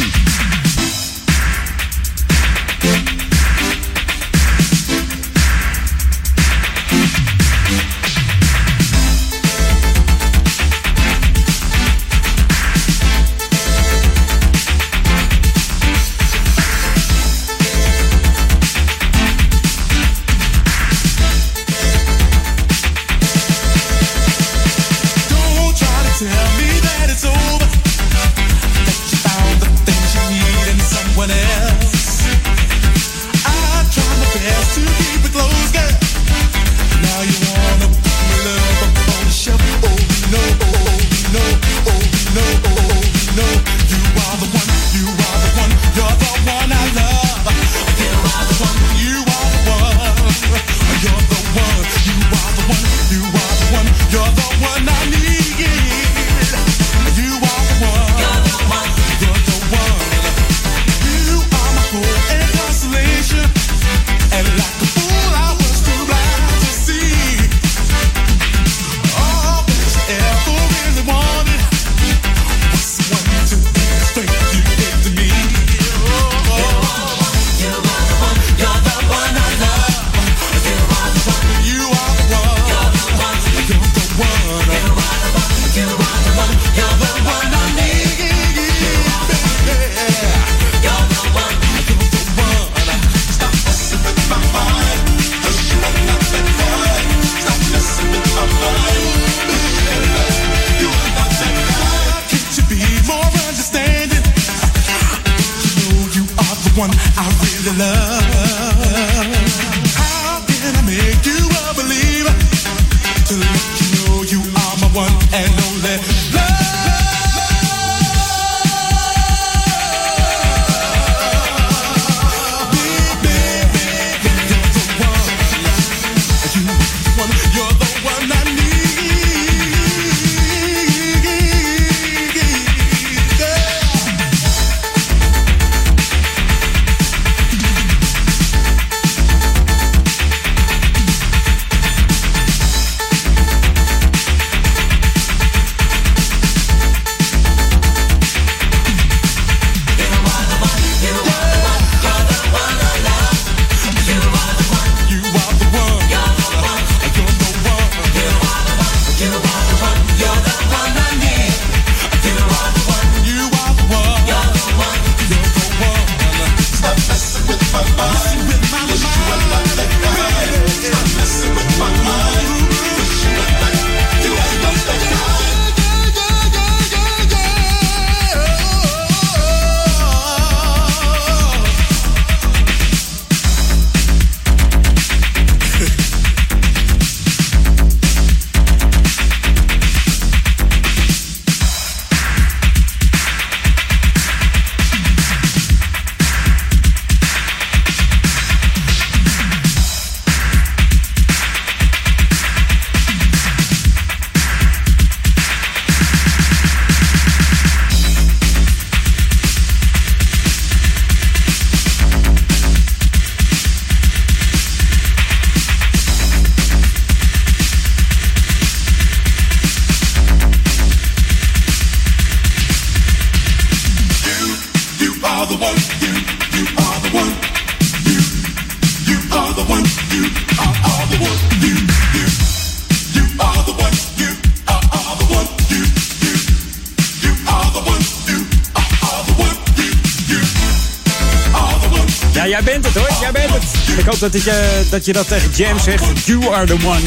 Dat, 244.31 244.43
je, 244.43 244.81
dat 244.89 245.05
je 245.05 245.13
dat 245.13 245.27
tegen 245.27 245.51
Jam 245.55 245.79
zegt. 245.79 246.25
You 246.25 246.53
are 246.53 246.65
the 246.65 246.77
one. 246.85 247.01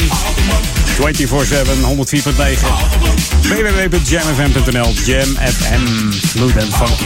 24-7, 0.95 1.81
104.9. 1.81 2.67
www.jamfm.nl 3.41 4.93
Jam 5.05 5.27
FM, 5.35 6.11
smooth 6.11 6.57
and 6.57 6.75
funky. 6.75 7.05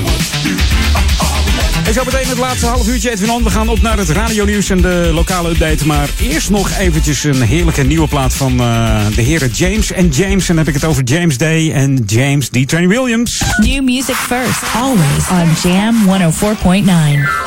En 1.85 1.93
zo 1.93 2.03
meteen 2.05 2.27
het 2.27 2.37
laatste 2.37 2.65
half 2.65 2.87
uurtje, 2.87 3.11
Edwin 3.11 3.31
On. 3.31 3.43
We 3.43 3.49
gaan 3.49 3.69
op 3.69 3.81
naar 3.81 3.97
het 3.97 4.09
radionieuws 4.09 4.69
en 4.69 4.81
de 4.81 5.09
lokale 5.13 5.49
update. 5.49 5.85
Maar 5.85 6.09
eerst 6.21 6.49
nog 6.49 6.71
eventjes 6.79 7.23
een 7.23 7.41
heerlijke 7.41 7.83
nieuwe 7.83 8.07
plaat 8.07 8.33
van 8.33 8.59
eh, 8.59 9.05
de 9.15 9.21
heren 9.21 9.49
James 9.49 9.91
en 9.91 10.09
James. 10.09 10.49
En 10.49 10.55
dan 10.55 10.65
heb 10.65 10.67
ik 10.67 10.81
het 10.81 10.83
over 10.83 11.03
James 11.03 11.37
Day 11.37 11.71
en 11.71 12.03
James 12.05 12.49
D. 12.49 12.67
Train 12.67 12.87
Williams. 12.87 13.41
New 13.57 13.83
music 13.83 14.15
first, 14.15 14.61
always 14.75 15.29
on 15.29 15.71
Jam 15.71 15.95
104.9. 16.31 17.44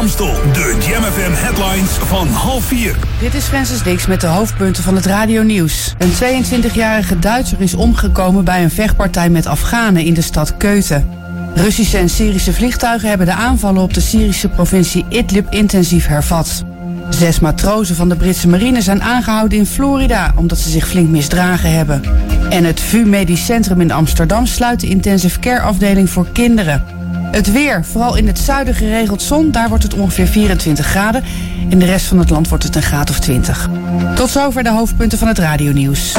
De 0.00 0.76
Jam 0.88 1.02
FM 1.02 1.32
headlines 1.32 1.90
van 1.90 2.28
half 2.28 2.64
vier. 2.64 2.96
Dit 3.20 3.34
is 3.34 3.44
Francis 3.44 3.82
Dix 3.82 4.06
met 4.06 4.20
de 4.20 4.26
hoofdpunten 4.26 4.82
van 4.82 4.94
het 4.94 5.06
radionieuws. 5.06 5.94
Een 5.98 6.44
22-jarige 6.44 7.18
Duitser 7.18 7.60
is 7.60 7.74
omgekomen 7.74 8.44
bij 8.44 8.62
een 8.62 8.70
vechtpartij 8.70 9.30
met 9.30 9.46
Afghanen 9.46 10.04
in 10.04 10.14
de 10.14 10.22
stad 10.22 10.56
Keuten. 10.56 11.08
Russische 11.54 11.98
en 11.98 12.08
Syrische 12.08 12.52
vliegtuigen 12.52 13.08
hebben 13.08 13.26
de 13.26 13.32
aanvallen 13.32 13.82
op 13.82 13.94
de 13.94 14.00
Syrische 14.00 14.48
provincie 14.48 15.04
Idlib 15.08 15.52
intensief 15.52 16.06
hervat. 16.06 16.64
Zes 17.08 17.40
matrozen 17.40 17.96
van 17.96 18.08
de 18.08 18.16
Britse 18.16 18.48
marine 18.48 18.82
zijn 18.82 19.02
aangehouden 19.02 19.58
in 19.58 19.66
Florida 19.66 20.32
omdat 20.36 20.58
ze 20.58 20.70
zich 20.70 20.88
flink 20.88 21.08
misdragen 21.08 21.72
hebben. 21.72 22.02
En 22.50 22.64
het 22.64 22.80
VU 22.80 23.04
Medisch 23.04 23.44
Centrum 23.44 23.80
in 23.80 23.92
Amsterdam 23.92 24.46
sluit 24.46 24.80
de 24.80 24.88
intensive 24.88 25.38
care 25.38 25.60
afdeling 25.60 26.10
voor 26.10 26.26
kinderen. 26.32 26.99
Het 27.30 27.52
weer, 27.52 27.84
vooral 27.84 28.16
in 28.16 28.26
het 28.26 28.38
zuiden 28.38 28.74
geregeld 28.74 29.22
zon, 29.22 29.50
daar 29.50 29.68
wordt 29.68 29.82
het 29.82 29.94
ongeveer 29.94 30.26
24 30.26 30.86
graden. 30.86 31.24
In 31.68 31.78
de 31.78 31.84
rest 31.84 32.06
van 32.06 32.18
het 32.18 32.30
land 32.30 32.48
wordt 32.48 32.64
het 32.64 32.76
een 32.76 32.82
graad 32.82 33.10
of 33.10 33.18
20. 33.18 33.68
Tot 34.14 34.30
zover 34.30 34.62
de 34.62 34.70
hoofdpunten 34.70 35.18
van 35.18 35.28
het 35.28 35.38
radionieuws. 35.38 36.12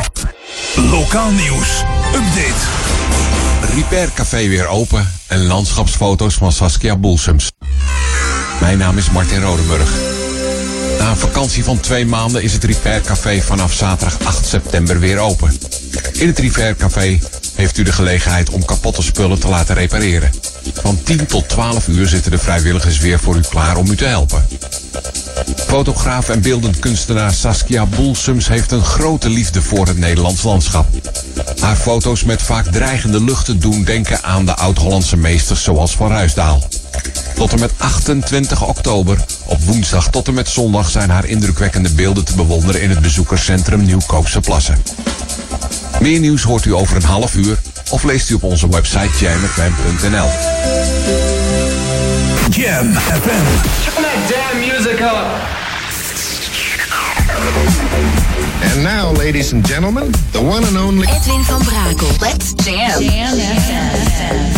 Lokaal 0.75 1.31
nieuws. 1.31 1.83
Update. 2.15 2.59
Repair 3.75 4.09
Café 4.13 4.47
weer 4.47 4.67
open 4.67 5.11
en 5.27 5.45
landschapsfoto's 5.45 6.33
van 6.33 6.51
Saskia 6.51 6.95
Boelsums. 6.95 7.51
Mijn 8.59 8.77
naam 8.77 8.97
is 8.97 9.09
Martin 9.09 9.41
Rodenburg. 9.41 9.91
Na 10.99 11.09
een 11.09 11.17
vakantie 11.17 11.63
van 11.63 11.79
twee 11.79 12.05
maanden 12.05 12.43
is 12.43 12.53
het 12.53 12.63
Repair 12.63 13.01
Café 13.01 13.41
vanaf 13.41 13.73
zaterdag 13.73 14.17
8 14.23 14.45
september 14.45 14.99
weer 14.99 15.17
open. 15.17 15.57
In 16.13 16.27
het 16.27 16.39
Repair 16.39 16.75
Café 16.75 17.19
heeft 17.55 17.77
u 17.77 17.83
de 17.83 17.91
gelegenheid 17.91 18.49
om 18.49 18.65
kapotte 18.65 19.01
spullen 19.01 19.39
te 19.39 19.47
laten 19.47 19.75
repareren. 19.75 20.31
Van 20.73 21.03
10 21.03 21.25
tot 21.25 21.49
12 21.49 21.87
uur 21.87 22.07
zitten 22.07 22.31
de 22.31 22.37
vrijwilligers 22.37 22.99
weer 22.99 23.19
voor 23.19 23.35
u 23.35 23.41
klaar 23.41 23.77
om 23.77 23.91
u 23.91 23.95
te 23.95 24.05
helpen. 24.05 24.45
Fotograaf 25.55 26.29
en 26.29 26.41
beeldend 26.41 26.79
kunstenaar 26.79 27.33
Saskia 27.33 27.85
Boelsums 27.85 28.47
heeft 28.47 28.71
een 28.71 28.83
grote 28.83 29.29
liefde 29.29 29.61
voor 29.61 29.87
het 29.87 29.97
Nederlands 29.97 30.43
landschap. 30.43 30.87
Haar 31.59 31.75
foto's 31.75 32.23
met 32.23 32.41
vaak 32.41 32.65
dreigende 32.65 33.23
luchten 33.23 33.59
doen 33.59 33.83
denken 33.83 34.23
aan 34.23 34.45
de 34.45 34.55
oud-Hollandse 34.55 35.17
meesters 35.17 35.63
zoals 35.63 35.95
Van 35.95 36.09
Ruisdaal. 36.09 36.63
Tot 37.35 37.53
en 37.53 37.59
met 37.59 37.71
28 37.77 38.67
oktober, 38.67 39.17
op 39.45 39.63
woensdag 39.63 40.09
tot 40.09 40.27
en 40.27 40.33
met 40.33 40.49
zondag 40.49 40.89
zijn 40.89 41.09
haar 41.09 41.25
indrukwekkende 41.25 41.89
beelden 41.89 42.25
te 42.25 42.35
bewonderen 42.35 42.81
in 42.81 42.89
het 42.89 43.01
bezoekerscentrum 43.01 43.85
Nieuwkoopse 43.85 44.39
Plassen. 44.39 44.83
Meer 45.99 46.19
nieuws 46.19 46.43
hoort 46.43 46.65
u 46.65 46.73
over 46.73 46.95
een 46.95 47.03
half 47.03 47.35
uur 47.35 47.59
of 47.91 48.03
leest 48.03 48.29
u 48.29 48.33
op 48.33 48.43
onze 48.43 48.67
website 48.69 49.09
jamfm.nl. 49.19 50.29
Jam 52.49 52.93
FM. 52.93 53.45
Turn 53.83 54.03
that 54.03 54.29
damn 54.29 54.59
music 54.59 55.01
up. 55.01 55.59
And 58.71 58.83
now, 58.83 59.11
ladies 59.17 59.53
and 59.53 59.67
gentlemen, 59.67 60.11
the 60.31 60.39
one 60.39 60.65
and 60.67 60.77
only 60.77 61.07
Edwin 61.07 61.43
van 61.43 61.63
Brakel. 61.63 62.19
Let's 62.19 62.53
jam. 62.53 63.01
Jam 63.01 63.37
FM. 63.37 64.51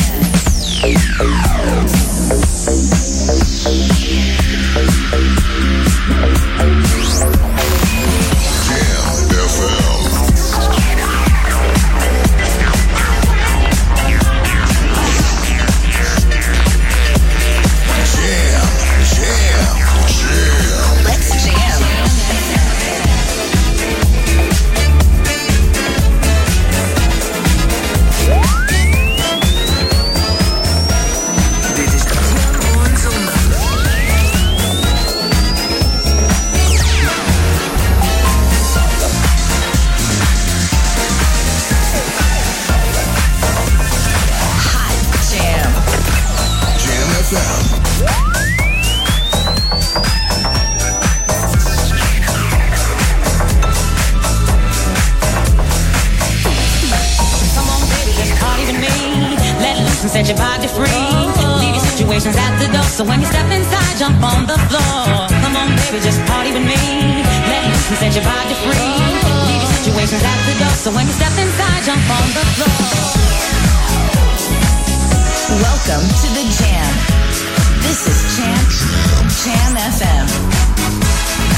So 63.04 63.10
when 63.10 63.20
you 63.20 63.28
step 63.28 63.52
inside, 63.52 63.98
jump 64.00 64.24
on 64.24 64.48
the 64.48 64.56
floor. 64.72 65.28
Come 65.44 65.58
on, 65.60 65.76
baby, 65.76 66.00
just 66.00 66.24
party 66.24 66.54
with 66.56 66.64
me. 66.64 66.80
Let 67.52 67.68
and 67.68 68.00
set 68.00 68.16
your 68.16 68.24
body 68.24 68.56
free. 68.64 68.96
Leave 69.44 69.60
your 69.60 69.72
situations 69.76 70.24
at 70.24 70.40
the 70.48 70.56
door. 70.56 70.72
So 70.72 70.90
when 70.96 71.06
you 71.06 71.12
step 71.12 71.36
inside, 71.36 71.84
jump 71.84 72.00
on 72.00 72.24
the 72.32 72.46
floor. 72.56 72.72
Welcome 75.60 76.08
to 76.08 76.28
the 76.32 76.48
Jam. 76.56 76.92
This 77.84 78.08
is 78.08 78.40
Jam 78.40 78.64
Jam 79.44 79.76
FM. 79.76 81.53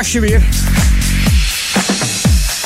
Weer. 0.00 0.42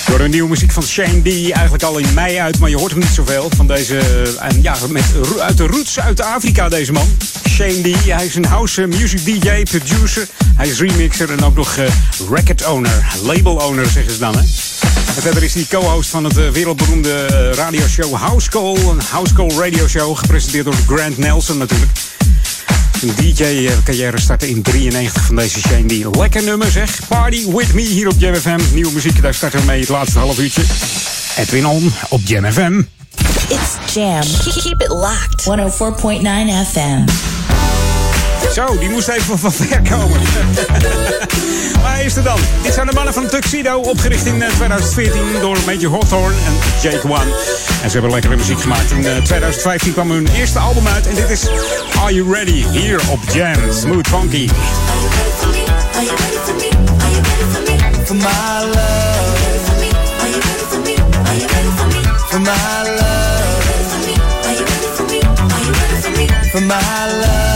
Door 0.06 0.18
de 0.18 0.28
nieuwe 0.28 0.48
muziek 0.48 0.70
van 0.70 0.82
Shane 0.82 1.22
D. 1.22 1.26
Eigenlijk 1.26 1.82
al 1.82 1.98
in 1.98 2.14
mei 2.14 2.38
uit, 2.38 2.58
maar 2.58 2.70
je 2.70 2.76
hoort 2.76 2.90
hem 2.90 3.00
niet 3.00 3.08
zoveel. 3.08 3.50
Van 3.56 3.66
deze, 3.66 3.98
en 4.40 4.62
ja, 4.62 4.76
met, 4.88 5.04
uit 5.40 5.56
de 5.56 5.66
roots 5.66 6.00
uit 6.00 6.20
Afrika 6.20 6.68
deze 6.68 6.92
man. 6.92 7.08
Shane 7.48 7.80
D. 7.80 8.04
Hij 8.04 8.26
is 8.26 8.34
een 8.34 8.44
house 8.44 8.86
music 8.86 9.24
DJ, 9.24 9.62
producer. 9.62 10.26
Hij 10.56 10.68
is 10.68 10.80
remixer 10.80 11.30
en 11.30 11.44
ook 11.44 11.54
nog 11.54 11.76
eh, 11.76 11.84
record 12.30 12.66
owner. 12.66 13.04
Label 13.22 13.54
owner 13.54 13.86
zeggen 13.86 14.12
ze 14.12 14.18
dan, 14.18 14.34
hè. 14.34 14.40
En 15.16 15.22
verder 15.22 15.42
is 15.42 15.54
hij 15.54 15.66
co-host 15.68 16.10
van 16.10 16.24
het 16.24 16.36
eh, 16.36 16.48
wereldberoemde 16.48 17.12
eh, 17.12 17.50
radioshow 17.52 18.14
House 18.14 18.50
Call. 18.50 18.76
Een 18.76 19.00
House 19.10 19.34
Call 19.34 19.50
radio 19.58 19.88
show, 19.88 20.16
gepresenteerd 20.16 20.64
door 20.64 20.74
Grant 20.86 21.18
Nelson 21.18 21.58
natuurlijk. 21.58 21.90
Een 23.04 23.14
DJ-carrière 23.16 24.20
startte 24.20 24.48
in 24.48 24.62
93 24.62 25.22
van 25.22 25.36
deze 25.36 25.60
Shane 25.60 25.86
D. 25.86 26.16
Lekker 26.16 26.42
nummer 26.42 26.70
zeg. 26.70 27.00
Party 27.08 27.50
with 27.50 27.74
me 27.74 27.80
hier 27.80 28.08
op 28.08 28.14
Jam 28.18 28.34
FM. 28.34 28.60
Nieuwe 28.72 28.92
muziek, 28.92 29.22
daar 29.22 29.34
starten 29.34 29.60
we 29.60 29.66
mee 29.66 29.80
het 29.80 29.88
laatste 29.88 30.18
half 30.18 30.38
uurtje. 30.38 30.62
Edwin 31.36 31.66
On 31.66 31.92
op 32.08 32.20
Jam 32.24 32.52
FM. 32.52 32.82
It's 33.48 33.94
Jam. 33.94 34.22
Keep 34.62 34.80
it 34.80 34.88
locked. 34.88 35.42
104.9 35.42 36.72
FM. 36.72 37.43
Zo, 38.54 38.78
die 38.78 38.90
moest 38.90 39.08
even 39.08 39.38
van 39.38 39.52
ver 39.52 39.82
komen. 39.90 40.20
maar 41.82 42.04
is 42.04 42.16
er 42.16 42.22
dan. 42.22 42.38
Dit 42.62 42.74
zijn 42.74 42.86
de 42.86 42.92
mannen 42.92 43.14
van 43.14 43.26
Tuxedo, 43.26 43.78
opgericht 43.78 44.26
in 44.26 44.42
eh, 44.42 44.48
2014 44.48 45.20
door 45.40 45.56
Major 45.66 45.90
Hawthorne 45.90 46.36
en 46.46 46.52
Jake 46.82 47.08
One. 47.08 47.34
En 47.82 47.90
ze 47.90 47.92
hebben 47.92 48.10
lekkere 48.10 48.36
muziek 48.36 48.60
gemaakt. 48.60 48.90
In 48.90 49.06
eh, 49.06 49.16
2015 49.16 49.92
kwam 49.92 50.10
hun 50.10 50.28
eerste 50.34 50.58
album 50.58 50.86
uit 50.86 51.06
en 51.06 51.14
dit 51.14 51.30
is 51.30 51.46
Are 51.98 52.14
You 52.14 52.32
Ready? 52.32 52.64
Hier 52.70 53.00
op 53.10 53.20
Jam. 53.32 53.72
Smooth 53.72 54.08
Funky. 54.08 54.48
For 58.04 58.14
my 58.14 58.22
love. 58.74 59.24
For 62.28 62.40
my 62.40 62.50
love. 62.84 63.14
For 66.50 66.60
my 66.60 66.74
love. 67.20 67.53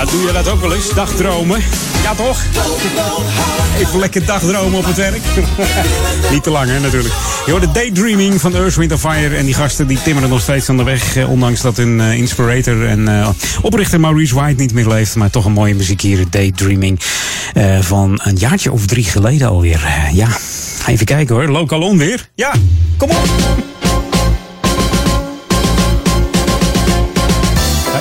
Ja, 0.00 0.06
doe 0.06 0.26
je 0.26 0.32
dat 0.32 0.48
ook 0.48 0.60
wel 0.60 0.74
eens? 0.74 0.94
Dagdromen? 0.94 1.60
Ja, 2.02 2.14
toch? 2.14 2.42
Even 3.78 3.98
lekker 3.98 4.24
dagdromen 4.26 4.78
op 4.78 4.84
het 4.84 4.96
werk. 4.96 5.20
Niet 6.32 6.42
te 6.42 6.50
lang, 6.50 6.70
hè, 6.70 6.80
natuurlijk. 6.80 7.14
Je 7.46 7.50
hoort 7.50 7.62
de 7.62 7.70
Daydreaming 7.72 8.40
van 8.40 8.54
Earth, 8.54 8.74
Wind 8.74 8.98
Fire. 8.98 9.36
En 9.36 9.44
die 9.44 9.54
gasten 9.54 9.86
die 9.86 10.02
timmeren 10.02 10.28
nog 10.28 10.40
steeds 10.40 10.68
aan 10.68 10.76
de 10.76 10.82
weg. 10.82 11.16
eh, 11.16 11.30
Ondanks 11.30 11.60
dat 11.60 11.76
hun 11.76 12.00
eh, 12.00 12.12
inspirator 12.12 12.86
en 12.86 13.08
eh, 13.08 13.28
oprichter 13.62 14.00
Maurice 14.00 14.34
White 14.34 14.60
niet 14.60 14.72
meer 14.74 14.88
leeft. 14.88 15.14
Maar 15.14 15.30
toch 15.30 15.44
een 15.44 15.52
mooie 15.52 15.74
muziek 15.74 16.00
hier. 16.00 16.24
Daydreaming. 16.30 17.00
van 17.80 18.20
een 18.24 18.36
jaartje 18.36 18.72
of 18.72 18.86
drie 18.86 19.04
geleden 19.04 19.48
alweer. 19.48 20.08
Ja, 20.12 20.28
even 20.86 21.06
kijken 21.06 21.34
hoor. 21.34 21.48
Lokalon 21.48 21.98
weer. 21.98 22.28
Ja, 22.34 22.52
kom 22.96 23.10
op. 23.10 23.69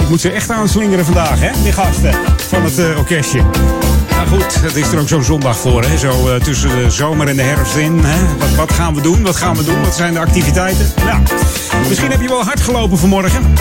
moet 0.10 0.22
ze 0.22 0.32
echt 0.32 0.50
aanslingeren 0.50 1.06
vandaag, 1.06 1.40
hè? 1.40 1.50
Die 1.64 1.72
gasten 1.72 2.14
van 2.48 2.64
het 2.64 2.80
eh, 2.80 2.98
orkestje. 2.98 3.42
Nou 4.10 4.28
goed, 4.28 4.62
het 4.62 4.76
is 4.76 4.92
er 4.92 5.00
ook 5.00 5.08
zo'n 5.08 5.24
zondag 5.24 5.58
voor, 5.58 5.84
hè? 5.84 5.98
Zo 5.98 6.28
eh, 6.28 6.42
tussen 6.42 6.70
de 6.70 6.90
zomer 6.90 7.28
en 7.28 7.36
de 7.36 7.42
herfst 7.42 7.76
in. 7.76 8.00
Hè? 8.00 8.38
Wat, 8.38 8.56
wat 8.56 8.74
gaan 8.74 8.96
we 8.96 9.02
doen? 9.02 9.24
Wat 9.24 9.36
gaan 9.36 9.56
we 9.56 9.64
doen? 9.64 9.82
Wat 9.84 9.96
zijn 9.96 10.14
de 10.14 10.20
activiteiten? 10.20 10.86
Nou, 11.06 11.22
misschien 11.88 12.12
heb 12.12 12.22
je 12.22 12.28
wel 12.28 12.44
hard 12.44 12.62
gelopen 12.62 12.98
vanmorgen. 12.98 13.54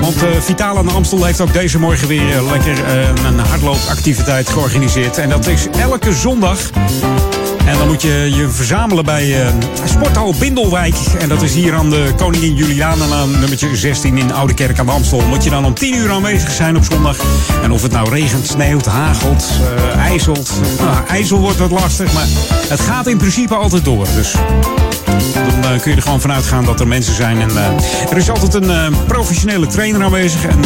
Want 0.00 0.22
eh, 0.22 0.40
Vital 0.40 0.78
aan 0.78 0.86
de 0.86 0.92
Amstel 0.92 1.24
heeft 1.24 1.40
ook 1.40 1.52
deze 1.52 1.78
morgen 1.78 2.08
weer 2.08 2.42
lekker 2.42 2.78
een 3.24 3.38
hardloopactiviteit 3.38 4.48
georganiseerd. 4.48 5.18
En 5.18 5.28
dat 5.28 5.46
is 5.46 5.66
elke 5.80 6.12
zondag. 6.12 6.70
En 7.68 7.78
dan 7.78 7.86
moet 7.86 8.02
je 8.02 8.30
je 8.34 8.48
verzamelen 8.48 9.04
bij 9.04 9.46
eh, 9.46 9.52
Sporthal 9.84 10.34
Bindelwijk. 10.38 10.94
En 11.18 11.28
dat 11.28 11.42
is 11.42 11.54
hier 11.54 11.74
aan 11.74 11.90
de 11.90 12.12
Koningin 12.16 12.54
Julianenlaan, 12.54 13.30
nummertje 13.30 13.76
16 13.76 14.18
in 14.18 14.32
Oude 14.32 14.54
Kerk 14.54 14.78
aan 14.78 14.86
de 14.86 14.92
Amstel. 14.92 15.20
Moet 15.20 15.44
je 15.44 15.50
dan 15.50 15.64
om 15.64 15.74
10 15.74 15.94
uur 15.94 16.10
aanwezig 16.10 16.50
zijn 16.50 16.76
op 16.76 16.84
zondag. 16.84 17.16
En 17.62 17.70
of 17.70 17.82
het 17.82 17.92
nou 17.92 18.10
regent, 18.10 18.46
sneeuwt, 18.46 18.86
hagelt, 18.86 19.50
eh, 19.76 19.96
ijzelt. 19.96 20.52
Nou, 20.78 21.06
ijzel 21.06 21.38
wordt 21.38 21.58
wat 21.58 21.70
lastig, 21.70 22.12
maar 22.12 22.26
het 22.68 22.80
gaat 22.80 23.06
in 23.06 23.16
principe 23.16 23.54
altijd 23.54 23.84
door. 23.84 24.06
Dus 24.14 24.32
dan 25.34 25.72
eh, 25.72 25.80
kun 25.80 25.90
je 25.90 25.96
er 25.96 26.02
gewoon 26.02 26.20
vanuit 26.20 26.44
gaan 26.44 26.64
dat 26.64 26.80
er 26.80 26.88
mensen 26.88 27.14
zijn. 27.14 27.40
En 27.40 27.50
er 28.10 28.16
is 28.16 28.30
altijd 28.30 28.54
een 28.54 28.94
professionele 29.06 29.66
trainer 29.66 30.02
aanwezig. 30.02 30.46
En 30.46 30.60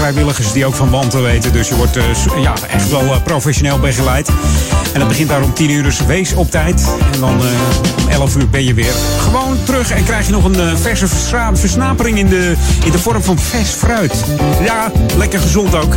vrijwilligers 0.00 0.52
die 0.52 0.66
ook 0.66 0.74
van 0.74 0.90
wanten 0.90 1.22
weten. 1.22 1.52
Dus 1.52 1.68
je 1.68 1.74
wordt 1.74 1.96
eh, 1.96 2.04
ja, 2.42 2.54
echt 2.70 2.90
wel 2.90 3.02
eh, 3.02 3.22
professioneel 3.22 3.78
begeleid. 3.78 4.28
En 4.92 5.00
het 5.00 5.08
begint 5.08 5.28
daar 5.28 5.42
om 5.42 5.54
10 5.54 5.70
uur, 5.70 5.82
dus 5.82 6.06
wees 6.06 6.32
op 6.32 6.50
tijd. 6.50 6.88
En 7.12 7.20
dan 7.20 7.40
eh, 7.40 8.04
om 8.04 8.08
11 8.08 8.36
uur 8.36 8.48
ben 8.48 8.64
je 8.64 8.74
weer 8.74 8.92
gewoon 9.18 9.56
terug. 9.64 9.90
En 9.90 10.04
krijg 10.04 10.26
je 10.26 10.32
nog 10.32 10.44
een 10.44 10.78
verse 10.78 11.06
versnapering 11.52 12.18
in 12.18 12.28
de, 12.28 12.54
in 12.84 12.90
de 12.90 12.98
vorm 12.98 13.22
van 13.22 13.38
vers 13.38 13.70
fruit. 13.70 14.24
Ja, 14.64 14.92
lekker 15.16 15.40
gezond 15.40 15.74
ook. 15.74 15.96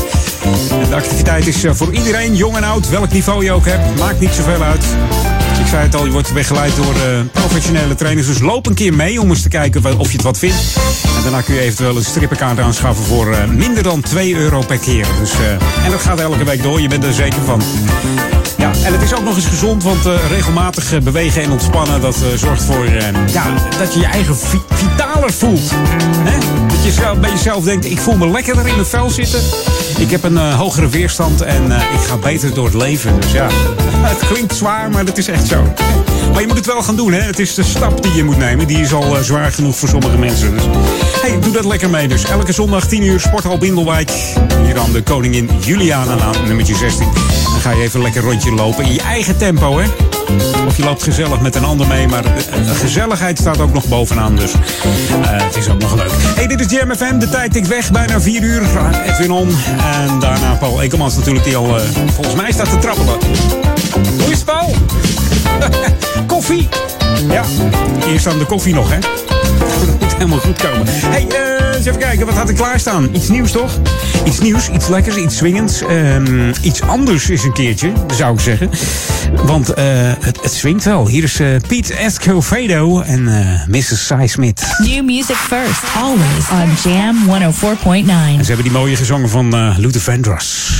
De 0.89 0.95
activiteit 0.95 1.47
is 1.47 1.65
voor 1.69 1.93
iedereen, 1.93 2.35
jong 2.35 2.55
en 2.55 2.63
oud. 2.63 2.89
Welk 2.89 3.11
niveau 3.11 3.43
je 3.43 3.51
ook 3.51 3.65
hebt, 3.65 3.99
maakt 3.99 4.19
niet 4.19 4.33
zoveel 4.33 4.63
uit. 4.63 4.85
Zei 5.73 5.85
het 5.85 5.95
al, 5.95 6.05
je 6.05 6.11
wordt 6.11 6.33
begeleid 6.33 6.75
door 6.75 6.93
eh, 6.95 7.19
professionele 7.31 7.95
trainers. 7.95 8.27
Dus 8.27 8.39
loop 8.39 8.65
een 8.65 8.73
keer 8.73 8.93
mee 8.93 9.21
om 9.21 9.29
eens 9.29 9.41
te 9.41 9.49
kijken 9.49 9.99
of 9.99 10.07
je 10.07 10.13
het 10.13 10.21
wat 10.21 10.37
vindt. 10.37 10.55
En 11.17 11.21
daarna 11.23 11.41
kun 11.41 11.53
je 11.53 11.59
eventueel 11.59 11.95
een 11.95 12.03
strippenkaart 12.03 12.59
aanschaffen 12.59 13.05
voor 13.05 13.33
eh, 13.33 13.47
minder 13.47 13.83
dan 13.83 14.01
2 14.01 14.35
euro 14.35 14.61
per 14.67 14.77
keer. 14.77 15.05
Dus, 15.19 15.31
eh, 15.31 15.85
en 15.85 15.91
dat 15.91 15.99
gaat 15.99 16.19
elke 16.19 16.43
week 16.43 16.63
door, 16.63 16.81
je 16.81 16.87
bent 16.87 17.03
er 17.03 17.13
zeker 17.13 17.41
van. 17.45 17.61
Ja, 18.57 18.71
en 18.83 18.93
het 18.93 19.01
is 19.01 19.13
ook 19.13 19.23
nog 19.23 19.35
eens 19.35 19.45
gezond, 19.45 19.83
want 19.83 20.05
regelmatig 20.29 21.03
bewegen 21.03 21.41
en 21.41 21.51
ontspannen... 21.51 22.01
dat 22.01 22.15
zorgt 22.35 22.63
voor 22.63 22.89
ja, 23.27 23.53
dat 23.79 23.93
je 23.93 23.99
je 23.99 24.05
eigen 24.05 24.37
vi- 24.37 24.61
voelt. 25.31 25.69
Dat 26.67 26.83
je 26.83 26.91
zelf, 26.91 27.19
bij 27.19 27.29
jezelf 27.29 27.63
denkt, 27.63 27.85
ik 27.85 27.99
voel 27.99 28.17
me 28.17 28.27
lekkerder 28.27 28.67
in 28.67 28.75
mijn 28.75 28.87
vel 28.87 29.09
zitten. 29.09 29.39
Ik 29.97 30.11
heb 30.11 30.23
een 30.23 30.37
eh, 30.37 30.57
hogere 30.59 30.89
weerstand 30.89 31.41
en 31.41 31.71
eh, 31.71 31.93
ik 31.93 31.99
ga 31.99 32.17
beter 32.17 32.53
door 32.53 32.65
het 32.65 32.73
leven. 32.73 33.19
Dus 33.19 33.31
ja, 33.31 33.47
het 34.13 34.27
klinkt 34.27 34.55
zwaar, 34.55 34.89
maar 34.89 35.05
dat 35.05 35.17
is 35.17 35.27
echt 35.27 35.47
zo. 35.47 35.73
Maar 36.31 36.41
je 36.41 36.47
moet 36.47 36.57
het 36.57 36.65
wel 36.65 36.81
gaan 36.81 36.95
doen, 36.95 37.13
hè. 37.13 37.21
Het 37.21 37.39
is 37.39 37.53
de 37.53 37.63
stap 37.63 38.03
die 38.03 38.13
je 38.13 38.23
moet 38.23 38.37
nemen. 38.37 38.67
Die 38.67 38.79
is 38.79 38.93
al 38.93 39.17
eh, 39.17 39.23
zwaar 39.23 39.51
genoeg 39.51 39.75
voor 39.75 39.89
sommige 39.89 40.17
mensen. 40.17 40.51
Dus 40.51 40.63
hey, 41.21 41.39
doe 41.39 41.51
dat 41.51 41.65
lekker 41.65 41.89
mee. 41.89 42.07
Dus 42.07 42.25
elke 42.25 42.51
zondag 42.51 42.87
10 42.87 43.03
uur, 43.03 43.19
Sporthal 43.19 43.57
Bindelwijk. 43.57 44.11
Hier 44.65 44.79
aan 44.79 44.91
de 44.91 45.01
Koningin 45.01 45.49
Juliana 45.59 46.19
aan 46.19 46.35
nummertje 46.47 46.75
16. 46.75 47.07
Dan 47.51 47.61
ga 47.61 47.71
je 47.71 47.81
even 47.81 48.01
lekker 48.01 48.21
rondje 48.21 48.51
lopen 48.51 48.85
in 48.85 48.93
je 48.93 49.01
eigen 49.01 49.37
tempo, 49.37 49.77
hè. 49.77 49.85
Of 50.67 50.77
je 50.77 50.83
loopt 50.83 51.03
gezellig 51.03 51.41
met 51.41 51.55
een 51.55 51.63
ander 51.63 51.87
mee, 51.87 52.07
maar 52.07 52.25
eh, 52.25 52.31
gezelligheid 52.73 53.37
staat 53.39 53.59
ook 53.59 53.73
nog 53.73 53.85
bovenaan. 53.85 54.35
Dus 54.35 54.53
eh, 54.53 54.59
het 55.21 55.55
is 55.55 55.69
ook 55.69 55.81
nog 55.81 55.95
leuk. 55.95 56.11
Hey, 56.35 56.47
dit 56.47 56.59
is 56.59 56.71
Jam 56.71 56.95
FM. 56.95 57.17
De 57.17 57.29
tijd 57.29 57.51
tikt 57.51 57.67
weg, 57.67 57.91
bijna 57.91 58.21
4 58.21 58.43
uur. 58.43 58.63
Edwin 59.05 59.31
On. 59.31 59.49
En 59.77 60.19
daarna 60.19 60.55
Paul 60.55 60.81
Ekelmans 60.81 61.15
natuurlijk, 61.15 61.45
die 61.45 61.55
al 61.55 61.77
eh, 61.77 61.83
volgens 62.13 62.35
mij 62.35 62.51
staat 62.51 62.69
te 62.69 62.77
trappelen. 62.77 63.17
Hoe 64.21 64.31
is 64.31 64.37
het, 64.37 64.45
Paul? 64.45 64.75
koffie. 66.27 66.67
Ja, 67.29 67.43
eerst 68.07 68.27
aan 68.27 68.37
de 68.37 68.45
koffie 68.45 68.73
nog, 68.73 68.89
hè? 68.89 68.99
Dat 69.89 69.99
moet 69.99 70.13
helemaal 70.13 70.39
goed 70.39 70.57
komen. 70.57 70.87
hey, 70.87 71.27
eh, 71.27 71.52
eens 71.75 71.85
even 71.85 71.99
kijken, 71.99 72.25
wat 72.25 72.35
had 72.35 72.49
ik 72.49 72.55
klaarstaan? 72.55 73.09
Iets 73.13 73.29
nieuws, 73.29 73.51
toch? 73.51 73.79
Iets 74.25 74.39
nieuws, 74.39 74.69
iets 74.69 74.87
lekkers, 74.87 75.15
iets 75.15 75.37
swingends. 75.37 75.81
Ehm, 75.81 76.53
iets 76.61 76.81
anders 76.81 77.29
is 77.29 77.43
een 77.43 77.53
keertje, 77.53 77.91
zou 78.15 78.33
ik 78.33 78.39
zeggen. 78.39 78.69
Want 79.45 79.73
eh, 79.73 79.85
het, 80.19 80.41
het 80.41 80.53
swingt 80.53 80.83
wel. 80.83 81.07
Hier 81.07 81.23
is 81.23 81.39
eh, 81.39 81.47
Pete 81.67 81.93
Escovedo 81.93 83.01
en 83.01 83.27
eh, 83.27 83.67
Mrs. 83.67 84.07
Cy 84.07 84.25
Smith. 84.27 84.63
New 84.77 85.03
music 85.03 85.35
first, 85.35 85.83
always 85.95 86.49
on 86.51 86.91
Jam 86.91 87.15
104.9. 87.27 88.09
En 88.37 88.45
ze 88.45 88.47
hebben 88.47 88.63
die 88.63 88.71
mooie 88.71 88.95
gezongen 88.95 89.29
van 89.29 89.55
eh, 89.55 89.75
Luther 89.77 90.01
Vandross. 90.01 90.71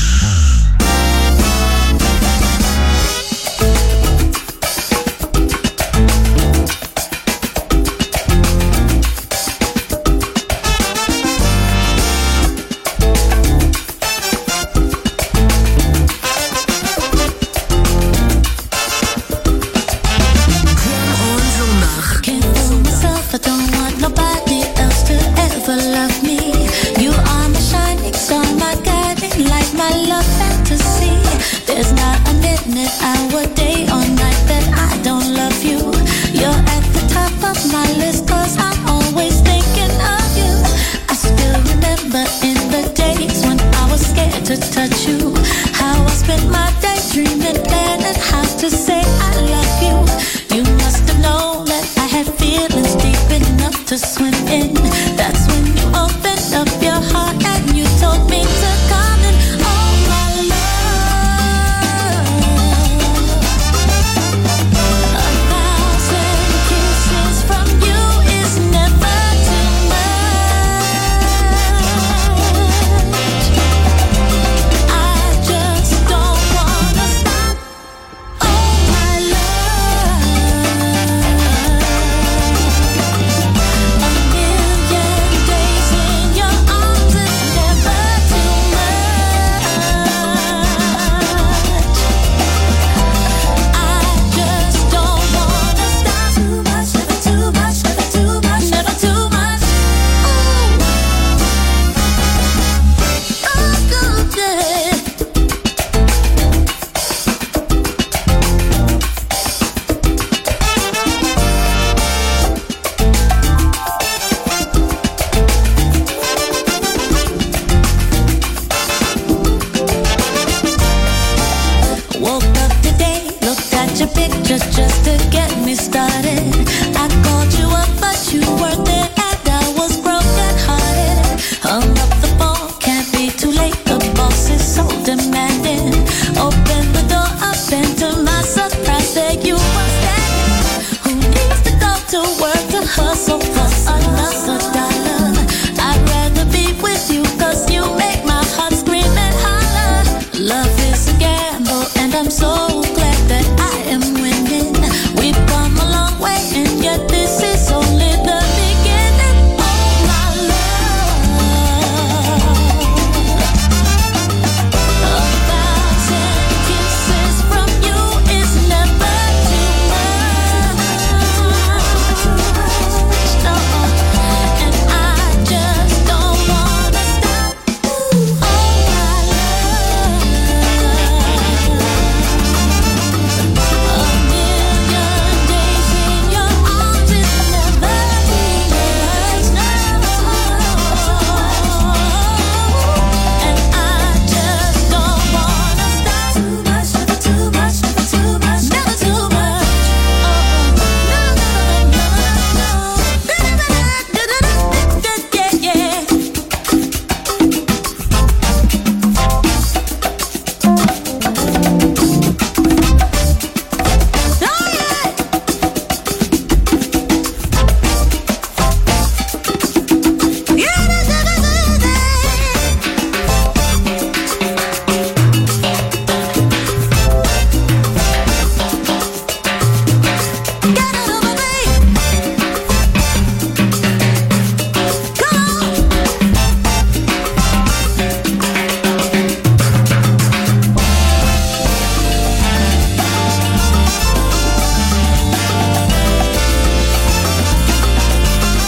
I 23.34 23.38
don't 23.40 23.72
want 23.72 24.00
nobody 24.00 24.13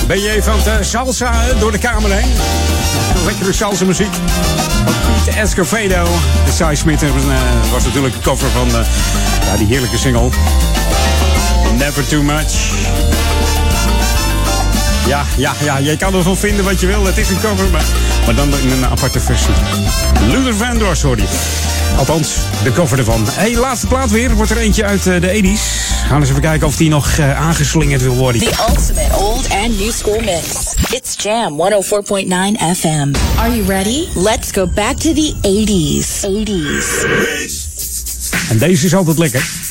Ben 0.07 0.21
je 0.21 0.43
van 0.43 0.57
het 0.57 0.67
eh, 0.67 0.75
salsa 0.81 1.31
eh, 1.31 1.59
door 1.59 1.71
de 1.71 1.77
kamer 1.77 2.11
heen? 2.11 2.31
Lekkere 3.25 3.53
salsa 3.53 3.85
muziek. 3.85 4.13
Pete 5.25 5.37
Escovedo. 5.37 6.03
De 6.45 6.51
Sai 6.51 6.75
Smith 6.75 7.03
eh, 7.03 7.09
was 7.71 7.83
natuurlijk 7.83 8.15
een 8.15 8.21
cover 8.21 8.49
van 8.49 8.67
ja, 9.45 9.57
die 9.57 9.67
heerlijke 9.67 9.97
single. 9.97 10.29
Never 11.77 12.07
Too 12.07 12.21
Much. 12.21 12.71
Ja, 15.07 15.23
ja, 15.37 15.53
ja, 15.63 15.77
je 15.77 15.97
kan 15.97 16.15
ervan 16.15 16.37
vinden 16.37 16.65
wat 16.65 16.79
je 16.79 16.87
wil. 16.87 17.05
Het 17.05 17.17
is 17.17 17.29
een 17.29 17.39
cover, 17.39 17.69
maar, 17.71 17.85
maar 18.25 18.35
dan 18.35 18.57
in 18.57 18.71
een 18.71 18.85
aparte 18.85 19.19
versie. 19.19 19.53
Luther 20.27 20.55
Vandross 20.55 21.01
hoor 21.01 21.17
je. 21.17 21.64
Althans, 21.97 22.35
de 22.63 22.71
cover 22.71 22.97
ervan. 22.97 23.25
Hé, 23.25 23.31
hey, 23.31 23.55
laatste 23.55 23.87
plaat 23.87 24.11
weer. 24.11 24.35
Wordt 24.35 24.51
er 24.51 24.57
eentje 24.57 24.83
uit 24.83 25.07
eh, 25.07 25.21
de 25.21 25.27
80s. 25.27 25.85
Gaan 26.07 26.15
we 26.15 26.19
eens 26.19 26.29
even 26.29 26.41
kijken 26.41 26.67
of 26.67 26.75
die 26.75 26.89
nog 26.89 27.17
eh, 27.17 27.41
aangeslingerd 27.41 28.01
wil 28.01 28.15
worden. 28.15 28.41
The 28.41 28.65
ultimate 28.69 29.15
old 29.15 29.49
and 29.49 29.79
new 29.79 29.91
school 29.91 30.19
mix. 30.19 30.73
It's 30.89 31.15
Jam 31.17 31.61
104.9 31.61 32.77
FM. 32.77 33.13
Are 33.37 33.55
you 33.55 33.65
ready? 33.67 34.07
Let's 34.13 34.51
go 34.51 34.67
back 34.67 34.97
to 34.97 35.13
the 35.13 35.33
80s. 35.41 36.25
80s. 36.25 37.05
En 38.49 38.57
deze 38.57 38.85
is 38.85 38.95
altijd 38.95 39.17
lekker. 39.17 39.64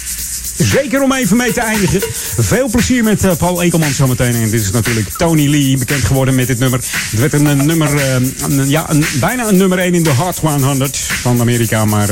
Zeker 0.56 1.02
om 1.02 1.12
even 1.12 1.36
mee 1.36 1.52
te 1.52 1.60
eindigen. 1.60 2.01
Veel 2.39 2.68
plezier 2.68 3.05
met 3.05 3.24
eh, 3.24 3.36
Paul 3.36 3.62
Ekelman 3.62 3.90
zometeen. 3.90 4.35
En 4.35 4.51
dit 4.51 4.60
is 4.60 4.70
natuurlijk 4.70 5.09
Tony 5.16 5.48
Lee, 5.48 5.78
bekend 5.78 6.05
geworden 6.05 6.35
met 6.35 6.47
dit 6.47 6.59
nummer. 6.59 6.78
Het 7.10 7.20
werd 7.20 7.32
een, 7.32 7.47
eh, 7.47 7.55
nummer, 7.55 7.97
eh, 7.97 8.68
ja, 8.68 8.90
een, 8.90 9.05
bijna 9.20 9.48
een 9.48 9.56
nummer 9.56 9.78
1 9.78 9.94
in 9.94 10.02
de 10.02 10.10
Hot 10.10 10.39
100 10.39 10.97
van 10.97 11.40
Amerika. 11.40 11.85
Maar 11.85 12.09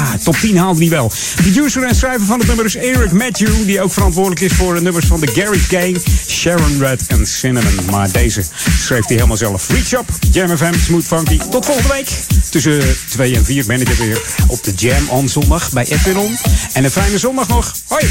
ja, 0.00 0.18
top 0.22 0.36
10 0.36 0.56
haalde 0.56 0.80
hij 0.80 0.88
wel. 0.88 1.12
Producer 1.34 1.82
en 1.82 1.94
schrijver 1.94 2.26
van 2.26 2.38
het 2.38 2.46
nummer 2.46 2.64
is 2.64 2.76
Eric 2.76 3.12
Matthew. 3.12 3.66
Die 3.66 3.80
ook 3.80 3.92
verantwoordelijk 3.92 4.40
is 4.40 4.52
voor 4.52 4.74
de 4.74 4.80
nummers 4.80 5.06
van 5.06 5.20
de 5.20 5.26
Gary 5.26 5.58
Gang, 5.58 5.96
Sharon 6.26 6.78
Red 6.78 7.06
en 7.06 7.26
Cinnamon. 7.26 7.84
Maar 7.90 8.10
deze 8.10 8.42
schreef 8.80 9.06
hij 9.06 9.16
helemaal 9.16 9.36
zelf. 9.36 9.68
Reach 9.68 9.92
Up, 9.92 10.08
Jam 10.30 10.56
FM, 10.56 10.74
Smooth 10.84 11.04
Funky. 11.04 11.38
Tot 11.50 11.66
volgende 11.66 11.92
week. 11.92 12.08
Tussen 12.50 12.96
2 13.08 13.34
en 13.34 13.44
4 13.44 13.66
ben 13.66 13.80
ik 13.80 13.88
er 13.88 13.96
weer 13.96 14.20
op 14.46 14.64
de 14.64 14.72
Jam 14.76 15.08
on 15.08 15.28
zondag 15.28 15.72
bij 15.72 15.84
Edwin 15.88 16.18
On. 16.18 16.36
En 16.72 16.84
een 16.84 16.90
fijne 16.90 17.18
zondag 17.18 17.48
nog. 17.48 17.74
Hoi! 17.86 18.08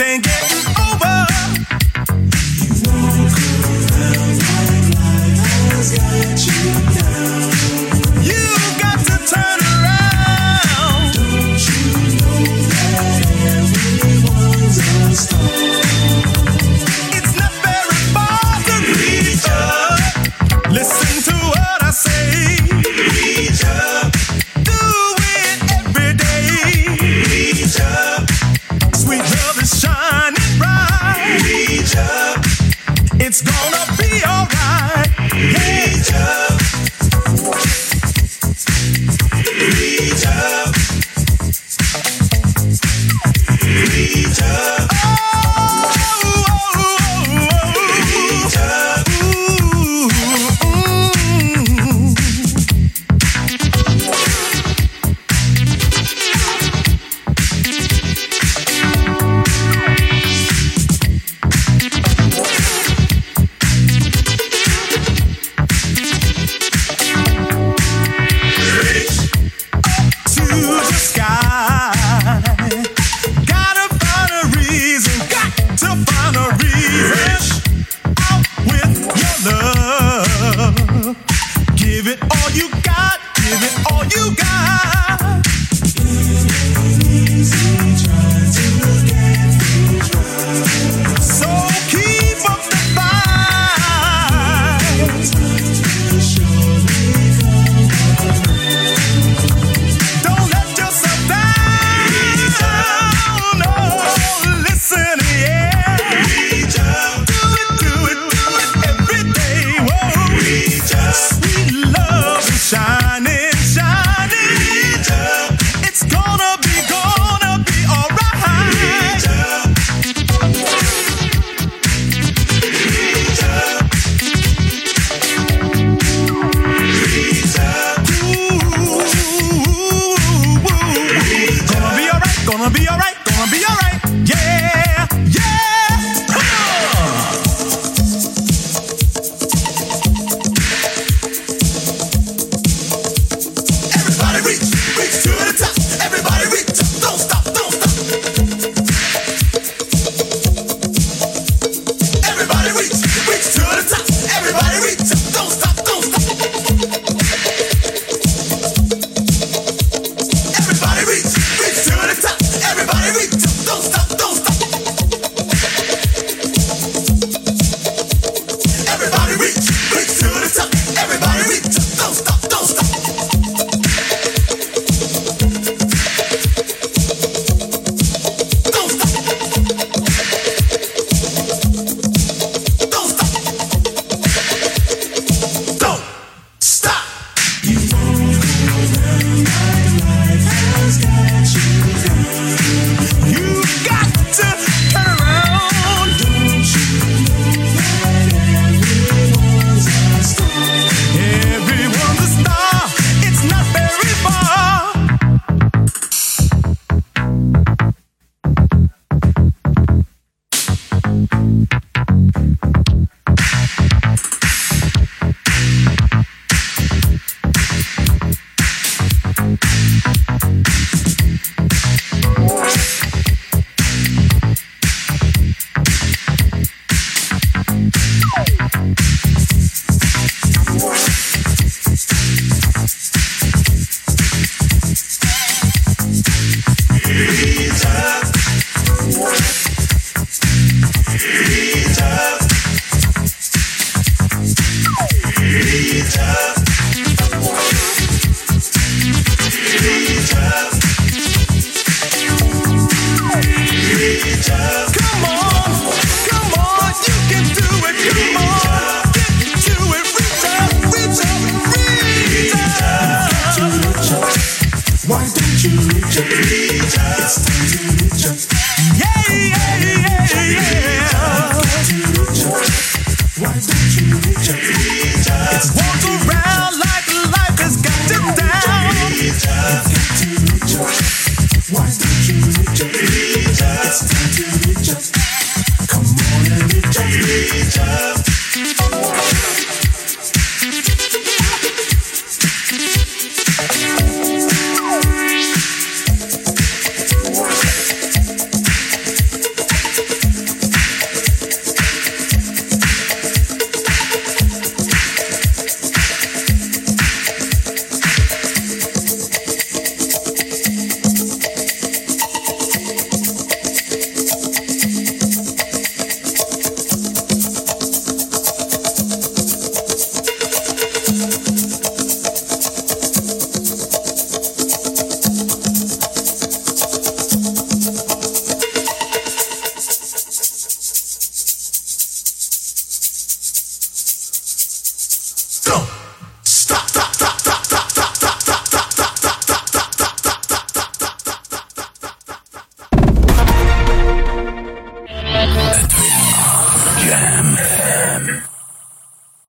Ain't 0.00 0.29